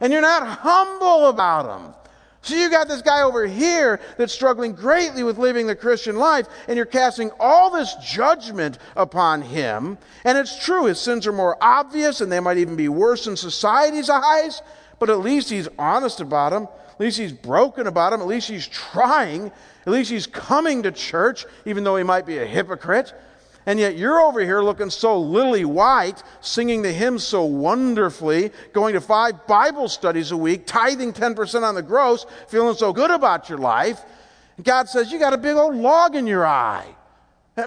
and 0.00 0.12
you're 0.12 0.22
not 0.22 0.46
humble 0.46 1.28
about 1.28 1.66
them. 1.66 1.94
So 2.44 2.56
you 2.56 2.68
got 2.70 2.88
this 2.88 3.02
guy 3.02 3.22
over 3.22 3.46
here 3.46 4.00
that's 4.18 4.32
struggling 4.32 4.72
greatly 4.72 5.22
with 5.22 5.38
living 5.38 5.68
the 5.68 5.76
Christian 5.76 6.16
life, 6.16 6.48
and 6.66 6.76
you're 6.76 6.86
casting 6.86 7.30
all 7.38 7.70
this 7.70 7.94
judgment 8.04 8.78
upon 8.96 9.42
him. 9.42 9.96
And 10.24 10.36
it's 10.36 10.62
true, 10.64 10.86
his 10.86 11.00
sins 11.00 11.26
are 11.28 11.32
more 11.32 11.56
obvious, 11.60 12.20
and 12.20 12.32
they 12.32 12.40
might 12.40 12.58
even 12.58 12.74
be 12.74 12.88
worse 12.88 13.28
in 13.28 13.36
society's 13.36 14.10
eyes, 14.10 14.60
but 14.98 15.08
at 15.08 15.20
least 15.20 15.50
he's 15.50 15.68
honest 15.78 16.20
about 16.20 16.50
them. 16.50 16.64
At 16.64 17.00
least 17.00 17.18
he's 17.18 17.32
broken 17.32 17.86
about 17.86 18.10
them. 18.10 18.20
At 18.20 18.26
least 18.26 18.48
he's 18.48 18.66
trying. 18.66 19.52
At 19.86 19.92
least 19.92 20.10
he's 20.10 20.26
coming 20.26 20.82
to 20.84 20.92
church, 20.92 21.44
even 21.64 21.84
though 21.84 21.96
he 21.96 22.04
might 22.04 22.26
be 22.26 22.38
a 22.38 22.46
hypocrite. 22.46 23.12
And 23.66 23.78
yet 23.78 23.96
you're 23.96 24.20
over 24.20 24.40
here 24.40 24.62
looking 24.62 24.90
so 24.90 25.20
lily 25.20 25.64
white, 25.64 26.22
singing 26.40 26.82
the 26.82 26.92
hymns 26.92 27.24
so 27.24 27.44
wonderfully, 27.44 28.50
going 28.72 28.94
to 28.94 29.00
five 29.00 29.46
Bible 29.46 29.88
studies 29.88 30.32
a 30.32 30.36
week, 30.36 30.66
tithing 30.66 31.12
10% 31.12 31.62
on 31.62 31.74
the 31.74 31.82
gross, 31.82 32.26
feeling 32.48 32.74
so 32.74 32.92
good 32.92 33.10
about 33.10 33.48
your 33.48 33.58
life. 33.58 34.00
God 34.62 34.88
says, 34.88 35.12
You 35.12 35.18
got 35.18 35.32
a 35.32 35.38
big 35.38 35.56
old 35.56 35.76
log 35.76 36.16
in 36.16 36.26
your 36.26 36.46
eye. 36.46 36.86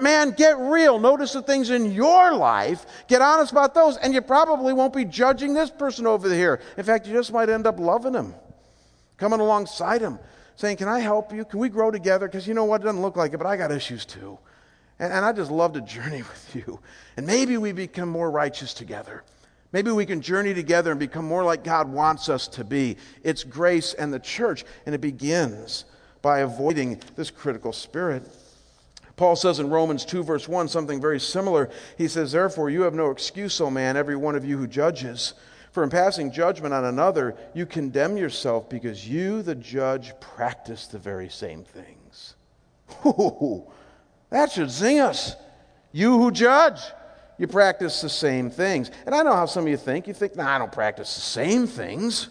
Man, 0.02 0.32
get 0.32 0.58
real. 0.58 0.98
Notice 0.98 1.34
the 1.34 1.44
things 1.44 1.70
in 1.70 1.92
your 1.92 2.34
life. 2.34 2.86
Get 3.08 3.22
honest 3.22 3.52
about 3.52 3.76
those. 3.76 3.98
And 3.98 4.14
you 4.16 4.22
probably 4.22 4.74
won't 4.74 4.94
be 4.94 5.06
judging 5.06 5.54
this 5.54 5.70
person 5.70 6.08
over 6.08 6.32
here. 6.34 6.60
In 6.76 6.84
fact, 6.84 7.06
you 7.06 7.14
just 7.14 7.32
might 7.32 7.50
end 7.50 7.68
up 7.68 7.80
loving 7.80 8.16
him, 8.16 8.34
coming 9.18 9.40
alongside 9.40 10.02
him, 10.02 10.18
saying, 10.56 10.78
Can 10.78 10.88
I 10.88 11.00
help 11.00 11.34
you? 11.34 11.46
Can 11.46 11.60
we 11.60 11.70
grow 11.70 11.92
together? 11.92 12.28
Because 12.28 12.48
you 12.48 12.54
know 12.54 12.66
what? 12.66 12.82
It 12.82 12.86
doesn't 12.86 13.02
look 13.02 13.16
like 13.16 13.34
it, 13.34 13.38
but 13.38 13.48
I 13.48 13.58
got 13.58 13.72
issues 13.72 14.06
too. 14.06 14.38
And, 15.00 15.12
and 15.12 15.26
I 15.26 15.32
just 15.32 15.52
love 15.52 15.74
to 15.74 15.82
journey 15.96 16.22
with 16.24 16.56
you. 16.56 16.80
And 17.18 17.26
maybe 17.26 17.58
we 17.58 17.72
become 17.72 18.10
more 18.10 18.32
righteous 18.32 18.74
together. 18.74 19.24
Maybe 19.72 19.92
we 19.92 20.06
can 20.06 20.22
journey 20.22 20.54
together 20.54 20.92
and 20.92 21.00
become 21.00 21.26
more 21.26 21.44
like 21.44 21.64
God 21.64 21.90
wants 21.90 22.30
us 22.30 22.48
to 22.50 22.64
be. 22.64 22.98
It's 23.24 23.44
grace 23.44 23.94
and 23.94 24.14
the 24.14 24.20
church, 24.20 24.64
and 24.86 24.96
it 24.96 25.02
begins 25.02 25.84
by 26.22 26.40
avoiding 26.40 27.02
this 27.16 27.30
critical 27.30 27.74
spirit. 27.74 28.24
Paul 29.18 29.36
says 29.36 29.60
in 29.60 29.70
Romans 29.70 30.06
2, 30.06 30.24
verse 30.24 30.48
1, 30.48 30.68
something 30.68 31.02
very 31.02 31.20
similar. 31.20 31.70
He 31.98 32.08
says, 32.08 32.32
Therefore, 32.32 32.70
you 32.70 32.82
have 32.84 32.94
no 32.94 33.12
excuse, 33.12 33.60
O 33.62 33.70
man, 33.70 33.96
every 33.96 34.16
one 34.16 34.36
of 34.36 34.46
you 34.46 34.58
who 34.58 34.68
judges. 34.68 35.34
For 35.76 35.84
in 35.84 35.90
passing 35.90 36.32
judgment 36.32 36.74
on 36.74 36.86
another, 36.86 37.36
you 37.54 37.66
condemn 37.66 38.16
yourself 38.16 38.70
because 38.70 39.10
you, 39.10 39.42
the 39.42 39.56
judge, 39.56 40.18
practice 40.22 40.88
the 40.88 40.98
very 40.98 41.28
same 41.28 41.66
things. 41.66 42.36
That 44.30 44.54
should 44.54 44.72
zing 44.72 45.02
us. 45.02 45.36
You 45.92 46.18
who 46.18 46.32
judge, 46.32 46.80
you 47.38 47.48
practice 47.48 48.00
the 48.00 48.08
same 48.08 48.50
things. 48.50 48.90
And 49.06 49.14
I 49.14 49.22
know 49.24 49.34
how 49.34 49.48
some 49.48 49.66
of 49.66 49.70
you 49.70 49.76
think. 49.76 50.08
You 50.08 50.14
think, 50.14 50.38
nah, 50.38 50.56
I 50.56 50.60
don't 50.60 50.72
practice 50.72 51.14
the 51.14 51.20
same 51.20 51.68
things. 51.68 52.30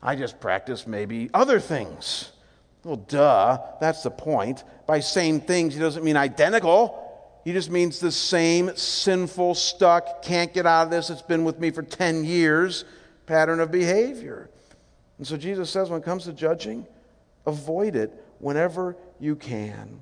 I 0.00 0.14
just 0.14 0.38
practice 0.38 0.86
maybe 0.86 1.28
other 1.34 1.58
things. 1.58 2.30
Well, 2.84 2.98
duh, 3.08 3.58
that's 3.80 4.04
the 4.04 4.12
point. 4.12 4.62
By 4.86 5.00
same 5.00 5.40
things, 5.40 5.74
he 5.74 5.80
doesn't 5.80 6.04
mean 6.04 6.16
identical. 6.16 7.09
He 7.44 7.52
just 7.52 7.70
means 7.70 8.00
the 8.00 8.12
same 8.12 8.76
sinful, 8.76 9.54
stuck, 9.54 10.22
can't 10.22 10.52
get 10.52 10.66
out 10.66 10.84
of 10.84 10.90
this, 10.90 11.10
it's 11.10 11.22
been 11.22 11.44
with 11.44 11.58
me 11.58 11.70
for 11.70 11.82
10 11.82 12.24
years 12.24 12.84
pattern 13.26 13.60
of 13.60 13.70
behavior. 13.70 14.50
And 15.18 15.26
so 15.26 15.36
Jesus 15.36 15.70
says 15.70 15.90
when 15.90 16.00
it 16.00 16.04
comes 16.04 16.24
to 16.24 16.32
judging, 16.32 16.86
avoid 17.46 17.96
it 17.96 18.12
whenever 18.38 18.96
you 19.18 19.36
can. 19.36 20.00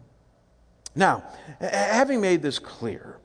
Now, 0.95 1.25
having 1.61 2.21
made 2.21 2.43
this 2.43 2.59
clear, 2.59 3.19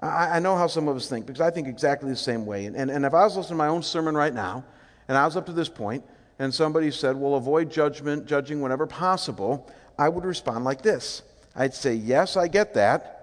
I, 0.00 0.38
know 0.38 0.56
how 0.56 0.68
some 0.68 0.86
of 0.86 0.96
us 0.96 1.08
think 1.08 1.26
because 1.26 1.40
I 1.40 1.50
think 1.50 1.66
exactly 1.66 2.08
the 2.08 2.16
same 2.16 2.46
way. 2.46 2.66
And, 2.66 3.04
if 3.04 3.14
I 3.14 3.24
was 3.24 3.36
listening 3.36 3.54
to 3.54 3.64
my 3.64 3.68
own 3.68 3.82
sermon 3.82 4.16
right 4.16 4.32
now, 4.32 4.64
and 5.08 5.16
I 5.16 5.24
was 5.24 5.36
up 5.36 5.46
to 5.46 5.52
this 5.52 5.68
point, 5.68 6.04
and 6.38 6.54
somebody 6.54 6.90
said, 6.90 7.16
Well, 7.16 7.34
avoid 7.34 7.70
judgment, 7.70 8.26
judging 8.26 8.60
whenever 8.60 8.86
possible, 8.86 9.70
I 9.98 10.08
would 10.08 10.24
respond 10.24 10.64
like 10.64 10.82
this 10.82 11.22
I'd 11.56 11.74
say, 11.74 11.94
Yes, 11.94 12.36
I 12.36 12.46
get 12.48 12.74
that. 12.74 13.17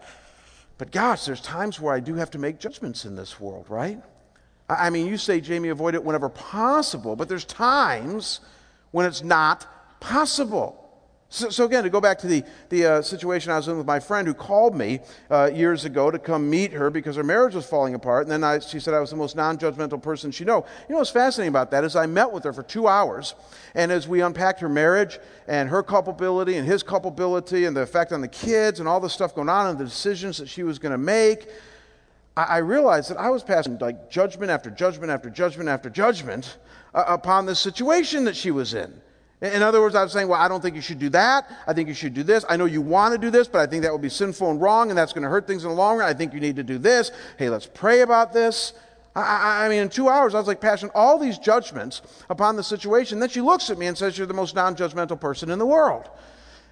But 0.77 0.91
gosh, 0.91 1.25
there's 1.25 1.41
times 1.41 1.79
where 1.79 1.93
I 1.93 1.99
do 1.99 2.15
have 2.15 2.31
to 2.31 2.37
make 2.37 2.59
judgments 2.59 3.05
in 3.05 3.15
this 3.15 3.39
world, 3.39 3.65
right? 3.69 4.01
I 4.67 4.89
mean, 4.89 5.07
you 5.07 5.17
say, 5.17 5.39
Jamie, 5.41 5.69
avoid 5.69 5.95
it 5.95 6.03
whenever 6.03 6.27
possible, 6.27 7.15
but 7.15 7.29
there's 7.29 7.45
times 7.45 8.39
when 8.91 9.05
it's 9.05 9.23
not 9.23 9.99
possible. 9.99 10.84
So, 11.35 11.49
so, 11.49 11.65
again, 11.65 11.83
to 11.83 11.89
go 11.89 11.99
back 11.99 12.17
to 12.19 12.27
the, 12.27 12.45
the 12.69 12.85
uh, 12.85 13.01
situation 13.01 13.51
I 13.51 13.57
was 13.57 13.67
in 13.67 13.77
with 13.77 13.85
my 13.85 13.99
friend 13.99 14.25
who 14.25 14.33
called 14.33 14.73
me 14.73 15.01
uh, 15.29 15.51
years 15.53 15.83
ago 15.83 16.09
to 16.09 16.17
come 16.17 16.49
meet 16.49 16.71
her 16.71 16.89
because 16.89 17.17
her 17.17 17.25
marriage 17.25 17.53
was 17.53 17.65
falling 17.65 17.93
apart. 17.93 18.23
And 18.23 18.31
then 18.31 18.41
I, 18.41 18.59
she 18.59 18.79
said 18.79 18.93
I 18.93 19.01
was 19.01 19.09
the 19.09 19.17
most 19.17 19.35
non 19.35 19.57
judgmental 19.57 20.01
person 20.01 20.31
she 20.31 20.45
know. 20.45 20.65
You 20.87 20.93
know 20.93 20.99
what's 20.99 21.09
fascinating 21.09 21.49
about 21.49 21.71
that 21.71 21.83
is 21.83 21.97
I 21.97 22.05
met 22.05 22.31
with 22.31 22.45
her 22.45 22.53
for 22.53 22.63
two 22.63 22.87
hours. 22.87 23.35
And 23.73 23.91
as 23.91 24.07
we 24.07 24.21
unpacked 24.21 24.61
her 24.61 24.69
marriage 24.69 25.19
and 25.45 25.67
her 25.67 25.83
culpability 25.83 26.55
and 26.55 26.65
his 26.65 26.83
culpability 26.83 27.65
and 27.65 27.75
the 27.75 27.81
effect 27.81 28.13
on 28.13 28.21
the 28.21 28.29
kids 28.29 28.79
and 28.79 28.87
all 28.87 29.01
the 29.01 29.09
stuff 29.09 29.35
going 29.35 29.49
on 29.49 29.67
and 29.67 29.77
the 29.77 29.83
decisions 29.83 30.37
that 30.37 30.47
she 30.47 30.63
was 30.63 30.79
going 30.79 30.93
to 30.93 30.97
make, 30.97 31.49
I, 32.37 32.43
I, 32.43 32.57
realized 32.59 33.09
that 33.09 33.17
I 33.17 33.29
was 33.29 33.43
passing 33.43 33.77
like 33.79 34.09
judgment 34.09 34.51
after 34.51 34.69
judgment 34.69 35.11
after 35.11 35.29
judgment 35.29 35.67
after 35.67 35.89
judgment 35.89 36.59
uh, 36.93 37.03
upon 37.07 37.45
the 37.45 37.55
situation 37.55 38.23
that 38.23 38.37
she 38.37 38.51
was 38.51 38.73
in. 38.73 39.01
In 39.41 39.61
other 39.61 39.81
words, 39.81 39.95
I 39.95 40.03
was 40.03 40.13
saying, 40.13 40.29
well, 40.29 40.39
I 40.39 40.47
don't 40.47 40.61
think 40.61 40.75
you 40.75 40.81
should 40.81 40.99
do 40.99 41.09
that. 41.09 41.51
I 41.67 41.73
think 41.73 41.89
you 41.89 41.93
should 41.93 42.13
do 42.13 42.23
this. 42.23 42.45
I 42.47 42.55
know 42.55 42.65
you 42.65 42.81
want 42.81 43.13
to 43.13 43.17
do 43.17 43.29
this, 43.29 43.47
but 43.47 43.59
I 43.59 43.67
think 43.67 43.83
that 43.83 43.91
would 43.91 44.01
be 44.01 44.09
sinful 44.09 44.49
and 44.49 44.61
wrong, 44.61 44.89
and 44.89 44.97
that's 44.97 45.11
going 45.11 45.23
to 45.23 45.29
hurt 45.29 45.45
things 45.45 45.63
in 45.63 45.69
the 45.69 45.75
long 45.75 45.97
run. 45.97 46.07
I 46.07 46.13
think 46.13 46.33
you 46.33 46.39
need 46.39 46.55
to 46.55 46.63
do 46.63 46.77
this. 46.77 47.11
Hey, 47.37 47.49
let's 47.49 47.65
pray 47.65 48.01
about 48.01 48.31
this. 48.31 48.73
I, 49.13 49.65
I, 49.65 49.69
mean, 49.69 49.79
in 49.79 49.89
two 49.89 50.09
hours, 50.09 50.35
I 50.35 50.39
was 50.39 50.47
like 50.47 50.59
passing 50.59 50.89
all 50.93 51.17
these 51.17 51.37
judgments 51.37 52.01
upon 52.29 52.55
the 52.55 52.63
situation. 52.63 53.19
Then 53.19 53.29
she 53.29 53.41
looks 53.41 53.69
at 53.69 53.77
me 53.77 53.87
and 53.87 53.97
says, 53.97 54.17
You're 54.17 54.27
the 54.27 54.33
most 54.33 54.55
non 54.55 54.75
judgmental 54.75 55.19
person 55.19 55.49
in 55.49 55.59
the 55.59 55.65
world. 55.65 56.09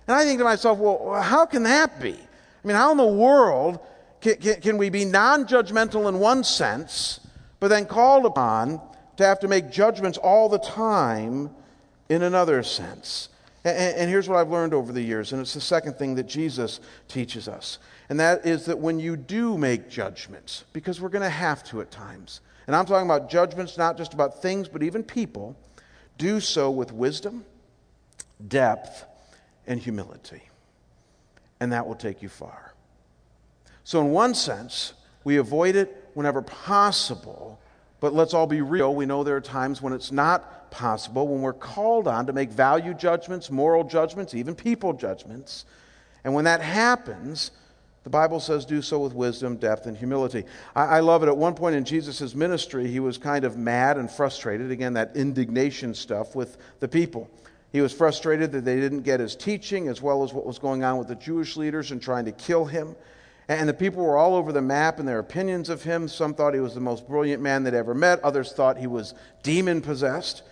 And 0.08 0.16
I 0.16 0.26
think 0.26 0.40
to 0.40 0.44
myself, 0.44 0.78
Well, 0.78 1.22
how 1.22 1.46
can 1.46 1.64
that 1.64 2.02
be? 2.02 2.14
I 2.14 2.68
mean, 2.68 2.76
how 2.76 2.92
in 2.92 2.98
the 2.98 3.06
world 3.06 3.80
can, 4.20 4.36
can, 4.36 4.62
can 4.62 4.78
we 4.78 4.90
be 4.90 5.06
non 5.06 5.46
judgmental 5.46 6.10
in 6.10 6.20
one 6.20 6.44
sense, 6.44 7.20
but 7.60 7.70
then 7.70 7.86
called 7.86 8.26
upon 8.26 8.82
to 9.18 9.26
have 9.26 9.40
to 9.40 9.48
make 9.48 9.70
judgments 9.70 10.18
all 10.18 10.50
the 10.50 10.60
time? 10.60 11.50
In 12.10 12.22
another 12.24 12.64
sense. 12.64 13.30
And, 13.66 14.10
here's 14.10 14.28
what 14.28 14.38
I've 14.38 14.50
learned 14.50 14.74
over 14.74 14.92
the 14.92 15.02
years, 15.02 15.32
and 15.32 15.42
it's 15.42 15.54
the 15.54 15.62
second 15.62 15.94
thing 15.94 16.16
that 16.16 16.28
Jesus 16.28 16.82
teaches 17.08 17.48
us. 17.48 17.80
And 18.10 18.20
that 18.20 18.46
is 18.46 18.66
that 18.66 18.78
when 18.78 19.00
you 19.00 19.16
do 19.16 19.58
make 19.58 19.90
judgments, 19.90 20.66
because 20.74 21.00
we're 21.00 21.10
going 21.10 21.24
to 21.24 21.30
have 21.30 21.64
to 21.66 21.80
at 21.80 21.90
times, 21.90 22.42
and 22.68 22.76
I'm 22.76 22.86
talking 22.86 23.10
about 23.10 23.30
judgments 23.30 23.78
not 23.78 23.98
just 23.98 24.14
about 24.14 24.42
things, 24.42 24.68
but 24.68 24.84
even 24.84 25.02
people, 25.02 25.56
do 26.18 26.42
so 26.42 26.70
with 26.70 26.92
wisdom, 26.92 27.46
depth, 28.46 29.06
and 29.66 29.80
humility. 29.80 30.44
And 31.62 31.72
that 31.72 31.88
will 31.88 31.96
take 31.96 32.22
you 32.22 32.30
far. 32.30 32.74
So, 33.86 34.02
in 34.02 34.12
one 34.12 34.34
sense, 34.34 34.94
we 35.24 35.38
avoid 35.38 35.76
it 35.76 36.10
whenever 36.14 36.42
possible, 36.42 37.60
but 38.04 38.14
let's 38.14 38.34
all 38.34 38.48
be 38.48 38.60
real. 38.60 38.94
We 38.94 39.06
know 39.06 39.24
there 39.24 39.38
are 39.38 39.40
times 39.40 39.82
when 39.82 39.94
it's 39.94 40.12
not 40.12 40.70
possible 40.72 41.26
when 41.26 41.42
we're 41.42 41.54
called 41.54 42.06
on 42.06 42.26
to 42.26 42.34
make 42.34 42.50
value 42.50 42.94
judgments, 42.94 43.50
moral 43.50 43.86
judgments, 43.86 44.34
even 44.34 44.56
people 44.56 44.92
judgments. 44.92 45.64
And 46.26 46.34
when 46.34 46.44
that 46.44 46.60
happens, 46.60 47.52
the 48.04 48.10
Bible 48.10 48.42
says 48.42 48.66
do 48.66 48.82
so 48.82 49.00
with 49.00 49.14
wisdom, 49.14 49.56
depth, 49.56 49.86
and 49.86 49.96
humility. 49.96 50.44
I, 50.76 50.98
I 50.98 51.00
love 51.00 51.24
it. 51.24 51.28
At 51.28 51.38
one 51.38 51.54
point 51.54 51.78
in 51.78 51.86
Jesus' 51.86 52.36
ministry, 52.36 52.88
he 52.88 53.00
was 53.00 53.18
kind 53.18 53.46
of 53.46 53.56
mad 53.56 53.96
and 53.96 54.12
frustrated. 54.12 54.70
Again, 54.70 54.96
that 54.96 55.16
indignation 55.16 55.94
stuff 55.94 56.36
with 56.36 56.58
the 56.82 56.90
people. 56.90 57.30
He 57.72 57.80
was 57.80 57.94
frustrated 57.94 58.52
that 58.52 58.66
they 58.66 58.82
didn't 58.82 59.04
get 59.04 59.22
his 59.22 59.34
teaching 59.34 59.88
as 59.88 60.02
well 60.02 60.26
as 60.26 60.34
what 60.34 60.46
was 60.46 60.60
going 60.60 60.84
on 60.84 60.98
with 60.98 61.08
the 61.08 61.16
Jewish 61.16 61.56
leaders 61.56 61.92
and 61.92 62.02
trying 62.02 62.26
to 62.26 62.34
kill 62.34 62.66
him. 62.66 62.98
And 63.48 63.68
the 63.68 63.74
people 63.74 64.04
were 64.04 64.18
all 64.18 64.36
over 64.36 64.52
the 64.52 64.62
map 64.62 65.00
in 65.00 65.06
their 65.06 65.20
opinions 65.20 65.70
of 65.70 65.84
him. 65.84 66.08
Some 66.08 66.34
thought 66.34 66.54
he 66.54 66.60
was 66.60 66.74
the 66.74 66.80
most 66.80 67.08
brilliant 67.08 67.42
man 67.42 67.64
they'd 67.64 67.74
ever 67.74 67.94
met, 67.94 68.22
others 68.22 68.54
thought 68.54 68.78
he 68.78 68.88
was 68.88 69.14
demon 69.42 69.82
possessed. 69.82 70.44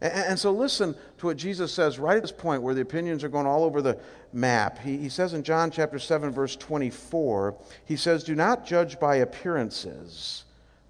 And, 0.00 0.38
so 0.38 0.52
listen 0.52 0.94
to 1.18 1.26
what 1.26 1.36
Jesus 1.36 1.72
says 1.72 1.98
right 1.98 2.16
at 2.16 2.22
this 2.22 2.30
point 2.30 2.62
where 2.62 2.74
the 2.74 2.82
opinions 2.82 3.24
are 3.24 3.28
going 3.28 3.46
all 3.46 3.64
over 3.64 3.82
the 3.82 3.98
map. 4.32 4.78
He, 4.78 5.08
says 5.08 5.34
in 5.34 5.42
John 5.42 5.72
chapter 5.72 5.98
7, 5.98 6.30
verse 6.30 6.54
24, 6.54 7.56
he 7.84 7.96
says, 7.96 8.22
Do 8.22 8.36
not 8.36 8.64
judge 8.64 9.00
by 9.00 9.16
appearances, 9.16 10.44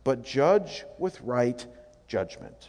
but 0.04 0.22
judge 0.22 0.84
with 0.98 1.18
right 1.22 1.64
judgment. 2.06 2.68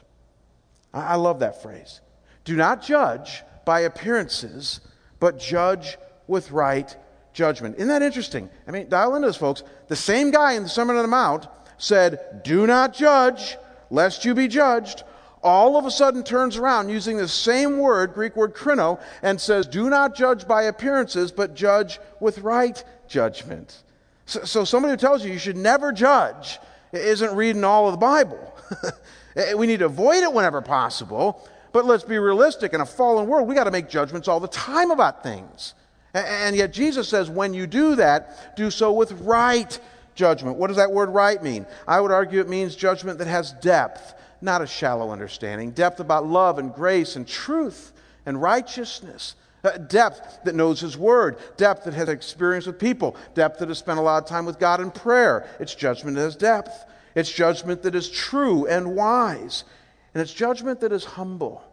I, 0.93 1.01
I 1.01 1.15
love 1.15 1.39
that 1.39 1.61
phrase. 1.61 1.99
Do 2.45 2.55
not 2.55 2.81
judge 2.83 3.43
by 3.65 3.81
appearances, 3.81 4.79
but 5.19 5.39
judge 5.39 5.97
with 6.25 6.51
right 6.51 6.95
judgment. 7.33 7.75
Isn't 7.75 7.87
that 7.89 8.01
interesting? 8.01 8.49
I 8.67 8.71
mean, 8.71 8.89
dial 8.89 9.15
into 9.15 9.27
this, 9.27 9.37
folks. 9.37 9.63
The 9.87 9.95
same 9.95 10.31
guy 10.31 10.53
in 10.53 10.63
the 10.63 10.69
Sermon 10.69 10.95
on 10.95 11.03
the 11.03 11.07
Mount 11.07 11.47
said, 11.77 12.41
Do 12.43 12.67
not 12.67 12.93
judge, 12.93 13.57
lest 13.89 14.25
you 14.25 14.33
be 14.33 14.47
judged 14.47 15.03
all 15.43 15.77
of 15.77 15.85
a 15.85 15.91
sudden 15.91 16.23
turns 16.23 16.57
around 16.57 16.89
using 16.89 17.17
the 17.17 17.27
same 17.27 17.77
word, 17.77 18.13
Greek 18.13 18.35
word 18.35 18.53
krino, 18.53 18.99
and 19.21 19.39
says, 19.39 19.67
Do 19.67 19.89
not 19.89 20.15
judge 20.15 20.47
by 20.47 20.63
appearances, 20.63 21.31
but 21.31 21.55
judge 21.55 21.99
with 22.19 22.39
right 22.39 22.83
judgment. 23.07 23.83
So, 24.25 24.43
so 24.43 24.63
somebody 24.63 24.91
who 24.91 24.97
tells 24.97 25.23
you 25.23 25.31
you 25.31 25.39
should 25.39 25.57
never 25.57 25.91
judge 25.91 26.59
isn't 26.91 27.35
reading 27.35 27.63
all 27.63 27.87
of 27.87 27.93
the 27.93 27.97
Bible. 27.97 28.55
Eh, 29.35 29.53
we 29.53 29.67
need 29.67 29.77
to 29.77 29.85
avoid 29.85 30.23
it 30.23 30.33
whenever 30.33 30.59
possible, 30.59 31.47
but 31.71 31.85
let's 31.85 32.03
be 32.03 32.17
realistic. 32.17 32.73
In 32.73 32.81
a 32.81 32.85
fallen 32.85 33.27
world, 33.27 33.47
we 33.47 33.53
got 33.53 33.65
to 33.65 33.71
make 33.71 33.87
judgments 33.87 34.27
all 34.27 34.39
the 34.39 34.47
time 34.47 34.89
about 34.89 35.21
things. 35.21 35.75
And 36.13 36.55
yet 36.55 36.73
Jesus 36.73 37.07
says, 37.07 37.29
when 37.29 37.53
you 37.53 37.67
do 37.67 37.95
that, 37.95 38.55
do 38.55 38.71
so 38.71 38.91
with 38.91 39.11
right 39.21 39.79
judgment. 40.15 40.57
What 40.57 40.67
does 40.67 40.77
that 40.77 40.91
word 40.91 41.09
right 41.09 41.41
mean? 41.41 41.65
I 41.87 42.01
would 42.01 42.11
argue 42.11 42.39
it 42.39 42.49
means 42.49 42.75
judgment 42.75 43.19
that 43.19 43.27
has 43.27 43.53
depth 43.53 44.15
not 44.41 44.61
a 44.61 44.67
shallow 44.67 45.11
understanding. 45.11 45.71
Depth 45.71 45.99
about 45.99 46.25
love 46.25 46.59
and 46.59 46.73
grace 46.73 47.15
and 47.15 47.27
truth 47.27 47.91
and 48.25 48.41
righteousness. 48.41 49.35
Uh, 49.63 49.71
depth 49.71 50.39
that 50.45 50.55
knows 50.55 50.79
His 50.79 50.97
Word. 50.97 51.37
Depth 51.57 51.83
that 51.85 51.93
has 51.93 52.07
experience 52.07 52.65
with 52.65 52.79
people. 52.79 53.15
Depth 53.33 53.59
that 53.59 53.67
has 53.67 53.77
spent 53.77 53.99
a 53.99 54.01
lot 54.01 54.23
of 54.23 54.29
time 54.29 54.45
with 54.45 54.59
God 54.59 54.79
in 54.79 54.91
prayer. 54.91 55.47
It's 55.59 55.75
judgment 55.75 56.15
that 56.15 56.23
has 56.23 56.35
depth. 56.35 56.85
It's 57.15 57.31
judgment 57.31 57.83
that 57.83 57.95
is 57.95 58.09
true 58.09 58.65
and 58.67 58.95
wise. 58.95 59.65
And 60.13 60.21
it's 60.21 60.33
judgment 60.33 60.79
that 60.81 60.93
is 60.93 61.03
humble. 61.03 61.63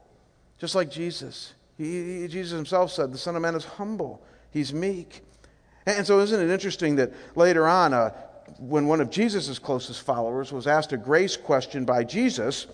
Just 0.59 0.74
like 0.74 0.91
Jesus. 0.91 1.53
He, 1.79 2.27
Jesus 2.29 2.53
himself 2.57 2.93
said, 2.93 3.12
The 3.12 3.18
Son 3.18 3.37
of 3.37 3.43
Man 3.43 3.55
is 3.55 3.64
humble, 3.64 4.22
he's 4.51 4.72
meek. 4.72 5.22
And 5.85 6.07
so, 6.07 6.20
isn't 6.20 6.41
it 6.41 6.53
interesting 6.53 6.97
that 6.97 7.12
later 7.37 7.68
on, 7.68 7.95
uh, 7.95 8.11
when 8.59 8.87
one 8.87 9.01
of 9.01 9.11
Jesus' 9.11 9.59
closest 9.59 10.03
followers 10.03 10.53
was 10.53 10.66
asked 10.66 10.93
a 10.93 10.97
grace 10.97 11.37
question 11.37 11.85
by 11.85 12.05
Jesus, 12.05 12.66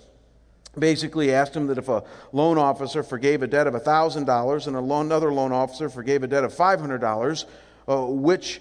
basically 0.79 1.33
asked 1.33 1.55
him 1.55 1.67
that 1.67 1.79
if 1.79 1.89
a 1.89 2.03
loan 2.33 2.57
officer 2.57 3.03
forgave 3.03 3.43
a 3.43 3.47
debt 3.47 3.67
of 3.67 3.75
$1,000 3.75 4.67
and 4.67 4.77
a 4.77 4.79
another 4.79 5.33
loan 5.33 5.53
officer 5.53 5.89
forgave 5.91 6.23
a 6.23 6.27
debt 6.27 6.45
of 6.45 6.55
$500, 6.55 7.45
uh, 7.89 8.07
which 8.07 8.61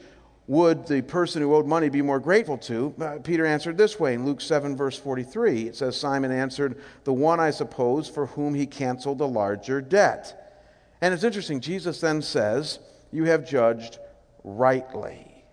would 0.51 0.85
the 0.87 1.01
person 1.01 1.41
who 1.41 1.55
owed 1.55 1.65
money 1.65 1.89
be 1.89 2.01
more 2.01 2.19
grateful 2.19 2.57
to? 2.57 2.93
Uh, 2.99 3.17
Peter 3.23 3.45
answered 3.45 3.77
this 3.77 3.99
way 3.99 4.13
in 4.13 4.25
Luke 4.25 4.41
7, 4.41 4.75
verse 4.75 4.97
43. 4.97 5.67
It 5.67 5.75
says, 5.75 5.95
Simon 5.95 6.31
answered, 6.31 6.81
The 7.05 7.13
one, 7.13 7.39
I 7.39 7.51
suppose, 7.51 8.09
for 8.09 8.25
whom 8.25 8.53
he 8.53 8.65
canceled 8.65 9.19
the 9.19 9.27
larger 9.27 9.81
debt. 9.81 10.59
And 10.99 11.13
it's 11.13 11.23
interesting, 11.23 11.61
Jesus 11.61 12.01
then 12.01 12.21
says, 12.21 12.79
You 13.11 13.23
have 13.25 13.47
judged 13.47 13.99
rightly. 14.43 15.45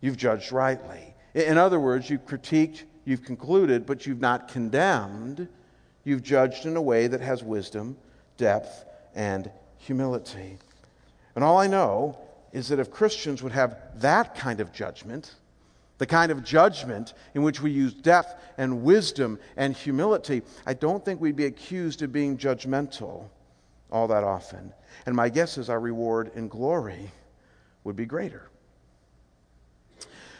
You've 0.00 0.16
judged 0.16 0.50
rightly. 0.50 1.14
In 1.34 1.58
other 1.58 1.78
words, 1.78 2.08
you've 2.08 2.26
critiqued, 2.26 2.84
you've 3.04 3.24
concluded, 3.24 3.86
but 3.86 4.06
you've 4.06 4.20
not 4.20 4.48
condemned 4.48 5.48
You've 6.04 6.22
judged 6.22 6.66
in 6.66 6.76
a 6.76 6.82
way 6.82 7.06
that 7.06 7.20
has 7.20 7.42
wisdom, 7.44 7.96
depth, 8.36 8.84
and 9.14 9.50
humility. 9.78 10.58
And 11.34 11.44
all 11.44 11.58
I 11.58 11.66
know 11.66 12.18
is 12.52 12.68
that 12.68 12.78
if 12.78 12.90
Christians 12.90 13.42
would 13.42 13.52
have 13.52 13.78
that 13.96 14.34
kind 14.34 14.60
of 14.60 14.72
judgment, 14.72 15.34
the 15.98 16.06
kind 16.06 16.32
of 16.32 16.44
judgment 16.44 17.14
in 17.34 17.42
which 17.42 17.62
we 17.62 17.70
use 17.70 17.94
depth 17.94 18.34
and 18.58 18.82
wisdom 18.82 19.38
and 19.56 19.74
humility, 19.74 20.42
I 20.66 20.74
don't 20.74 21.04
think 21.04 21.20
we'd 21.20 21.36
be 21.36 21.46
accused 21.46 22.02
of 22.02 22.12
being 22.12 22.36
judgmental 22.36 23.28
all 23.90 24.08
that 24.08 24.24
often. 24.24 24.72
And 25.06 25.14
my 25.14 25.28
guess 25.28 25.58
is 25.58 25.70
our 25.70 25.80
reward 25.80 26.32
in 26.34 26.48
glory 26.48 27.10
would 27.84 27.96
be 27.96 28.06
greater. 28.06 28.48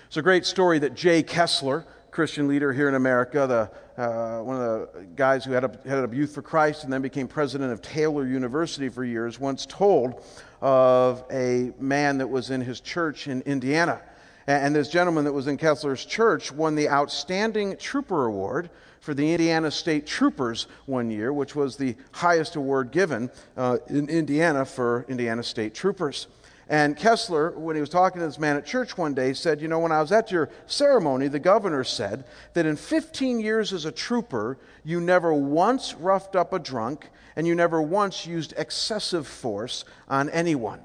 It's 0.07 0.17
a 0.17 0.23
great 0.23 0.45
story 0.45 0.79
that 0.81 0.95
Jay 0.95 1.23
Kessler, 1.23 1.87
Christian 2.11 2.49
leader 2.49 2.73
here 2.73 2.89
in 2.89 2.95
America, 2.95 3.47
the, 3.47 3.71
uh, 3.97 4.39
one 4.41 4.57
of 4.57 4.63
the 4.63 5.07
guys 5.17 5.45
who 5.45 5.53
headed 5.53 5.71
up, 5.71 5.87
headed 5.87 6.05
up 6.05 6.15
Youth 6.15 6.35
for 6.35 6.43
Christ 6.43 6.85
and 6.85 6.93
then 6.93 7.03
became 7.03 7.29
president 7.29 7.73
of 7.73 7.83
Taylor 7.83 8.27
University 8.27 8.89
for 8.89 9.05
years, 9.05 9.39
once 9.39 9.67
told 9.67 10.23
of 10.61 11.25
a 11.31 11.73
man 11.79 12.19
that 12.19 12.29
was 12.29 12.51
in 12.51 12.61
his 12.61 12.81
church 12.81 13.29
in 13.29 13.43
Indiana. 13.43 14.01
And 14.47 14.75
this 14.75 14.89
gentleman 14.89 15.25
that 15.25 15.33
was 15.33 15.47
in 15.47 15.57
Kessler's 15.57 16.05
church 16.05 16.51
won 16.51 16.75
the 16.75 16.89
Outstanding 16.89 17.77
Trooper 17.77 18.27
Award 18.27 18.71
for 19.01 19.15
the 19.15 19.33
Indiana 19.33 19.71
State 19.71 20.07
Troopers 20.07 20.67
one 20.87 21.11
year, 21.11 21.33
which 21.33 21.55
was 21.55 21.77
the 21.77 21.97
highest 22.13 22.57
award 22.57 22.93
given 22.93 23.31
uh, 23.57 23.79
in 23.89 24.09
Indiana 24.09 24.65
for 24.65 25.05
Indiana 25.09 25.43
State 25.43 25.75
Troopers. 25.75 26.29
And 26.73 26.97
Kessler, 26.97 27.51
when 27.51 27.77
he 27.77 27.81
was 27.81 27.91
talking 27.91 28.21
to 28.21 28.27
this 28.27 28.39
man 28.39 28.57
at 28.57 28.65
church 28.65 28.97
one 28.97 29.13
day, 29.13 29.35
said, 29.35 29.61
You 29.61 29.69
know, 29.69 29.81
when 29.81 29.93
I 29.93 30.01
was 30.01 30.11
at 30.11 30.31
your 30.31 30.49
ceremony, 30.65 31.29
the 31.29 31.39
governor 31.39 31.85
said 31.85 32.25
that 32.55 32.65
in 32.65 32.77
15 32.77 33.41
years 33.41 33.75
as 33.75 33.85
a 33.85 33.93
trooper, 33.93 34.57
you 34.83 34.99
never 34.99 35.35
once 35.35 35.93
roughed 35.93 36.35
up 36.35 36.55
a 36.55 36.59
drunk 36.59 37.11
and 37.37 37.47
you 37.47 37.55
never 37.55 37.83
once 37.83 38.25
used 38.25 38.55
excessive 38.57 39.27
force 39.27 39.85
on 40.09 40.31
anyone. 40.31 40.79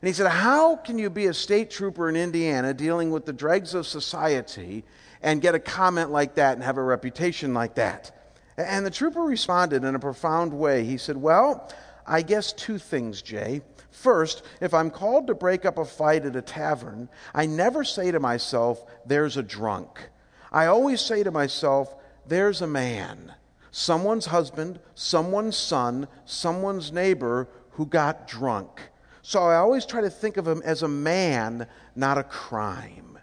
And 0.00 0.06
he 0.06 0.12
said, 0.12 0.30
How 0.30 0.76
can 0.76 0.96
you 0.96 1.10
be 1.10 1.26
a 1.26 1.34
state 1.34 1.72
trooper 1.72 2.08
in 2.08 2.14
Indiana 2.14 2.72
dealing 2.72 3.10
with 3.10 3.26
the 3.26 3.32
dregs 3.32 3.74
of 3.74 3.84
society 3.84 4.84
and 5.22 5.42
get 5.42 5.56
a 5.56 5.58
comment 5.58 6.12
like 6.12 6.36
that 6.36 6.54
and 6.54 6.62
have 6.62 6.76
a 6.76 6.84
reputation 6.84 7.52
like 7.52 7.74
that? 7.74 8.32
And 8.56 8.86
the 8.86 8.92
trooper 8.92 9.22
responded 9.22 9.82
in 9.82 9.96
a 9.96 9.98
profound 9.98 10.52
way. 10.52 10.84
He 10.84 10.98
said, 10.98 11.16
Well, 11.16 11.68
I 12.06 12.22
guess 12.22 12.52
two 12.52 12.78
things, 12.78 13.22
Jay. 13.22 13.62
First, 13.92 14.42
if 14.60 14.72
I'm 14.72 14.90
called 14.90 15.26
to 15.26 15.34
break 15.34 15.64
up 15.64 15.78
a 15.78 15.84
fight 15.84 16.24
at 16.24 16.34
a 16.34 16.42
tavern, 16.42 17.08
I 17.34 17.46
never 17.46 17.84
say 17.84 18.10
to 18.10 18.18
myself, 18.18 18.84
there's 19.06 19.36
a 19.36 19.42
drunk. 19.42 20.08
I 20.50 20.66
always 20.66 21.00
say 21.00 21.22
to 21.22 21.30
myself, 21.30 21.94
there's 22.26 22.62
a 22.62 22.66
man, 22.66 23.34
someone's 23.70 24.26
husband, 24.26 24.80
someone's 24.94 25.56
son, 25.56 26.08
someone's 26.24 26.90
neighbor 26.90 27.48
who 27.72 27.86
got 27.86 28.26
drunk. 28.26 28.80
So 29.20 29.42
I 29.42 29.56
always 29.56 29.86
try 29.86 30.00
to 30.00 30.10
think 30.10 30.36
of 30.36 30.48
him 30.48 30.62
as 30.64 30.82
a 30.82 30.88
man, 30.88 31.66
not 31.94 32.18
a 32.18 32.24
crime. 32.24 33.18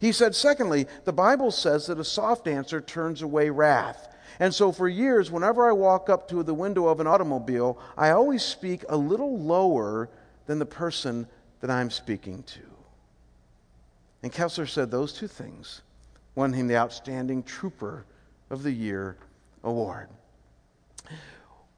He 0.00 0.12
said, 0.12 0.34
secondly, 0.34 0.86
the 1.04 1.12
Bible 1.12 1.50
says 1.50 1.86
that 1.86 1.98
a 1.98 2.04
soft 2.04 2.46
answer 2.46 2.80
turns 2.80 3.20
away 3.20 3.50
wrath. 3.50 4.13
And 4.40 4.52
so 4.52 4.72
for 4.72 4.88
years, 4.88 5.30
whenever 5.30 5.68
I 5.68 5.72
walk 5.72 6.08
up 6.08 6.28
to 6.28 6.42
the 6.42 6.54
window 6.54 6.88
of 6.88 7.00
an 7.00 7.06
automobile, 7.06 7.78
I 7.96 8.10
always 8.10 8.42
speak 8.42 8.84
a 8.88 8.96
little 8.96 9.38
lower 9.38 10.08
than 10.46 10.58
the 10.58 10.66
person 10.66 11.26
that 11.60 11.70
I'm 11.70 11.90
speaking 11.90 12.42
to. 12.42 12.60
And 14.22 14.32
Kessler 14.32 14.66
said 14.66 14.90
those 14.90 15.12
two 15.12 15.28
things 15.28 15.82
won 16.34 16.52
him 16.52 16.66
the 16.66 16.76
Outstanding 16.76 17.42
Trooper 17.42 18.04
of 18.50 18.62
the 18.62 18.72
Year 18.72 19.16
award. 19.62 20.08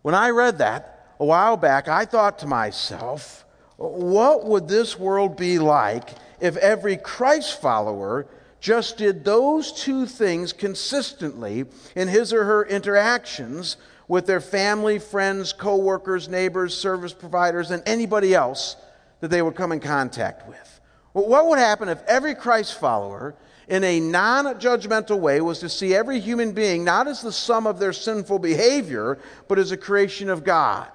When 0.03 0.15
I 0.15 0.31
read 0.31 0.59
that 0.59 1.15
a 1.19 1.25
while 1.25 1.57
back, 1.57 1.89
I 1.89 2.05
thought 2.05 2.39
to 2.41 2.47
myself, 2.47 3.45
what 3.77 4.47
would 4.47 4.69
this 4.69 4.99
world 4.99 5.37
be 5.37 5.59
like 5.59 6.11
if 6.41 6.57
every 6.57 6.97
Christ 6.97 7.61
follower 7.61 8.27
just 8.67 8.97
did 8.97 9.25
those 9.25 9.71
two 9.71 10.07
things 10.07 10.53
consistently 10.53 11.67
in 11.95 12.09
his 12.09 12.33
or 12.33 12.43
her 12.43 12.67
interactions 12.67 13.77
with 14.09 14.27
their 14.27 14.41
family, 14.41 14.99
friends, 14.99 15.53
coworkers, 15.53 16.29
neighbors, 16.29 16.77
service 16.77 17.13
providers, 17.13 17.71
and 17.71 17.81
anybody 17.87 18.35
else 18.35 18.75
that 19.21 19.29
they 19.29 19.41
would 19.41 19.55
come 19.55 19.71
in 19.71 19.79
contact 19.79 20.49
with. 20.49 20.81
Well, 21.15 21.29
what 21.29 21.47
would 21.47 21.61
happen 21.61 21.89
if 21.89 22.03
every 22.09 22.35
Christ 22.35 22.81
follower, 22.81 23.37
in 23.69 23.85
a 23.85 24.01
non 24.01 24.47
judgmental 24.57 25.21
way, 25.21 25.41
was 25.41 25.61
to 25.61 25.69
see 25.69 25.95
every 25.95 26.19
human 26.19 26.51
being 26.51 26.83
not 26.83 27.07
as 27.07 27.23
the 27.23 27.31
sum 27.31 27.69
of 27.69 27.79
their 27.79 27.93
sinful 27.93 28.41
behavior, 28.41 29.21
but 29.47 29.61
as 29.61 29.71
a 29.71 29.77
creation 29.77 30.29
of 30.29 30.43
God? 30.43 30.91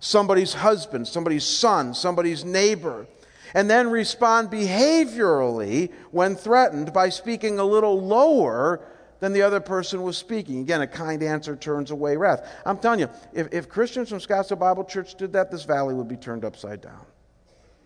Somebody's 0.00 0.54
husband, 0.54 1.06
somebody's 1.06 1.44
son, 1.44 1.94
somebody's 1.94 2.44
neighbor 2.44 3.06
and 3.54 3.70
then 3.70 3.90
respond 3.90 4.50
behaviorally 4.50 5.92
when 6.10 6.36
threatened 6.36 6.92
by 6.92 7.08
speaking 7.08 7.58
a 7.58 7.64
little 7.64 8.00
lower 8.00 8.80
than 9.20 9.32
the 9.32 9.42
other 9.42 9.60
person 9.60 10.02
was 10.02 10.16
speaking. 10.16 10.60
Again, 10.60 10.80
a 10.80 10.86
kind 10.86 11.22
answer 11.22 11.54
turns 11.54 11.90
away 11.90 12.16
wrath. 12.16 12.44
I'm 12.66 12.78
telling 12.78 13.00
you, 13.00 13.08
if, 13.32 13.52
if 13.52 13.68
Christians 13.68 14.08
from 14.08 14.18
Scottsdale 14.18 14.58
Bible 14.58 14.84
Church 14.84 15.14
did 15.14 15.32
that, 15.34 15.50
this 15.50 15.64
valley 15.64 15.94
would 15.94 16.08
be 16.08 16.16
turned 16.16 16.44
upside 16.44 16.80
down. 16.80 17.06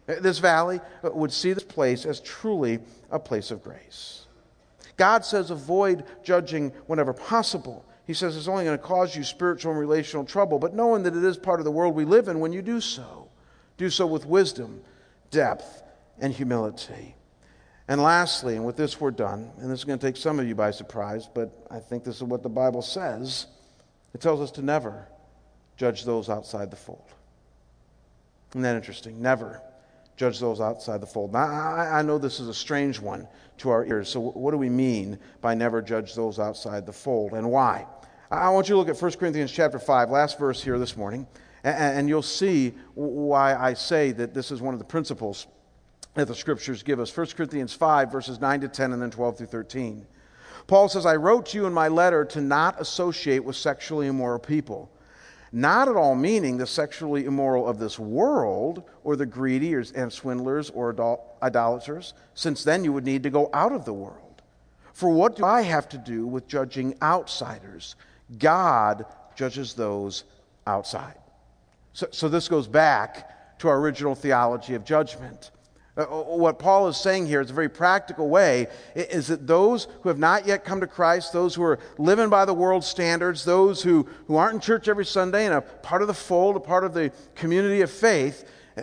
Uh, 0.09 0.15
this 0.21 0.39
valley 0.39 0.81
uh, 1.05 1.11
would 1.13 1.33
see 1.33 1.53
this 1.53 1.65
place 1.65 2.07
as 2.07 2.21
truly 2.21 2.79
a 3.11 3.19
place 3.19 3.51
of 3.51 3.63
grace. 3.63 4.27
God 4.97 5.25
says 5.25 5.51
avoid 5.51 6.05
judging 6.25 6.71
whenever 6.87 7.13
possible. 7.13 7.85
He 8.07 8.15
says 8.15 8.37
it's 8.37 8.49
only 8.49 8.65
going 8.65 8.79
to 8.79 8.83
cause 8.83 9.15
you 9.15 9.25
spiritual 9.25 9.73
and 9.73 9.81
relational 9.81 10.25
trouble, 10.25 10.59
but 10.59 10.75
knowing 10.75 11.03
that 11.03 11.15
it 11.15 11.25
is 11.25 11.37
part 11.37 11.61
of 11.61 11.65
the 11.65 11.71
world 11.71 11.95
we 11.95 12.05
live 12.05 12.29
in 12.29 12.41
when 12.41 12.53
you 12.53 12.63
do 12.63 12.81
so, 12.81 13.29
do 13.77 13.91
so 13.91 14.07
with 14.07 14.25
wisdom 14.25 14.81
depth, 15.37 15.83
and 16.19 16.33
humility. 16.33 17.15
And 17.89 18.03
lastly, 18.03 18.57
and 18.57 18.65
with 18.65 18.77
this 18.77 18.99
we're 18.99 19.11
done, 19.11 19.53
and 19.59 19.71
this 19.71 19.81
is 19.81 19.85
going 19.85 19.99
to 19.99 20.07
take 20.07 20.17
some 20.17 20.41
of 20.41 20.49
you 20.49 20.55
by 20.55 20.71
surprise, 20.71 21.29
but 21.33 21.67
I 21.71 21.79
think 21.79 22.05
this 22.05 22.17
is 22.17 22.23
what 22.23 22.43
the 22.43 22.49
Bible 22.49 22.81
says. 22.81 23.47
It 24.15 24.23
tells 24.23 24.41
us 24.41 24.51
to 24.53 24.63
never 24.63 25.07
judge 25.77 26.05
those 26.05 26.31
outside 26.31 26.71
the 26.71 26.77
fold. 26.77 27.05
Isn't 28.53 28.63
that 28.63 28.77
interesting? 28.77 29.21
Never 29.21 29.61
judge 30.17 30.41
those 30.41 30.59
outside 30.59 31.03
the 31.03 31.07
fold. 31.07 31.35
Now, 31.35 31.45
I, 31.45 31.99
I 31.99 32.03
know 32.03 32.17
this 32.17 32.41
is 32.41 32.49
a 32.49 32.55
strange 32.55 32.99
one 32.99 33.29
to 33.59 33.69
our 33.69 33.85
ears. 33.85 34.09
So, 34.09 34.21
what 34.21 34.53
do 34.53 34.57
we 34.57 34.71
mean 34.71 35.19
by 35.43 35.55
never 35.55 35.83
judge 35.83 36.15
those 36.15 36.39
outside 36.39 36.87
the 36.87 36.95
fold, 36.95 37.35
and 37.35 37.51
why? 37.51 37.87
I 38.31 38.49
want 38.49 38.71
you 38.71 38.75
to 38.75 38.79
look 38.79 38.89
at 38.89 39.01
1 39.01 39.13
Corinthians 39.13 39.53
chapter 39.53 39.79
5, 39.79 40.11
last 40.11 40.39
verse 40.39 40.65
here 40.65 40.79
this 40.79 40.97
morning. 40.97 41.27
And 41.67 42.09
you'll 42.09 42.23
see 42.23 42.75
why 42.95 43.57
I 43.57 43.75
say 43.75 44.13
that 44.13 44.33
this 44.33 44.53
is 44.53 44.63
one 44.63 44.73
of 44.73 44.79
the 44.79 44.87
principles 44.87 45.49
that 46.15 46.29
the 46.29 46.35
scriptures 46.35 46.85
give 46.85 47.01
us. 47.01 47.15
1 47.15 47.27
Corinthians 47.37 47.73
5, 47.73 48.13
verses 48.13 48.41
9 48.41 48.61
to 48.61 48.69
10, 48.69 48.93
and 48.93 49.03
then 49.03 49.11
12 49.11 49.39
through 49.39 49.47
13. 49.49 50.07
Paul 50.69 50.89
says, 50.89 51.07
I 51.07 51.17
wrote 51.17 51.55
you 51.55 51.67
in 51.67 51.73
my 51.73 51.89
letter 51.89 52.25
to 52.27 52.41
not 52.41 52.81
associate 52.81 53.45
with 53.45 53.57
sexually 53.57 54.07
immoral 54.07 54.39
people. 54.39 54.93
Not 55.51 55.89
at 55.89 55.97
all 55.97 56.15
meaning 56.15 56.57
the 56.57 56.69
sexually 56.69 57.25
immoral 57.25 57.69
of 57.69 57.81
this 57.81 57.99
world, 57.99 58.85
or 59.03 59.17
the 59.17 59.27
greedy 59.27 59.75
or, 59.75 59.85
and 59.97 60.13
swindlers 60.13 60.71
or 60.71 60.95
idolaters, 61.43 62.15
since 62.35 62.63
then 62.63 62.85
you 62.85 62.93
would 62.93 63.05
need 63.05 63.25
to 63.25 63.31
go 63.31 63.51
out 63.53 63.73
of 63.73 63.85
the 63.85 63.93
world. 63.93 64.43
For 64.93 65.11
what 65.11 65.35
do 65.35 65.45
I 65.45 65.63
have 65.63 65.89
to 65.89 65.99
do 65.99 66.29
with 66.29 66.47
judging 66.47 66.95
outsiders? 67.03 67.97
God 68.39 69.05
judges 69.35 69.75
those 69.75 70.23
outside. 70.65 71.17
So, 71.97 72.07
so 72.11 72.29
this 72.29 72.47
goes 72.47 72.69
back 72.69 73.59
to 73.61 73.69
our 73.69 73.79
original 73.79 74.15
theology 74.15 74.75
of 74.75 74.85
judgment. 74.85 75.51
Uh, 75.97 76.03
uh, 76.03 76.37
what 76.37 76.59
Paul 76.59 76.89
is 76.89 76.99
saying 76.99 77.25
here 77.25 77.41
is 77.41 77.49
a 77.49 77.55
very 77.55 77.71
practical 77.71 78.29
way 78.29 78.67
is 78.95 79.29
that 79.29 79.47
those 79.47 79.89
who 80.03 80.11
have 80.11 80.19
not 80.19 80.47
yet 80.47 80.63
come 80.63 80.81
to 80.81 80.87
Christ, 80.87 81.33
those 81.33 81.55
who 81.55 81.63
are 81.63 81.79
living 81.97 82.29
by 82.29 82.45
the 82.45 82.53
world's 82.53 82.87
standards, 82.87 83.47
those 83.47 83.83
who, 83.83 84.07
who 84.27 84.37
aren't 84.37 84.57
in 84.57 84.61
church 84.61 84.89
every 84.89 85.07
Sunday 85.07 85.47
and 85.47 85.55
a 85.55 85.63
part 85.63 86.03
of 86.03 86.09
the 86.09 86.13
fold, 86.13 86.55
a 86.57 86.61
part 86.61 86.85
of 86.85 86.93
the 86.93 87.11
community 87.35 87.81
of 87.81 87.91
faith, 87.91 88.47
uh, 88.77 88.83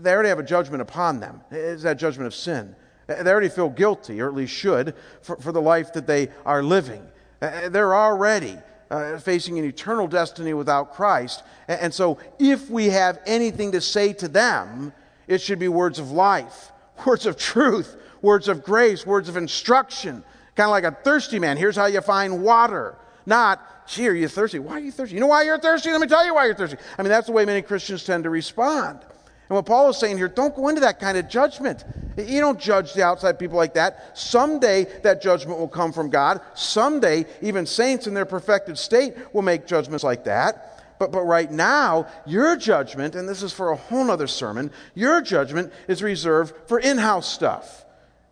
they 0.00 0.10
already 0.10 0.30
have 0.30 0.38
a 0.38 0.42
judgment 0.42 0.80
upon 0.80 1.20
them. 1.20 1.42
It's 1.50 1.82
that 1.82 1.98
judgment 1.98 2.28
of 2.28 2.34
sin. 2.34 2.74
They 3.08 3.30
already 3.30 3.50
feel 3.50 3.68
guilty, 3.68 4.22
or 4.22 4.28
at 4.28 4.34
least 4.34 4.54
should, 4.54 4.94
for, 5.20 5.36
for 5.36 5.52
the 5.52 5.60
life 5.60 5.92
that 5.92 6.06
they 6.06 6.30
are 6.46 6.62
living. 6.62 7.06
They're 7.40 7.94
already 7.94 8.56
uh, 8.94 9.18
facing 9.18 9.58
an 9.58 9.64
eternal 9.64 10.06
destiny 10.06 10.54
without 10.54 10.94
Christ. 10.94 11.42
And, 11.66 11.80
and 11.80 11.94
so, 11.94 12.18
if 12.38 12.70
we 12.70 12.86
have 12.86 13.18
anything 13.26 13.72
to 13.72 13.80
say 13.80 14.12
to 14.14 14.28
them, 14.28 14.92
it 15.26 15.40
should 15.40 15.58
be 15.58 15.68
words 15.68 15.98
of 15.98 16.12
life, 16.12 16.70
words 17.06 17.26
of 17.26 17.36
truth, 17.36 17.96
words 18.22 18.46
of 18.46 18.62
grace, 18.62 19.04
words 19.04 19.28
of 19.28 19.36
instruction. 19.36 20.22
Kind 20.54 20.66
of 20.66 20.70
like 20.70 20.84
a 20.84 20.92
thirsty 20.92 21.40
man. 21.40 21.56
Here's 21.56 21.74
how 21.74 21.86
you 21.86 22.00
find 22.00 22.42
water. 22.42 22.96
Not, 23.26 23.88
gee, 23.88 24.06
are 24.06 24.14
you 24.14 24.28
thirsty? 24.28 24.60
Why 24.60 24.74
are 24.74 24.80
you 24.80 24.92
thirsty? 24.92 25.14
You 25.14 25.20
know 25.20 25.26
why 25.26 25.42
you're 25.42 25.58
thirsty? 25.58 25.90
Let 25.90 26.00
me 26.00 26.06
tell 26.06 26.24
you 26.24 26.34
why 26.34 26.46
you're 26.46 26.54
thirsty. 26.54 26.76
I 26.96 27.02
mean, 27.02 27.10
that's 27.10 27.26
the 27.26 27.32
way 27.32 27.44
many 27.44 27.62
Christians 27.62 28.04
tend 28.04 28.22
to 28.24 28.30
respond. 28.30 29.00
And 29.48 29.56
what 29.56 29.66
Paul 29.66 29.90
is 29.90 29.98
saying 29.98 30.16
here, 30.16 30.28
don't 30.28 30.54
go 30.54 30.68
into 30.68 30.80
that 30.80 30.98
kind 30.98 31.18
of 31.18 31.28
judgment. 31.28 31.84
You 32.16 32.40
don't 32.40 32.58
judge 32.58 32.94
the 32.94 33.02
outside 33.02 33.38
people 33.38 33.56
like 33.56 33.74
that. 33.74 34.16
Someday 34.16 34.84
that 35.02 35.20
judgment 35.20 35.58
will 35.58 35.68
come 35.68 35.92
from 35.92 36.08
God. 36.08 36.40
Someday, 36.54 37.26
even 37.42 37.66
saints 37.66 38.06
in 38.06 38.14
their 38.14 38.24
perfected 38.24 38.78
state 38.78 39.14
will 39.34 39.42
make 39.42 39.66
judgments 39.66 40.02
like 40.02 40.24
that. 40.24 40.96
But, 40.98 41.12
but 41.12 41.24
right 41.24 41.50
now, 41.50 42.06
your 42.24 42.56
judgment, 42.56 43.14
and 43.14 43.28
this 43.28 43.42
is 43.42 43.52
for 43.52 43.72
a 43.72 43.76
whole 43.76 44.10
other 44.10 44.26
sermon, 44.26 44.70
your 44.94 45.20
judgment 45.20 45.72
is 45.88 46.02
reserved 46.02 46.54
for 46.66 46.78
in 46.78 46.96
house 46.96 47.30
stuff. 47.30 47.83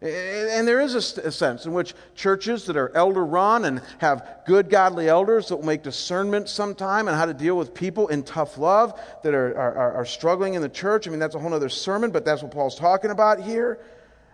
And 0.02 0.66
there 0.66 0.80
is 0.80 0.96
a, 0.96 1.30
sense 1.30 1.64
in 1.64 1.72
which 1.72 1.94
churches 2.16 2.66
that 2.66 2.76
are 2.76 2.90
elder 2.96 3.24
run 3.24 3.64
and 3.66 3.80
have 3.98 4.40
good 4.46 4.68
godly 4.68 5.08
elders 5.08 5.46
that 5.48 5.58
will 5.58 5.64
make 5.64 5.84
discernment 5.84 6.48
sometime 6.48 7.06
on 7.06 7.14
how 7.14 7.24
to 7.24 7.34
deal 7.34 7.56
with 7.56 7.72
people 7.72 8.08
in 8.08 8.24
tough 8.24 8.58
love 8.58 9.00
that 9.22 9.32
are, 9.32 9.56
are, 9.56 9.92
are 9.92 10.04
struggling 10.04 10.54
in 10.54 10.62
the 10.62 10.68
church. 10.68 11.06
I 11.06 11.10
mean, 11.10 11.20
that's 11.20 11.36
a 11.36 11.38
whole 11.38 11.54
other 11.54 11.68
sermon, 11.68 12.10
but 12.10 12.24
that's 12.24 12.42
what 12.42 12.50
Paul's 12.50 12.74
talking 12.74 13.12
about 13.12 13.42
here. 13.42 13.78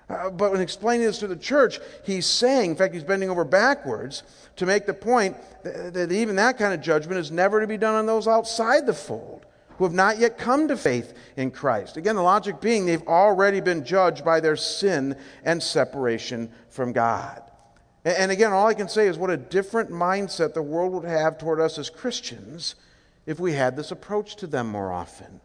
Uh, 0.09 0.31
but 0.31 0.53
when 0.53 0.63
explaining 0.63 1.05
this 1.05 1.19
to 1.19 1.27
the 1.27 1.37
church, 1.37 1.81
he's 2.03 2.25
saying, 2.25 2.71
in 2.71 2.77
fact, 2.77 2.95
he's 2.95 3.05
bending 3.05 3.29
over 3.29 3.45
backwards 3.45 4.23
to 4.57 4.65
make 4.65 4.87
the 4.87 4.95
point 4.95 5.37
that, 5.65 5.93
that 5.93 6.11
even 6.11 6.37
that 6.37 6.57
kind 6.57 6.73
of 6.73 6.81
judgment 6.81 7.21
is 7.21 7.31
never 7.31 7.61
to 7.61 7.67
be 7.67 7.77
done 7.77 7.95
on 7.95 8.07
those 8.07 8.27
outside 8.27 8.87
the 8.87 8.95
fold 8.95 9.45
who 9.79 9.85
have 9.85 9.95
not 9.95 10.19
yet 10.19 10.39
come 10.39 10.69
to 10.69 10.77
faith 10.77 11.15
in 11.37 11.51
Christ. 11.51 11.97
Again, 11.97 12.17
the 12.17 12.23
logic 12.23 12.61
being 12.61 12.85
they've 12.85 13.07
already 13.07 13.61
been 13.61 13.85
judged 13.85 14.25
by 14.25 14.41
their 14.41 14.57
sin 14.57 15.17
and 15.45 15.63
separation 15.63 16.51
from 16.69 16.93
God. 16.93 17.43
And 18.05 18.33
again, 18.33 18.53
all 18.53 18.67
I 18.67 18.75
can 18.75 18.89
say 18.89 19.07
is 19.07 19.19
what 19.19 19.31
a 19.31 19.37
different 19.37 19.91
mindset 19.91 20.53
the 20.53 20.63
world 20.63 20.93
would 20.95 21.05
have 21.05 21.39
toward 21.39 21.61
us 21.61 21.79
as 21.79 21.91
Christians 21.91 22.75
if 23.25 23.39
we 23.39 23.53
had 23.53 23.77
this 23.77 23.93
approach 23.93 24.37
to 24.37 24.47
them 24.47 24.69
more 24.69 24.93
often. 24.93 25.41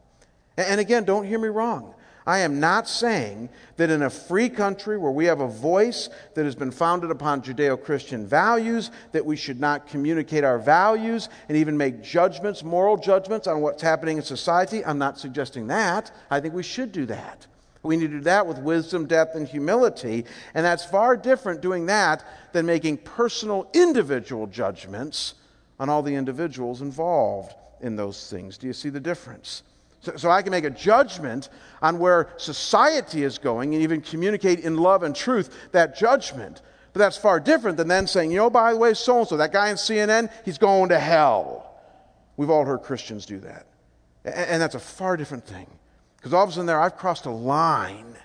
And 0.57 0.79
again, 0.79 1.03
don't 1.03 1.25
hear 1.25 1.39
me 1.39 1.49
wrong. 1.49 1.93
I 2.25 2.39
am 2.39 2.59
not 2.59 2.87
saying 2.87 3.49
that 3.77 3.89
in 3.89 4.03
a 4.03 4.09
free 4.09 4.49
country 4.49 4.97
where 4.97 5.11
we 5.11 5.25
have 5.25 5.41
a 5.41 5.47
voice 5.47 6.09
that 6.35 6.45
has 6.45 6.55
been 6.55 6.71
founded 6.71 7.11
upon 7.11 7.41
Judeo 7.41 7.81
Christian 7.81 8.25
values, 8.25 8.91
that 9.11 9.25
we 9.25 9.35
should 9.35 9.59
not 9.59 9.87
communicate 9.87 10.43
our 10.43 10.57
values 10.57 11.27
and 11.49 11.57
even 11.57 11.77
make 11.77 12.01
judgments, 12.01 12.63
moral 12.63 12.95
judgments 12.95 13.47
on 13.47 13.61
what's 13.61 13.81
happening 13.81 14.17
in 14.17 14.23
society. 14.23 14.85
I'm 14.85 14.97
not 14.97 15.19
suggesting 15.19 15.67
that. 15.67 16.11
I 16.31 16.39
think 16.39 16.53
we 16.53 16.63
should 16.63 16.91
do 16.91 17.05
that. 17.07 17.45
We 17.83 17.97
need 17.97 18.11
to 18.11 18.17
do 18.17 18.21
that 18.21 18.47
with 18.47 18.59
wisdom, 18.59 19.05
depth, 19.07 19.35
and 19.35 19.45
humility. 19.45 20.23
And 20.53 20.65
that's 20.65 20.85
far 20.85 21.17
different 21.17 21.59
doing 21.59 21.87
that 21.87 22.25
than 22.53 22.65
making 22.65 22.99
personal, 22.99 23.69
individual 23.73 24.47
judgments 24.47 25.33
on 25.79 25.89
all 25.89 26.01
the 26.01 26.15
individuals 26.15 26.81
involved 26.81 27.53
in 27.81 27.97
those 27.97 28.29
things. 28.29 28.57
Do 28.57 28.67
you 28.67 28.73
see 28.73 28.87
the 28.87 29.01
difference? 29.01 29.63
So, 30.03 30.17
so, 30.17 30.29
I 30.29 30.41
can 30.41 30.51
make 30.51 30.65
a 30.65 30.69
judgment 30.69 31.47
on 31.81 31.97
where 31.97 32.27
society 32.35 33.23
is 33.23 33.37
going 33.37 33.73
and 33.73 33.81
even 33.83 34.01
communicate 34.01 34.59
in 34.59 34.75
love 34.75 35.01
and 35.01 35.15
truth 35.15 35.71
that 35.71 35.95
judgment. 35.95 36.61
But 36.91 36.99
that's 36.99 37.15
far 37.15 37.39
different 37.39 37.77
than 37.77 37.87
then 37.87 38.05
saying, 38.05 38.29
you 38.29 38.37
know, 38.37 38.49
by 38.49 38.73
the 38.73 38.77
way, 38.77 38.93
so 38.95 39.19
and 39.19 39.27
so, 39.27 39.37
that 39.37 39.53
guy 39.53 39.69
in 39.69 39.77
CNN, 39.77 40.29
he's 40.43 40.57
going 40.57 40.89
to 40.89 40.99
hell. 40.99 41.79
We've 42.35 42.49
all 42.49 42.65
heard 42.65 42.81
Christians 42.81 43.25
do 43.25 43.39
that. 43.39 43.65
And, 44.25 44.35
and 44.35 44.61
that's 44.61 44.75
a 44.75 44.79
far 44.79 45.15
different 45.15 45.45
thing. 45.45 45.67
Because 46.17 46.33
all 46.33 46.43
of 46.43 46.49
a 46.49 46.51
sudden 46.51 46.65
there, 46.65 46.81
I've 46.81 46.97
crossed 46.97 47.25
a 47.25 47.31
line 47.31 48.17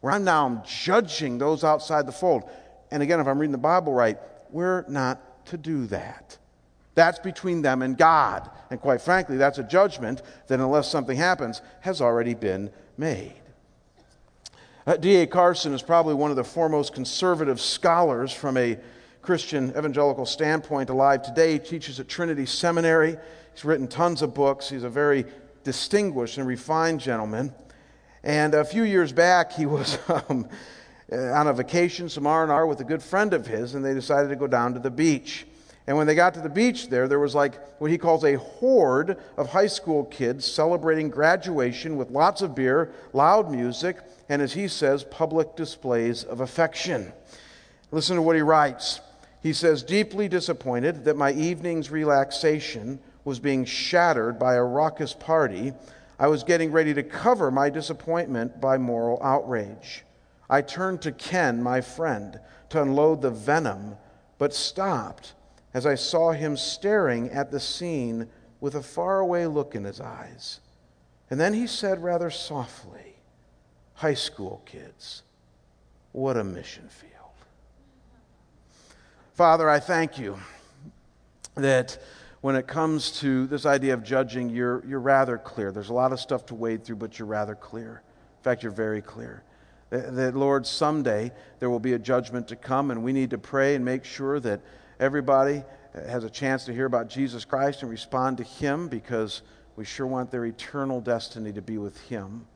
where 0.00 0.12
I'm 0.12 0.24
now 0.24 0.44
I'm 0.44 0.62
judging 0.66 1.38
those 1.38 1.64
outside 1.64 2.04
the 2.04 2.12
fold. 2.12 2.42
And 2.90 3.02
again, 3.02 3.20
if 3.20 3.26
I'm 3.26 3.38
reading 3.38 3.52
the 3.52 3.58
Bible 3.58 3.94
right, 3.94 4.18
we're 4.50 4.84
not 4.86 5.46
to 5.46 5.56
do 5.56 5.86
that. 5.86 6.36
That's 6.94 7.18
between 7.18 7.62
them 7.62 7.82
and 7.82 7.96
God. 7.96 8.50
And 8.70 8.80
quite 8.80 9.00
frankly, 9.00 9.36
that's 9.36 9.58
a 9.58 9.62
judgment 9.62 10.22
that, 10.48 10.60
unless 10.60 10.90
something 10.90 11.16
happens, 11.16 11.62
has 11.80 12.00
already 12.00 12.34
been 12.34 12.70
made. 12.98 13.34
Uh, 14.86 14.96
D.A. 14.96 15.26
Carson 15.26 15.72
is 15.72 15.82
probably 15.82 16.14
one 16.14 16.30
of 16.30 16.36
the 16.36 16.44
foremost 16.44 16.92
conservative 16.92 17.60
scholars 17.60 18.32
from 18.32 18.56
a 18.56 18.78
Christian 19.22 19.70
evangelical 19.70 20.26
standpoint 20.26 20.90
alive 20.90 21.22
today. 21.22 21.52
He 21.52 21.58
teaches 21.60 22.00
at 22.00 22.08
Trinity 22.08 22.44
Seminary. 22.44 23.16
He's 23.54 23.64
written 23.64 23.86
tons 23.86 24.22
of 24.22 24.34
books. 24.34 24.68
He's 24.68 24.82
a 24.82 24.90
very 24.90 25.24
distinguished 25.62 26.38
and 26.38 26.46
refined 26.46 27.00
gentleman. 27.00 27.54
And 28.24 28.54
a 28.54 28.64
few 28.64 28.82
years 28.82 29.12
back, 29.12 29.52
he 29.52 29.66
was 29.66 29.98
um, 30.28 30.48
uh, 31.12 31.16
on 31.16 31.46
a 31.46 31.52
vacation, 31.52 32.08
some 32.08 32.26
R&R, 32.26 32.66
with 32.66 32.80
a 32.80 32.84
good 32.84 33.02
friend 33.02 33.32
of 33.32 33.46
his, 33.46 33.74
and 33.74 33.84
they 33.84 33.94
decided 33.94 34.28
to 34.28 34.36
go 34.36 34.46
down 34.46 34.74
to 34.74 34.80
the 34.80 34.90
beach. 34.90 35.46
And 35.86 35.96
when 35.96 36.06
they 36.06 36.14
got 36.14 36.34
to 36.34 36.40
the 36.40 36.48
beach 36.48 36.88
there, 36.88 37.08
there 37.08 37.18
was 37.18 37.34
like 37.34 37.60
what 37.80 37.90
he 37.90 37.98
calls 37.98 38.24
a 38.24 38.38
horde 38.38 39.18
of 39.36 39.48
high 39.48 39.66
school 39.66 40.04
kids 40.04 40.46
celebrating 40.46 41.10
graduation 41.10 41.96
with 41.96 42.10
lots 42.10 42.40
of 42.40 42.54
beer, 42.54 42.92
loud 43.12 43.50
music, 43.50 43.96
and 44.28 44.40
as 44.40 44.52
he 44.52 44.68
says, 44.68 45.02
public 45.04 45.56
displays 45.56 46.22
of 46.22 46.40
affection. 46.40 47.12
Listen 47.90 48.16
to 48.16 48.22
what 48.22 48.36
he 48.36 48.42
writes. 48.42 49.00
He 49.42 49.52
says, 49.52 49.82
Deeply 49.82 50.28
disappointed 50.28 51.04
that 51.04 51.16
my 51.16 51.32
evening's 51.32 51.90
relaxation 51.90 53.00
was 53.24 53.40
being 53.40 53.64
shattered 53.64 54.38
by 54.38 54.54
a 54.54 54.62
raucous 54.62 55.14
party, 55.14 55.72
I 56.18 56.28
was 56.28 56.44
getting 56.44 56.70
ready 56.70 56.94
to 56.94 57.02
cover 57.02 57.50
my 57.50 57.70
disappointment 57.70 58.60
by 58.60 58.78
moral 58.78 59.20
outrage. 59.22 60.04
I 60.48 60.62
turned 60.62 61.02
to 61.02 61.12
Ken, 61.12 61.62
my 61.62 61.80
friend, 61.80 62.38
to 62.68 62.82
unload 62.82 63.22
the 63.22 63.30
venom, 63.30 63.96
but 64.38 64.54
stopped 64.54 65.34
as 65.74 65.86
I 65.86 65.94
saw 65.94 66.32
him 66.32 66.56
staring 66.56 67.30
at 67.30 67.50
the 67.50 67.60
scene 67.60 68.28
with 68.60 68.74
a 68.74 68.82
faraway 68.82 69.46
look 69.46 69.74
in 69.74 69.84
his 69.84 70.00
eyes. 70.00 70.60
And 71.30 71.40
then 71.40 71.54
he 71.54 71.66
said 71.66 72.02
rather 72.02 72.30
softly, 72.30 73.16
High 73.94 74.14
school 74.14 74.62
kids, 74.66 75.22
what 76.12 76.36
a 76.36 76.44
mission 76.44 76.88
field. 76.88 77.12
Father, 79.34 79.68
I 79.68 79.80
thank 79.80 80.18
you 80.18 80.38
that 81.54 81.98
when 82.40 82.56
it 82.56 82.66
comes 82.66 83.20
to 83.20 83.46
this 83.46 83.64
idea 83.64 83.94
of 83.94 84.02
judging, 84.02 84.50
you're, 84.50 84.84
you're 84.86 85.00
rather 85.00 85.38
clear. 85.38 85.70
There's 85.70 85.90
a 85.90 85.94
lot 85.94 86.12
of 86.12 86.20
stuff 86.20 86.44
to 86.46 86.54
wade 86.54 86.84
through, 86.84 86.96
but 86.96 87.18
you're 87.18 87.28
rather 87.28 87.54
clear. 87.54 88.02
In 88.40 88.42
fact, 88.42 88.62
you're 88.62 88.72
very 88.72 89.00
clear. 89.00 89.44
That, 89.90 90.16
that, 90.16 90.36
Lord, 90.36 90.66
someday 90.66 91.30
there 91.60 91.70
will 91.70 91.80
be 91.80 91.92
a 91.92 91.98
judgment 91.98 92.48
to 92.48 92.56
come, 92.56 92.90
and 92.90 93.04
we 93.04 93.12
need 93.12 93.30
to 93.30 93.38
pray 93.38 93.76
and 93.76 93.84
make 93.84 94.04
sure 94.04 94.40
that 94.40 94.60
everybody 95.02 95.64
has 96.08 96.22
a 96.22 96.30
chance 96.30 96.64
to 96.64 96.72
hear 96.72 96.86
about 96.86 97.08
Jesus 97.08 97.44
Christ 97.44 97.82
and 97.82 97.90
respond 97.90 98.36
to 98.36 98.44
Him 98.44 98.86
because 98.86 99.42
we 99.74 99.84
sure 99.84 100.06
want 100.06 100.30
their 100.30 100.44
eternal 100.44 101.00
destiny 101.00 101.52
to 101.54 101.60
be 101.60 101.76
with 101.76 102.00
Him. 102.02 102.46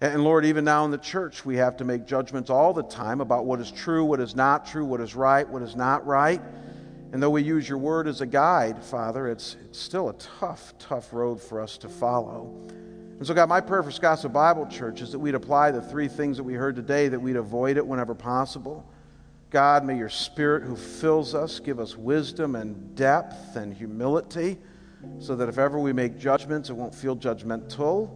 And 0.00 0.24
Lord, 0.24 0.46
even 0.46 0.64
now 0.64 0.86
in 0.86 0.90
the 0.90 0.96
church, 0.96 1.44
we 1.44 1.56
have 1.56 1.76
to 1.76 1.84
make 1.84 2.06
judgments 2.06 2.48
all 2.48 2.72
the 2.72 2.82
time 2.82 3.20
about 3.20 3.44
what 3.44 3.60
is 3.60 3.70
true, 3.70 4.06
what 4.06 4.20
is 4.20 4.34
not 4.34 4.66
true, 4.66 4.86
what 4.86 5.02
is 5.02 5.14
right, 5.14 5.46
what 5.46 5.60
is 5.60 5.76
not 5.76 6.06
right. 6.06 6.40
And 7.12 7.22
though 7.22 7.28
we 7.28 7.42
use 7.42 7.68
your 7.68 7.76
word 7.76 8.08
as 8.08 8.22
a 8.22 8.26
guide, 8.26 8.82
Father, 8.82 9.28
it's, 9.28 9.58
it's 9.66 9.78
still 9.78 10.08
a 10.08 10.14
tough, 10.14 10.72
tough 10.78 11.12
road 11.12 11.42
for 11.42 11.60
us 11.60 11.76
to 11.76 11.90
follow. 11.90 12.58
And 13.18 13.26
so, 13.26 13.34
God, 13.34 13.50
my 13.50 13.60
prayer 13.60 13.82
for 13.82 13.90
Scottsdale 13.90 14.32
Bible 14.32 14.66
Church 14.66 15.02
is 15.02 15.12
that 15.12 15.18
we'd 15.18 15.34
apply 15.34 15.70
the 15.70 15.82
three 15.82 16.08
things 16.08 16.38
that 16.38 16.42
we 16.42 16.54
heard 16.54 16.74
today, 16.74 17.08
that 17.08 17.20
we'd 17.20 17.36
avoid 17.36 17.76
it 17.76 17.86
whenever 17.86 18.14
possible 18.14 18.86
God, 19.52 19.84
may 19.84 19.98
your 19.98 20.08
Spirit 20.08 20.62
who 20.62 20.74
fills 20.74 21.34
us 21.34 21.60
give 21.60 21.78
us 21.78 21.94
wisdom 21.94 22.56
and 22.56 22.94
depth 22.94 23.54
and 23.54 23.74
humility 23.74 24.56
so 25.18 25.36
that 25.36 25.46
if 25.46 25.58
ever 25.58 25.78
we 25.78 25.92
make 25.92 26.18
judgments, 26.18 26.70
it 26.70 26.72
won't 26.72 26.94
feel 26.94 27.14
judgmental, 27.14 28.10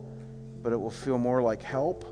but 0.63 0.73
it 0.73 0.81
will 0.81 0.91
feel 0.91 1.19
more 1.19 1.43
like 1.43 1.63
help. 1.63 2.07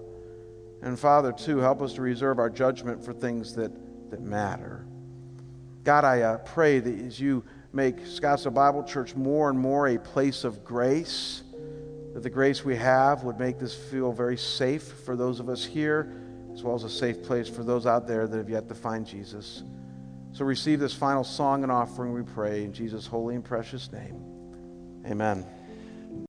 And 0.82 0.98
Father, 0.98 1.32
too, 1.32 1.56
help 1.56 1.80
us 1.80 1.94
to 1.94 2.02
reserve 2.02 2.38
our 2.38 2.50
judgment 2.50 3.02
for 3.02 3.14
things 3.14 3.54
that, 3.54 3.72
that 4.10 4.20
matter. 4.20 4.86
God, 5.84 6.04
I 6.04 6.20
uh, 6.20 6.38
pray 6.38 6.80
that 6.80 7.00
as 7.00 7.18
you 7.18 7.44
make 7.72 8.00
Scottsdale 8.00 8.52
Bible 8.52 8.84
Church 8.84 9.16
more 9.16 9.48
and 9.48 9.58
more 9.58 9.88
a 9.88 9.98
place 9.98 10.44
of 10.44 10.66
grace. 10.66 11.44
That 12.12 12.22
the 12.22 12.30
grace 12.30 12.62
we 12.62 12.76
have 12.76 13.24
would 13.24 13.38
make 13.38 13.58
this 13.58 13.74
feel 13.74 14.12
very 14.12 14.36
safe 14.36 14.82
for 14.82 15.16
those 15.16 15.40
of 15.40 15.48
us 15.48 15.64
here, 15.64 16.12
as 16.54 16.62
well 16.62 16.74
as 16.74 16.84
a 16.84 16.90
safe 16.90 17.22
place 17.22 17.48
for 17.48 17.64
those 17.64 17.84
out 17.84 18.06
there 18.06 18.26
that 18.26 18.36
have 18.36 18.48
yet 18.48 18.68
to 18.68 18.74
find 18.74 19.06
Jesus. 19.06 19.64
So 20.32 20.44
receive 20.44 20.80
this 20.80 20.94
final 20.94 21.24
song 21.24 21.62
and 21.62 21.70
offering, 21.70 22.12
we 22.12 22.22
pray, 22.22 22.64
in 22.64 22.72
Jesus' 22.72 23.06
holy 23.06 23.34
and 23.34 23.44
precious 23.44 23.92
name. 23.92 24.22
Amen. 25.06 25.44